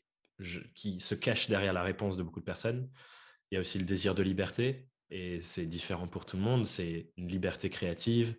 qui 0.74 1.00
se 1.00 1.16
cache 1.16 1.50
derrière 1.50 1.74
la 1.74 1.84
réponse 1.84 2.18
de 2.18 2.24
beaucoup 2.24 2.40
de 2.40 2.46
personnes. 2.46 2.90
Il 3.52 3.56
y 3.56 3.58
a 3.58 3.62
aussi 3.62 3.78
le 3.78 3.86
désir 3.86 4.16
de 4.16 4.24
liberté, 4.24 4.88
et 5.12 5.40
c'est 5.40 5.68
différent 5.68 6.08
pour 6.08 6.26
tout 6.26 6.38
le 6.38 6.44
monde. 6.44 6.66
C'est 6.66 7.12
une 7.18 7.28
liberté 7.28 7.70
créative, 7.70 8.36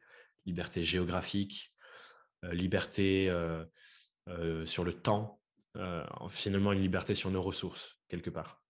liberté 0.47 0.83
géographique, 0.83 1.73
euh, 2.45 2.53
liberté 2.53 3.29
euh, 3.29 3.65
euh, 4.29 4.67
sur 4.67 4.83
le 4.83 4.93
temps, 4.93 5.41
finalement 6.29 6.73
une 6.73 6.81
liberté 6.81 7.15
sur 7.15 7.31
nos 7.31 7.43
ressources, 7.43 7.99
quelque 8.09 8.31
part, 8.31 8.63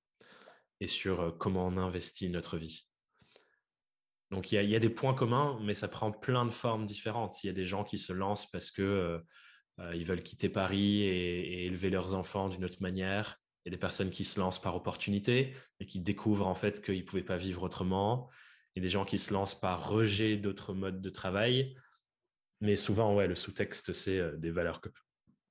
et 0.80 0.86
sur 0.86 1.36
comment 1.38 1.66
on 1.66 1.76
investit 1.76 2.30
notre 2.30 2.56
vie. 2.56 2.88
Donc 4.30 4.52
il 4.52 4.64
y, 4.64 4.74
a 4.74 4.80
des 4.80 4.90
points 4.90 5.14
communs, 5.14 5.58
mais 5.62 5.74
ça 5.74 5.86
prend 5.86 6.10
plein 6.10 6.44
de 6.44 6.50
formes 6.50 6.86
différentes. 6.86 7.44
Il 7.44 7.48
y 7.48 7.50
a 7.50 7.52
des 7.52 7.66
gens 7.66 7.84
qui 7.84 7.98
se 7.98 8.12
lancent 8.12 8.50
parce 8.50 8.70
que 8.70 9.22
ils 9.92 10.04
veulent 10.04 10.22
quitter 10.22 10.48
Paris 10.48 11.02
et 11.02 11.66
élever 11.66 11.90
leurs 11.90 12.14
enfants 12.14 12.48
d'une 12.48 12.64
autre 12.64 12.82
manière. 12.82 13.36
Il 13.64 13.70
y 13.70 13.74
a 13.74 13.76
des 13.76 13.80
personnes 13.80 14.10
qui 14.10 14.24
se 14.24 14.38
lancent 14.38 14.60
par 14.60 14.76
opportunité 14.76 15.54
et 15.80 15.86
qui 15.86 16.00
découvrent 16.00 16.46
en 16.46 16.54
fait 16.54 16.84
qu'ils 16.84 16.98
ne 16.98 17.04
pouvaient 17.04 17.22
pas 17.22 17.36
vivre 17.36 17.62
autrement. 17.62 18.28
Il 18.74 18.80
y 18.80 18.82
a 18.82 18.86
des 18.86 18.90
gens 18.90 19.04
qui 19.04 19.18
se 19.18 19.32
lancent 19.32 19.58
par 19.58 19.88
rejet 19.88 20.36
d'autres 20.36 20.74
modes 20.74 21.00
de 21.00 21.10
travail. 21.10 21.74
Mais 22.60 22.76
souvent, 22.76 23.14
ouais, 23.14 23.26
le 23.26 23.34
sous-texte, 23.34 23.92
c'est 23.92 24.18
euh, 24.18 24.36
des 24.36 24.50
valeurs, 24.50 24.80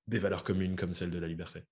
des 0.08 0.20
valeurs 0.20 0.44
communes 0.44 0.76
comme 0.76 0.94
celle 0.94 1.12
de 1.12 1.20
la 1.20 1.28
liberté. 1.28 1.64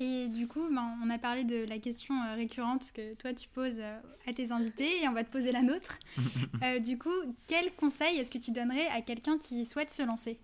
Et 0.00 0.28
du 0.28 0.48
coup, 0.48 0.68
ben, 0.74 0.98
on 1.04 1.10
a 1.10 1.18
parlé 1.18 1.44
de 1.44 1.64
la 1.64 1.78
question 1.78 2.14
euh, 2.24 2.34
récurrente 2.34 2.90
que 2.92 3.14
toi 3.14 3.32
tu 3.32 3.48
poses 3.48 3.78
euh, 3.78 4.00
à 4.26 4.32
tes 4.32 4.50
invités 4.50 5.02
et 5.02 5.08
on 5.08 5.12
va 5.12 5.22
te 5.22 5.30
poser 5.30 5.52
la 5.52 5.62
nôtre. 5.62 5.98
du 6.84 6.98
coup, 6.98 7.36
quel 7.46 7.72
conseil 7.76 8.18
est-ce 8.18 8.30
que 8.30 8.38
tu 8.38 8.50
donnerais 8.50 8.88
à 8.88 9.02
quelqu'un 9.02 9.38
qui 9.38 9.64
souhaite 9.64 9.92
se 9.92 10.02
lancer? 10.02 10.40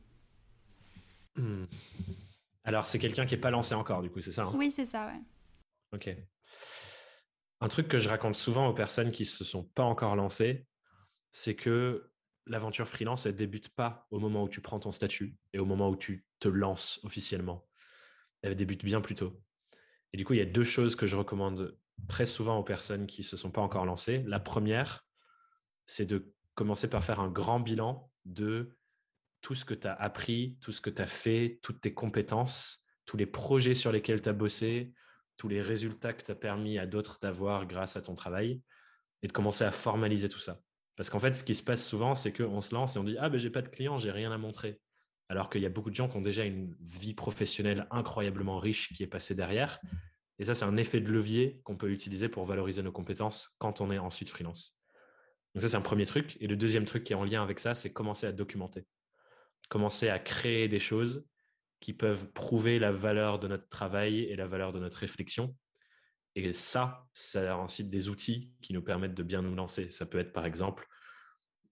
Hmm. 1.36 1.64
Alors, 2.64 2.86
c'est 2.86 2.98
quelqu'un 2.98 3.26
qui 3.26 3.34
n'est 3.34 3.40
pas 3.40 3.50
lancé 3.50 3.74
encore, 3.74 4.02
du 4.02 4.10
coup, 4.10 4.20
c'est 4.20 4.32
ça 4.32 4.44
hein? 4.44 4.52
Oui, 4.54 4.70
c'est 4.70 4.84
ça, 4.84 5.06
ouais. 5.06 5.20
Ok. 5.92 6.16
Un 7.60 7.68
truc 7.68 7.88
que 7.88 7.98
je 7.98 8.08
raconte 8.08 8.36
souvent 8.36 8.68
aux 8.68 8.74
personnes 8.74 9.12
qui 9.12 9.22
ne 9.22 9.28
se 9.28 9.44
sont 9.44 9.64
pas 9.64 9.82
encore 9.82 10.16
lancées, 10.16 10.66
c'est 11.30 11.54
que 11.54 12.09
l'aventure 12.50 12.88
freelance, 12.88 13.26
elle 13.26 13.36
débute 13.36 13.68
pas 13.70 14.06
au 14.10 14.18
moment 14.18 14.42
où 14.42 14.48
tu 14.48 14.60
prends 14.60 14.80
ton 14.80 14.90
statut 14.90 15.36
et 15.52 15.58
au 15.58 15.64
moment 15.64 15.88
où 15.88 15.96
tu 15.96 16.26
te 16.40 16.48
lances 16.48 17.00
officiellement. 17.04 17.66
Elle 18.42 18.56
débute 18.56 18.84
bien 18.84 19.00
plus 19.00 19.14
tôt. 19.14 19.40
Et 20.12 20.16
du 20.16 20.24
coup, 20.24 20.34
il 20.34 20.38
y 20.38 20.42
a 20.42 20.46
deux 20.46 20.64
choses 20.64 20.96
que 20.96 21.06
je 21.06 21.16
recommande 21.16 21.78
très 22.08 22.26
souvent 22.26 22.58
aux 22.58 22.64
personnes 22.64 23.06
qui 23.06 23.20
ne 23.20 23.26
se 23.26 23.36
sont 23.36 23.52
pas 23.52 23.60
encore 23.60 23.86
lancées. 23.86 24.24
La 24.26 24.40
première, 24.40 25.06
c'est 25.86 26.06
de 26.06 26.34
commencer 26.54 26.90
par 26.90 27.04
faire 27.04 27.20
un 27.20 27.30
grand 27.30 27.60
bilan 27.60 28.10
de 28.24 28.76
tout 29.42 29.54
ce 29.54 29.64
que 29.64 29.74
tu 29.74 29.86
as 29.86 29.94
appris, 29.94 30.58
tout 30.60 30.72
ce 30.72 30.80
que 30.80 30.90
tu 30.90 31.00
as 31.00 31.06
fait, 31.06 31.60
toutes 31.62 31.80
tes 31.80 31.94
compétences, 31.94 32.84
tous 33.06 33.16
les 33.16 33.26
projets 33.26 33.76
sur 33.76 33.92
lesquels 33.92 34.22
tu 34.22 34.28
as 34.28 34.32
bossé, 34.32 34.92
tous 35.36 35.48
les 35.48 35.62
résultats 35.62 36.12
que 36.12 36.24
tu 36.24 36.30
as 36.32 36.34
permis 36.34 36.78
à 36.78 36.86
d'autres 36.86 37.18
d'avoir 37.20 37.66
grâce 37.66 37.96
à 37.96 38.02
ton 38.02 38.14
travail, 38.14 38.60
et 39.22 39.28
de 39.28 39.32
commencer 39.32 39.64
à 39.64 39.70
formaliser 39.70 40.28
tout 40.28 40.40
ça. 40.40 40.60
Parce 41.00 41.08
qu'en 41.08 41.18
fait, 41.18 41.32
ce 41.32 41.42
qui 41.42 41.54
se 41.54 41.62
passe 41.62 41.82
souvent, 41.82 42.14
c'est 42.14 42.30
qu'on 42.30 42.60
se 42.60 42.74
lance 42.74 42.94
et 42.94 42.98
on 42.98 43.04
dit 43.04 43.16
Ah, 43.18 43.30
ben 43.30 43.40
j'ai 43.40 43.48
pas 43.48 43.62
de 43.62 43.70
clients, 43.70 43.98
j'ai 43.98 44.10
rien 44.10 44.30
à 44.32 44.36
montrer. 44.36 44.78
Alors 45.30 45.48
qu'il 45.48 45.62
y 45.62 45.64
a 45.64 45.70
beaucoup 45.70 45.88
de 45.88 45.94
gens 45.94 46.10
qui 46.10 46.18
ont 46.18 46.20
déjà 46.20 46.44
une 46.44 46.76
vie 46.82 47.14
professionnelle 47.14 47.86
incroyablement 47.90 48.58
riche 48.58 48.92
qui 48.92 49.02
est 49.02 49.06
passée 49.06 49.34
derrière. 49.34 49.80
Et 50.38 50.44
ça, 50.44 50.52
c'est 50.52 50.66
un 50.66 50.76
effet 50.76 51.00
de 51.00 51.10
levier 51.10 51.62
qu'on 51.64 51.74
peut 51.74 51.90
utiliser 51.90 52.28
pour 52.28 52.44
valoriser 52.44 52.82
nos 52.82 52.92
compétences 52.92 53.56
quand 53.56 53.80
on 53.80 53.90
est 53.90 53.96
ensuite 53.96 54.28
freelance. 54.28 54.78
Donc 55.54 55.62
ça, 55.62 55.70
c'est 55.70 55.76
un 55.76 55.80
premier 55.80 56.04
truc. 56.04 56.36
Et 56.38 56.46
le 56.46 56.54
deuxième 56.54 56.84
truc 56.84 57.04
qui 57.04 57.14
est 57.14 57.16
en 57.16 57.24
lien 57.24 57.42
avec 57.42 57.60
ça, 57.60 57.74
c'est 57.74 57.94
commencer 57.94 58.26
à 58.26 58.32
documenter. 58.32 58.84
Commencer 59.70 60.10
à 60.10 60.18
créer 60.18 60.68
des 60.68 60.80
choses 60.80 61.26
qui 61.80 61.94
peuvent 61.94 62.30
prouver 62.32 62.78
la 62.78 62.92
valeur 62.92 63.38
de 63.38 63.48
notre 63.48 63.68
travail 63.68 64.24
et 64.24 64.36
la 64.36 64.46
valeur 64.46 64.74
de 64.74 64.80
notre 64.80 64.98
réflexion. 64.98 65.56
Et 66.34 66.52
ça, 66.52 67.06
ça 67.14 67.56
ensuite 67.56 67.88
des 67.88 68.10
outils 68.10 68.52
qui 68.60 68.74
nous 68.74 68.82
permettent 68.82 69.14
de 69.14 69.22
bien 69.22 69.40
nous 69.40 69.54
lancer. 69.54 69.88
Ça 69.88 70.04
peut 70.04 70.18
être, 70.18 70.34
par 70.34 70.44
exemple, 70.44 70.86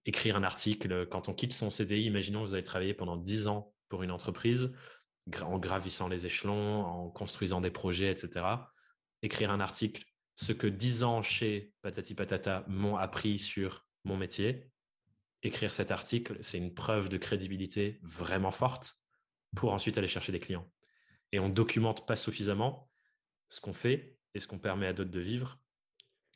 écrire 0.05 0.35
un 0.35 0.43
article. 0.43 1.07
Quand 1.07 1.29
on 1.29 1.33
quitte 1.33 1.53
son 1.53 1.69
CDI, 1.69 2.03
imaginons 2.03 2.41
que 2.41 2.47
vous 2.47 2.53
avez 2.53 2.63
travaillé 2.63 2.93
pendant 2.93 3.17
10 3.17 3.47
ans 3.47 3.73
pour 3.89 4.03
une 4.03 4.11
entreprise, 4.11 4.73
en 5.41 5.59
gravissant 5.59 6.07
les 6.07 6.25
échelons, 6.25 6.81
en 6.85 7.09
construisant 7.09 7.61
des 7.61 7.71
projets, 7.71 8.11
etc. 8.11 8.45
Écrire 9.21 9.51
un 9.51 9.59
article, 9.59 10.03
ce 10.35 10.53
que 10.53 10.67
10 10.67 11.03
ans 11.03 11.21
chez 11.21 11.73
Patati 11.81 12.15
Patata 12.15 12.63
m'ont 12.67 12.95
appris 12.95 13.39
sur 13.39 13.85
mon 14.05 14.17
métier. 14.17 14.71
Écrire 15.43 15.73
cet 15.73 15.91
article, 15.91 16.37
c'est 16.41 16.57
une 16.57 16.73
preuve 16.73 17.09
de 17.09 17.17
crédibilité 17.17 17.99
vraiment 18.03 18.51
forte 18.51 18.95
pour 19.55 19.73
ensuite 19.73 19.97
aller 19.97 20.07
chercher 20.07 20.31
des 20.31 20.39
clients. 20.39 20.69
Et 21.31 21.39
on 21.39 21.49
documente 21.49 22.07
pas 22.07 22.15
suffisamment 22.15 22.89
ce 23.49 23.61
qu'on 23.61 23.73
fait 23.73 24.17
et 24.33 24.39
ce 24.39 24.47
qu'on 24.47 24.59
permet 24.59 24.87
à 24.87 24.93
d'autres 24.93 25.11
de 25.11 25.19
vivre. 25.19 25.59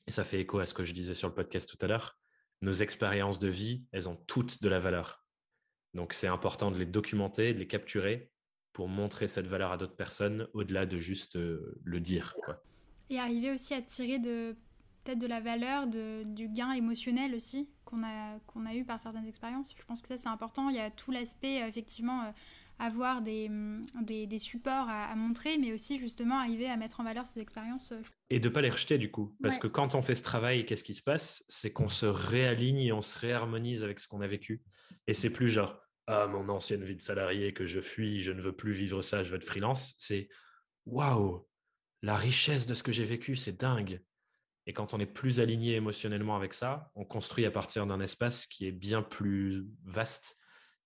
Et 0.08 0.12
ça 0.12 0.24
fait 0.24 0.40
écho 0.40 0.60
à 0.60 0.66
ce 0.66 0.74
que 0.74 0.84
je 0.84 0.94
disais 0.94 1.14
sur 1.14 1.28
le 1.28 1.34
podcast 1.34 1.70
tout 1.70 1.84
à 1.84 1.88
l'heure. 1.88 2.18
Nos 2.64 2.72
expériences 2.72 3.40
de 3.40 3.50
vie, 3.50 3.84
elles 3.92 4.08
ont 4.08 4.16
toutes 4.16 4.64
de 4.64 4.70
la 4.70 4.80
valeur. 4.80 5.26
Donc 5.94 6.14
c'est 6.14 6.28
important 6.28 6.72
de 6.72 6.78
les 6.78 6.86
documenter, 6.86 7.54
de 7.54 7.60
les 7.60 7.68
capturer 7.68 8.32
pour 8.72 8.88
montrer 8.88 9.28
cette 9.28 9.48
valeur 9.48 9.74
à 9.74 9.78
d'autres 9.78 9.98
personnes 9.98 10.48
au-delà 10.54 10.86
de 10.86 10.98
juste 10.98 11.36
euh, 11.36 11.78
le 11.84 12.00
dire. 12.00 12.38
Et 13.10 13.20
arriver 13.20 13.52
aussi 13.52 13.74
à 13.74 13.82
tirer 13.82 14.18
de 14.18 14.56
peut-être 15.04 15.20
de 15.20 15.28
la 15.28 15.42
valeur, 15.42 15.88
du 15.88 16.48
gain 16.48 16.72
émotionnel 16.72 17.36
aussi 17.36 17.70
qu'on 17.84 18.02
a, 18.02 18.40
qu'on 18.48 18.66
a 18.66 18.74
eu 18.74 18.86
par 18.86 18.98
certaines 18.98 19.28
expériences. 19.28 19.76
Je 19.78 19.84
pense 19.84 20.02
que 20.02 20.08
ça 20.08 20.16
c'est 20.16 20.30
important. 20.30 20.70
Il 20.70 20.78
y 20.78 20.80
a 20.80 20.90
tout 20.90 21.12
l'aspect 21.12 21.64
euh, 21.64 21.68
effectivement 21.68 22.22
euh, 22.22 22.32
avoir 22.80 23.22
des, 23.22 23.50
des, 24.02 24.28
des 24.28 24.40
supports 24.40 24.88
à, 24.90 25.16
montrer, 25.16 25.58
mais 25.58 25.74
aussi 25.74 26.00
justement 26.00 26.40
arriver 26.40 26.68
à 26.68 26.78
mettre 26.78 27.00
en 27.00 27.04
valeur 27.04 27.28
ces 27.28 27.40
expériences. 27.40 27.94
Et 28.30 28.40
de 28.40 28.50
ne 28.50 28.54
pas 28.54 28.62
les 28.62 28.70
rejeter 28.70 28.98
du 28.98 29.12
coup. 29.12 29.36
Parce 29.42 29.58
que 29.58 29.68
quand 29.68 29.96
on 29.96 30.02
fait 30.02 30.16
ce 30.16 30.24
travail, 30.24 30.66
qu'est-ce 30.66 30.84
qui 30.84 30.94
se 30.94 31.04
passe? 31.04 31.44
C'est 31.48 31.72
qu'on 31.72 31.90
se 31.90 32.06
réaligne 32.06 32.80
et 32.80 32.92
on 32.92 33.02
se 33.02 33.18
réharmonise 33.18 33.84
avec 33.84 34.00
ce 34.00 34.08
qu'on 34.08 34.22
a 34.22 34.28
vécu. 34.28 34.62
Et 35.08 35.14
c'est 35.14 35.32
plus 35.32 35.50
genre, 35.50 35.80
ah, 36.08 36.28
mon 36.28 36.50
ancienne 36.50 36.84
vie 36.84 36.96
de 36.96 37.02
salarié 37.02 37.54
que 37.54 37.66
je 37.66 37.80
fuis, 37.80 38.24
je 38.24 38.32
ne 38.32 38.42
veux 38.42 38.56
plus 38.56 38.74
vivre 38.74 39.02
ça, 39.02 39.24
je 39.24 39.30
veux 39.30 39.38
être 39.38 39.46
freelance, 39.46 39.96
c'est 39.98 40.28
waouh, 40.86 41.48
la 42.02 42.18
richesse 42.18 42.66
de 42.66 42.74
ce 42.74 42.84
que 42.84 42.92
j'ai 42.92 43.06
vécu, 43.06 43.36
c'est 43.36 43.60
dingue. 43.60 44.02
Et 44.66 44.74
quand 44.74 44.94
on 44.94 45.00
est 45.00 45.06
plus 45.06 45.40
aligné 45.40 45.76
émotionnellement 45.76 46.36
avec 46.36 46.54
ça, 46.54 46.92
on 46.96 47.06
construit 47.06 47.46
à 47.46 47.52
partir 47.52 47.86
d'un 47.86 48.00
espace 48.00 48.46
qui 48.46 48.68
est 48.68 48.72
bien 48.72 49.02
plus 49.02 49.66
vaste 49.84 50.38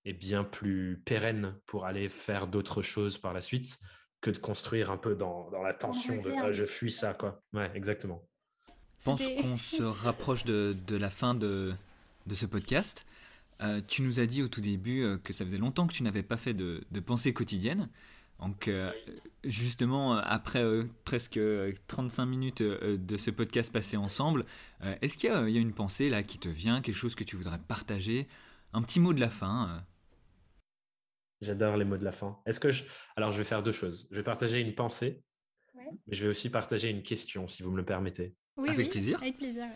et 0.08 0.14
bien 0.14 0.42
plus 0.42 1.02
pérenne 1.04 1.54
pour 1.66 1.84
aller 1.84 2.08
faire 2.08 2.46
d'autres 2.46 2.80
choses 2.80 3.18
par 3.18 3.34
la 3.34 3.42
suite 3.42 3.78
que 4.22 4.30
de 4.30 4.38
construire 4.38 4.90
un 4.90 4.96
peu 4.96 5.14
dans, 5.14 5.50
dans 5.50 5.62
la 5.62 5.74
tension 5.74 6.20
de 6.22 6.32
ah, 6.42 6.50
je 6.50 6.64
fuis 6.64 6.90
ça. 6.90 7.12
Quoi. 7.12 7.42
Ouais, 7.52 7.70
exactement. 7.74 8.26
Je 8.98 9.04
pense 9.04 9.20
qu'on 9.20 9.58
se 9.58 9.82
rapproche 10.04 10.44
de, 10.44 10.74
de, 10.86 10.96
la 10.96 11.10
fin 11.10 11.34
de, 11.34 11.74
de 12.26 12.34
ce 12.34 12.46
podcast. 12.46 13.04
Euh, 13.60 13.82
tu 13.86 14.00
nous 14.00 14.18
as 14.18 14.24
dit 14.24 14.42
au 14.42 14.48
tout 14.48 14.62
début 14.62 15.02
euh, 15.02 15.18
que 15.18 15.34
ça 15.34 15.44
faisait 15.44 15.58
longtemps 15.58 15.86
que 15.86 15.92
tu 15.92 16.02
n'avais 16.02 16.22
pas 16.22 16.38
fait 16.38 16.54
de, 16.54 16.82
pensée 17.04 17.34
quotidienne. 17.34 17.90
Donc, 18.40 18.66
euh, 18.68 18.90
justement, 19.44 20.14
après 20.14 20.64
presque 21.04 21.40
35 21.88 22.24
minutes 22.24 22.62
de 22.62 23.16
ce 23.16 23.30
podcast 23.30 23.72
passé 23.72 23.96
ensemble, 23.96 24.46
est-ce 25.02 25.18
qu'il 25.18 25.28
y, 25.28 25.32
a 25.32 25.60
une 25.60 25.72
pensée 25.72 26.08
là 26.08 26.22
qui 26.22 26.38
te 26.38 26.48
vient, 26.48 26.80
quelque 26.80 26.94
chose 26.94 27.16
que 27.16 27.24
tu 27.24 27.34
voudrais 27.34 27.58
partager? 27.58 28.28
Un 28.72 28.82
petit 28.82 29.00
mot 29.00 29.12
de 29.12 29.18
la 29.18 29.28
fin 29.28 29.82
J'adore 31.40 31.76
les 31.76 31.84
mots 31.84 31.96
de 31.96 32.04
la 32.04 32.12
fin. 32.12 32.38
Est-ce 32.46 32.58
que 32.58 32.70
je... 32.70 32.84
Alors, 33.16 33.32
je 33.32 33.38
vais 33.38 33.44
faire 33.44 33.62
deux 33.62 33.72
choses. 33.72 34.08
Je 34.10 34.16
vais 34.16 34.24
partager 34.24 34.60
une 34.60 34.74
pensée, 34.74 35.22
mais 35.74 36.16
je 36.16 36.24
vais 36.24 36.30
aussi 36.30 36.50
partager 36.50 36.90
une 36.90 37.02
question, 37.02 37.48
si 37.48 37.62
vous 37.62 37.70
me 37.70 37.76
le 37.76 37.84
permettez. 37.84 38.34
Oui, 38.56 38.68
avec 38.70 38.90
plaisir. 38.90 39.18
Avec 39.22 39.36
plaisir. 39.36 39.66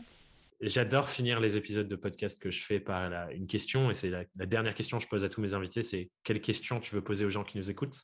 J'adore 0.60 1.08
finir 1.08 1.40
les 1.40 1.56
épisodes 1.56 1.88
de 1.88 1.96
podcast 1.96 2.40
que 2.40 2.52
je 2.52 2.64
fais 2.64 2.78
par 2.78 3.30
une 3.30 3.48
question, 3.48 3.90
et 3.90 3.94
c'est 3.94 4.10
la, 4.10 4.24
dernière 4.46 4.74
question 4.74 4.98
que 4.98 5.02
je 5.02 5.08
pose 5.08 5.24
à 5.24 5.28
tous 5.28 5.40
mes 5.40 5.54
invités, 5.54 5.82
c'est 5.82 6.10
quelle 6.22 6.40
question 6.40 6.78
tu 6.78 6.94
veux 6.94 7.02
poser 7.02 7.24
aux 7.24 7.30
gens 7.30 7.42
qui 7.42 7.58
nous 7.58 7.68
écoutent? 7.68 8.00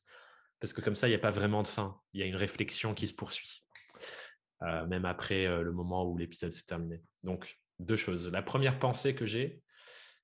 Parce 0.59 0.73
que 0.73 0.81
comme 0.81 0.97
ça, 0.97 1.07
il 1.07 1.13
n'y 1.13 1.17
a 1.17 1.21
pas 1.21 1.31
vraiment 1.31 1.63
de 1.63 1.69
fin, 1.69 2.01
il 2.13 2.21
y 2.21 2.23
a 2.25 2.27
une 2.27 2.35
réflexion 2.35 2.95
qui 2.95 3.07
se 3.07 3.15
poursuit, 3.15 3.65
euh, 4.63 4.87
même 4.89 5.05
après 5.05 5.47
euh, 5.47 5.63
le 5.63 5.71
moment 5.71 6.05
où 6.05 6.17
l'épisode 6.19 6.51
s'est 6.51 6.65
terminé. 6.65 7.01
Donc, 7.23 7.61
deux 7.79 7.95
choses. 7.95 8.29
La 8.33 8.43
première 8.43 8.81
pensée 8.81 9.15
que 9.15 9.25
j'ai, 9.25 9.63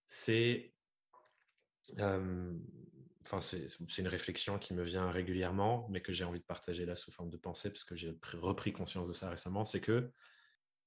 c'est... 0.06 0.72
Euh, 2.00 2.52
enfin, 3.24 3.40
c'est 3.40 3.98
une 3.98 4.08
réflexion 4.08 4.58
qui 4.58 4.74
me 4.74 4.82
vient 4.82 5.10
régulièrement, 5.10 5.86
mais 5.90 6.00
que 6.00 6.12
j'ai 6.12 6.24
envie 6.24 6.40
de 6.40 6.44
partager 6.44 6.86
là 6.86 6.96
sous 6.96 7.10
forme 7.10 7.30
de 7.30 7.36
pensée, 7.36 7.70
parce 7.70 7.84
que 7.84 7.96
j'ai 7.96 8.16
repris 8.34 8.72
conscience 8.72 9.08
de 9.08 9.12
ça 9.12 9.30
récemment, 9.30 9.64
c'est 9.64 9.80
que 9.80 10.10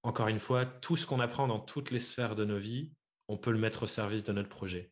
encore 0.04 0.28
une 0.28 0.40
fois, 0.40 0.66
tout 0.66 0.96
ce 0.96 1.06
qu'on 1.06 1.20
apprend 1.20 1.48
dans 1.48 1.60
toutes 1.60 1.92
les 1.92 2.00
sphères 2.00 2.36
de 2.36 2.46
nos 2.46 2.58
vies, 2.58 2.94
on 3.28 3.38
peut 3.38 3.52
le 3.52 3.58
mettre 3.58 3.84
au 3.84 3.88
service 3.88 4.24
de 4.24 4.32
notre 4.32 4.50
projet. 4.50 4.92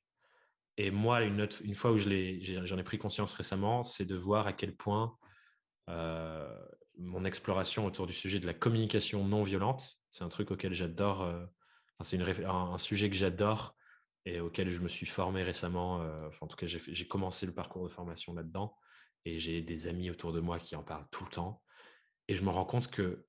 Et 0.77 0.91
moi, 0.91 1.21
une, 1.23 1.47
fois 1.73 1.91
où 1.91 1.97
j'en 1.97 2.09
ai, 2.09 2.83
pris 2.83 2.97
conscience 2.97 3.33
récemment, 3.33 3.83
c'est 3.83 4.05
de 4.05 4.15
voir 4.15 4.45
à 4.45 4.51
quel 4.51 4.75
point 4.75 5.17
euh, 5.89 6.53
mon 6.97 7.23
exploration 7.23 7.85
autour 7.85 8.07
du 8.07 8.13
sujet 8.13 8.39
de 8.39 8.45
la 8.45 8.53
communication 8.53 9.23
non 9.23 9.43
violente, 9.43 9.97
c'est 10.11 10.23
un 10.23 10.29
truc 10.29 10.51
auquel 10.51 10.73
j'adore, 10.73 11.21
euh, 11.21 11.45
c'est 12.01 12.19
un, 12.45 12.77
sujet 12.77 13.09
que 13.09 13.15
j'adore 13.15 13.75
et 14.25 14.39
auquel 14.39 14.69
je 14.69 14.79
me 14.79 14.87
suis 14.87 15.05
formé 15.05 15.43
récemment. 15.43 16.01
Euh, 16.01 16.29
en 16.41 16.47
tout 16.47 16.57
cas, 16.57 16.65
j'ai 16.67 17.07
commencé 17.07 17.45
le 17.45 17.53
parcours 17.53 17.83
de 17.83 17.89
formation 17.89 18.33
là-dedans 18.33 18.75
et 19.25 19.39
j'ai 19.39 19.61
des 19.61 19.87
amis 19.87 20.09
autour 20.09 20.33
de 20.33 20.39
moi 20.39 20.59
qui 20.59 20.75
en 20.75 20.83
parlent 20.83 21.07
tout 21.11 21.23
le 21.23 21.29
temps. 21.29 21.61
Et 22.27 22.35
je 22.35 22.43
me 22.43 22.49
rends 22.49 22.65
compte 22.65 22.89
que 22.89 23.25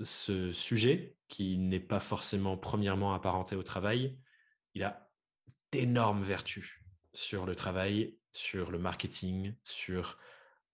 ce 0.00 0.52
sujet, 0.52 1.16
qui 1.28 1.58
n'est 1.58 1.80
pas 1.80 2.00
forcément 2.00 2.56
premièrement 2.56 3.14
apparenté 3.14 3.56
au 3.56 3.62
travail, 3.62 4.18
il 4.74 4.82
a 4.82 5.08
d'énormes 5.70 6.22
vertus 6.22 6.80
sur 7.12 7.46
le 7.46 7.54
travail, 7.54 8.18
sur 8.32 8.70
le 8.70 8.78
marketing, 8.78 9.54
sur 9.62 10.18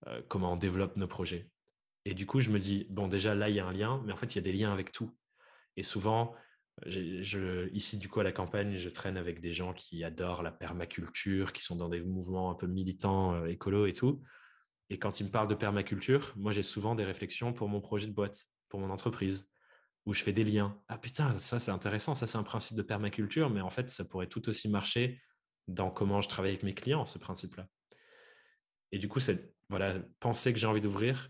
euh, 0.06 0.22
comment 0.28 0.54
on 0.54 0.56
développe 0.56 0.96
nos 0.96 1.06
projets. 1.06 1.50
Et 2.06 2.14
du 2.14 2.26
coup, 2.26 2.40
je 2.40 2.50
me 2.50 2.58
dis, 2.58 2.86
bon, 2.88 3.08
déjà 3.08 3.34
là, 3.34 3.50
il 3.50 3.56
y 3.56 3.60
a 3.60 3.66
un 3.66 3.72
lien, 3.72 4.02
mais 4.06 4.12
en 4.12 4.16
fait, 4.16 4.34
il 4.34 4.36
y 4.36 4.38
a 4.38 4.42
des 4.42 4.52
liens 4.52 4.72
avec 4.72 4.90
tout. 4.90 5.14
Et 5.76 5.82
souvent, 5.82 6.34
ici, 6.86 7.98
du 7.98 8.08
coup, 8.08 8.20
à 8.20 8.24
la 8.24 8.32
campagne, 8.32 8.76
je 8.76 8.88
traîne 8.88 9.16
avec 9.16 9.40
des 9.40 9.52
gens 9.52 9.72
qui 9.72 10.04
adorent 10.04 10.42
la 10.42 10.52
permaculture, 10.52 11.52
qui 11.52 11.62
sont 11.62 11.76
dans 11.76 11.88
des 11.88 12.00
mouvements 12.00 12.50
un 12.50 12.54
peu 12.54 12.66
militants, 12.66 13.34
euh, 13.34 13.46
écolos 13.46 13.86
et 13.86 13.92
tout. 13.92 14.22
Et 14.88 14.98
quand 14.98 15.20
ils 15.20 15.24
me 15.24 15.30
parlent 15.30 15.48
de 15.48 15.54
permaculture, 15.54 16.32
moi, 16.36 16.52
j'ai 16.52 16.62
souvent 16.62 16.94
des 16.94 17.04
réflexions 17.04 17.52
pour 17.52 17.68
mon 17.68 17.80
projet 17.80 18.06
de 18.06 18.12
boîte 18.12 18.46
pour 18.68 18.80
mon 18.80 18.90
entreprise, 18.90 19.50
où 20.06 20.14
je 20.14 20.22
fais 20.22 20.32
des 20.32 20.44
liens. 20.44 20.80
Ah 20.88 20.96
putain, 20.96 21.38
ça 21.38 21.60
c'est 21.60 21.70
intéressant, 21.70 22.14
ça 22.14 22.26
c'est 22.26 22.38
un 22.38 22.42
principe 22.42 22.76
de 22.76 22.82
permaculture, 22.82 23.50
mais 23.50 23.60
en 23.60 23.68
fait 23.68 23.90
ça 23.90 24.04
pourrait 24.04 24.28
tout 24.28 24.48
aussi 24.48 24.68
marcher 24.68 25.20
dans 25.68 25.90
comment 25.90 26.20
je 26.20 26.28
travaille 26.28 26.52
avec 26.52 26.62
mes 26.62 26.74
clients, 26.74 27.04
ce 27.04 27.18
principe-là. 27.18 27.66
Et 28.92 28.98
du 28.98 29.08
coup, 29.08 29.20
cette 29.20 29.54
voilà, 29.68 30.00
pensée 30.18 30.52
que 30.52 30.58
j'ai 30.58 30.66
envie 30.66 30.80
d'ouvrir, 30.80 31.28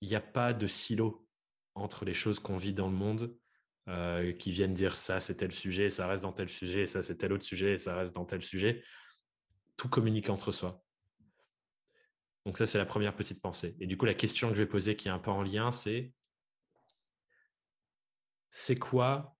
il 0.00 0.08
n'y 0.08 0.14
a 0.14 0.20
pas 0.20 0.52
de 0.52 0.66
silo 0.66 1.26
entre 1.74 2.04
les 2.04 2.14
choses 2.14 2.38
qu'on 2.38 2.56
vit 2.56 2.74
dans 2.74 2.88
le 2.88 2.94
monde 2.94 3.34
euh, 3.88 4.32
qui 4.32 4.50
viennent 4.50 4.74
dire 4.74 4.96
ça 4.96 5.20
c'est 5.20 5.36
tel 5.36 5.52
sujet, 5.52 5.90
ça 5.90 6.06
reste 6.06 6.22
dans 6.24 6.32
tel 6.32 6.48
sujet, 6.48 6.82
et 6.82 6.86
ça 6.86 7.02
c'est 7.02 7.16
tel 7.16 7.32
autre 7.32 7.44
sujet, 7.44 7.74
et 7.74 7.78
ça 7.78 7.96
reste 7.96 8.14
dans 8.14 8.24
tel 8.24 8.42
sujet. 8.42 8.82
Tout 9.76 9.88
communique 9.88 10.30
entre 10.30 10.52
soi. 10.52 10.82
Donc 12.46 12.58
ça, 12.58 12.66
c'est 12.66 12.78
la 12.78 12.86
première 12.86 13.16
petite 13.16 13.42
pensée. 13.42 13.76
Et 13.80 13.88
du 13.88 13.96
coup, 13.96 14.06
la 14.06 14.14
question 14.14 14.48
que 14.48 14.54
je 14.54 14.62
vais 14.62 14.68
poser 14.68 14.94
qui 14.94 15.08
est 15.08 15.10
un 15.10 15.18
peu 15.18 15.32
en 15.32 15.42
lien, 15.42 15.72
c'est 15.72 16.12
c'est 18.52 18.78
quoi 18.78 19.36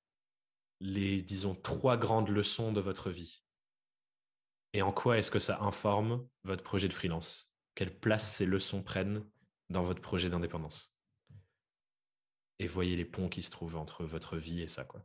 les, 0.81 1.23
disons, 1.23 1.55
trois 1.55 1.97
grandes 1.97 2.29
leçons 2.29 2.73
de 2.73 2.81
votre 2.81 3.11
vie? 3.11 3.45
Et 4.73 4.83
en 4.83 4.93
quoi 4.93 5.19
est-ce 5.19 5.31
que 5.31 5.39
ça 5.39 5.63
informe 5.63 6.29
votre 6.43 6.65
projet 6.65 6.89
de 6.89 6.93
freelance? 6.93 7.51
Quelle 7.77 7.97
place 7.99 8.31
ces 8.35 8.45
leçons 8.45 8.83
prennent 8.83 9.25
dans 9.71 9.85
votre 9.85 10.03
projet 10.03 10.29
d'indépendance? 10.29 10.96
Et 12.59 12.67
voyez 12.67 12.97
les 12.97 13.05
ponts 13.05 13.29
qui 13.29 13.43
se 13.43 13.51
trouvent 13.51 13.77
entre 13.77 14.05
votre 14.05 14.37
vie 14.37 14.63
et 14.63 14.69
ça, 14.69 14.85
quoi. 14.85 15.05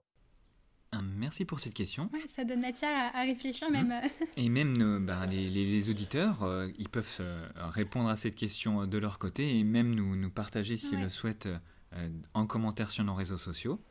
Merci 1.02 1.46
pour 1.46 1.62
cette 1.62 1.74
question. 1.74 2.10
ça 2.28 2.44
donne 2.44 2.60
matière 2.60 3.16
à, 3.16 3.22
réfléchir 3.22 3.70
mmh. 3.70 3.74
même. 3.74 4.02
Et 4.36 4.50
même 4.50 5.06
ben, 5.06 5.26
les, 5.26 5.90
auditeurs, 5.90 6.44
euh, 6.44 6.68
ils 6.78 6.90
peuvent 6.90 7.18
euh, 7.22 7.48
répondre 7.56 8.10
à 8.10 8.18
cette 8.18 8.36
question 8.36 8.86
de 8.86 8.98
leur 8.98 9.18
côté 9.18 9.58
et 9.58 9.64
même 9.64 9.96
nous, 9.96 10.18
nous 10.18 10.30
partager 10.30 10.76
s'ils 10.76 11.00
le 11.00 11.08
souhaitent 11.08 11.48
euh, 11.94 12.10
en 12.34 12.46
commentaire 12.46 12.92
sur 12.92 13.06
nos 13.06 13.16
réseaux 13.16 13.38
sociaux. 13.38 13.82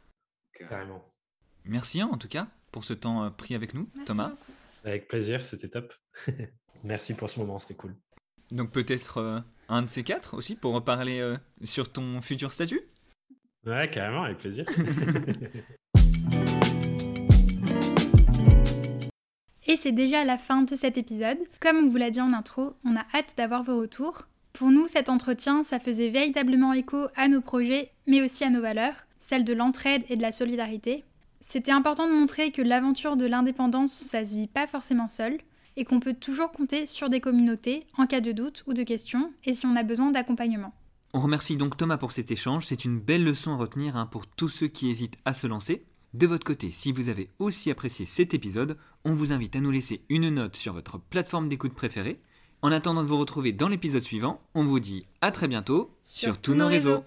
Carrément. 0.52 1.02
Merci 1.64 2.02
hein, 2.02 2.10
en 2.12 2.18
tout 2.18 2.28
cas 2.28 2.48
pour 2.70 2.84
ce 2.84 2.92
temps 2.92 3.24
euh, 3.24 3.30
pris 3.30 3.54
avec 3.54 3.74
nous, 3.74 3.88
Thomas. 4.06 4.32
Avec 4.84 5.08
plaisir, 5.08 5.44
c'était 5.44 5.68
top. 5.68 5.92
Merci 6.84 7.14
pour 7.14 7.28
ce 7.30 7.38
moment, 7.38 7.58
c'était 7.58 7.74
cool. 7.74 7.96
Donc 8.50 8.72
peut-être 8.72 9.18
euh, 9.18 9.40
un 9.68 9.82
de 9.82 9.88
ces 9.88 10.02
quatre 10.02 10.34
aussi 10.34 10.56
pour 10.56 10.74
reparler 10.74 11.20
euh, 11.20 11.36
sur 11.62 11.92
ton 11.92 12.20
futur 12.22 12.52
statut? 12.52 12.80
Ouais, 13.66 13.88
carrément, 13.90 14.22
avec 14.22 14.38
plaisir. 14.38 14.64
Et 19.66 19.76
c'est 19.76 19.92
déjà 19.92 20.24
la 20.24 20.38
fin 20.38 20.62
de 20.62 20.74
cet 20.74 20.96
épisode. 20.96 21.38
Comme 21.60 21.76
on 21.76 21.88
vous 21.88 21.96
l'a 21.96 22.10
dit 22.10 22.20
en 22.20 22.32
intro, 22.32 22.72
on 22.84 22.96
a 22.96 23.06
hâte 23.14 23.34
d'avoir 23.36 23.62
vos 23.62 23.78
retours. 23.78 24.22
Pour 24.52 24.70
nous, 24.70 24.88
cet 24.88 25.08
entretien, 25.08 25.62
ça 25.62 25.78
faisait 25.78 26.08
véritablement 26.08 26.72
écho 26.72 27.06
à 27.14 27.28
nos 27.28 27.40
projets, 27.40 27.92
mais 28.06 28.20
aussi 28.20 28.42
à 28.42 28.50
nos 28.50 28.60
valeurs, 28.60 29.06
celles 29.20 29.44
de 29.44 29.52
l'entraide 29.52 30.02
et 30.08 30.16
de 30.16 30.22
la 30.22 30.32
solidarité. 30.32 31.04
C'était 31.40 31.70
important 31.70 32.08
de 32.08 32.12
montrer 32.12 32.50
que 32.50 32.62
l'aventure 32.62 33.16
de 33.16 33.26
l'indépendance, 33.26 33.92
ça 33.92 34.24
se 34.24 34.34
vit 34.34 34.48
pas 34.48 34.66
forcément 34.66 35.06
seul, 35.06 35.38
et 35.76 35.84
qu'on 35.84 36.00
peut 36.00 36.14
toujours 36.14 36.50
compter 36.50 36.86
sur 36.86 37.08
des 37.08 37.20
communautés 37.20 37.86
en 37.96 38.06
cas 38.06 38.20
de 38.20 38.32
doute 38.32 38.64
ou 38.66 38.72
de 38.72 38.82
questions, 38.82 39.32
et 39.44 39.52
si 39.52 39.66
on 39.66 39.76
a 39.76 39.82
besoin 39.82 40.10
d'accompagnement. 40.10 40.72
On 41.12 41.20
remercie 41.20 41.56
donc 41.56 41.76
Thomas 41.76 41.96
pour 41.96 42.12
cet 42.12 42.30
échange, 42.30 42.66
c'est 42.66 42.84
une 42.84 43.00
belle 43.00 43.24
leçon 43.24 43.52
à 43.52 43.56
retenir 43.56 43.96
hein, 43.96 44.06
pour 44.06 44.28
tous 44.28 44.48
ceux 44.48 44.68
qui 44.68 44.88
hésitent 44.88 45.18
à 45.24 45.34
se 45.34 45.48
lancer. 45.48 45.84
De 46.14 46.26
votre 46.28 46.46
côté, 46.46 46.70
si 46.70 46.92
vous 46.92 47.08
avez 47.08 47.30
aussi 47.40 47.68
apprécié 47.68 48.06
cet 48.06 48.32
épisode, 48.32 48.76
on 49.04 49.14
vous 49.14 49.32
invite 49.32 49.56
à 49.56 49.60
nous 49.60 49.72
laisser 49.72 50.02
une 50.08 50.28
note 50.28 50.54
sur 50.54 50.72
votre 50.72 51.00
plateforme 51.00 51.48
d'écoute 51.48 51.74
préférée. 51.74 52.20
En 52.62 52.70
attendant 52.70 53.02
de 53.02 53.08
vous 53.08 53.18
retrouver 53.18 53.52
dans 53.52 53.68
l'épisode 53.68 54.04
suivant, 54.04 54.40
on 54.54 54.64
vous 54.64 54.78
dit 54.78 55.06
à 55.20 55.32
très 55.32 55.48
bientôt 55.48 55.90
sur, 56.02 56.40
tous 56.40 56.54
nos 56.54 56.68
réseaux. 56.68 57.02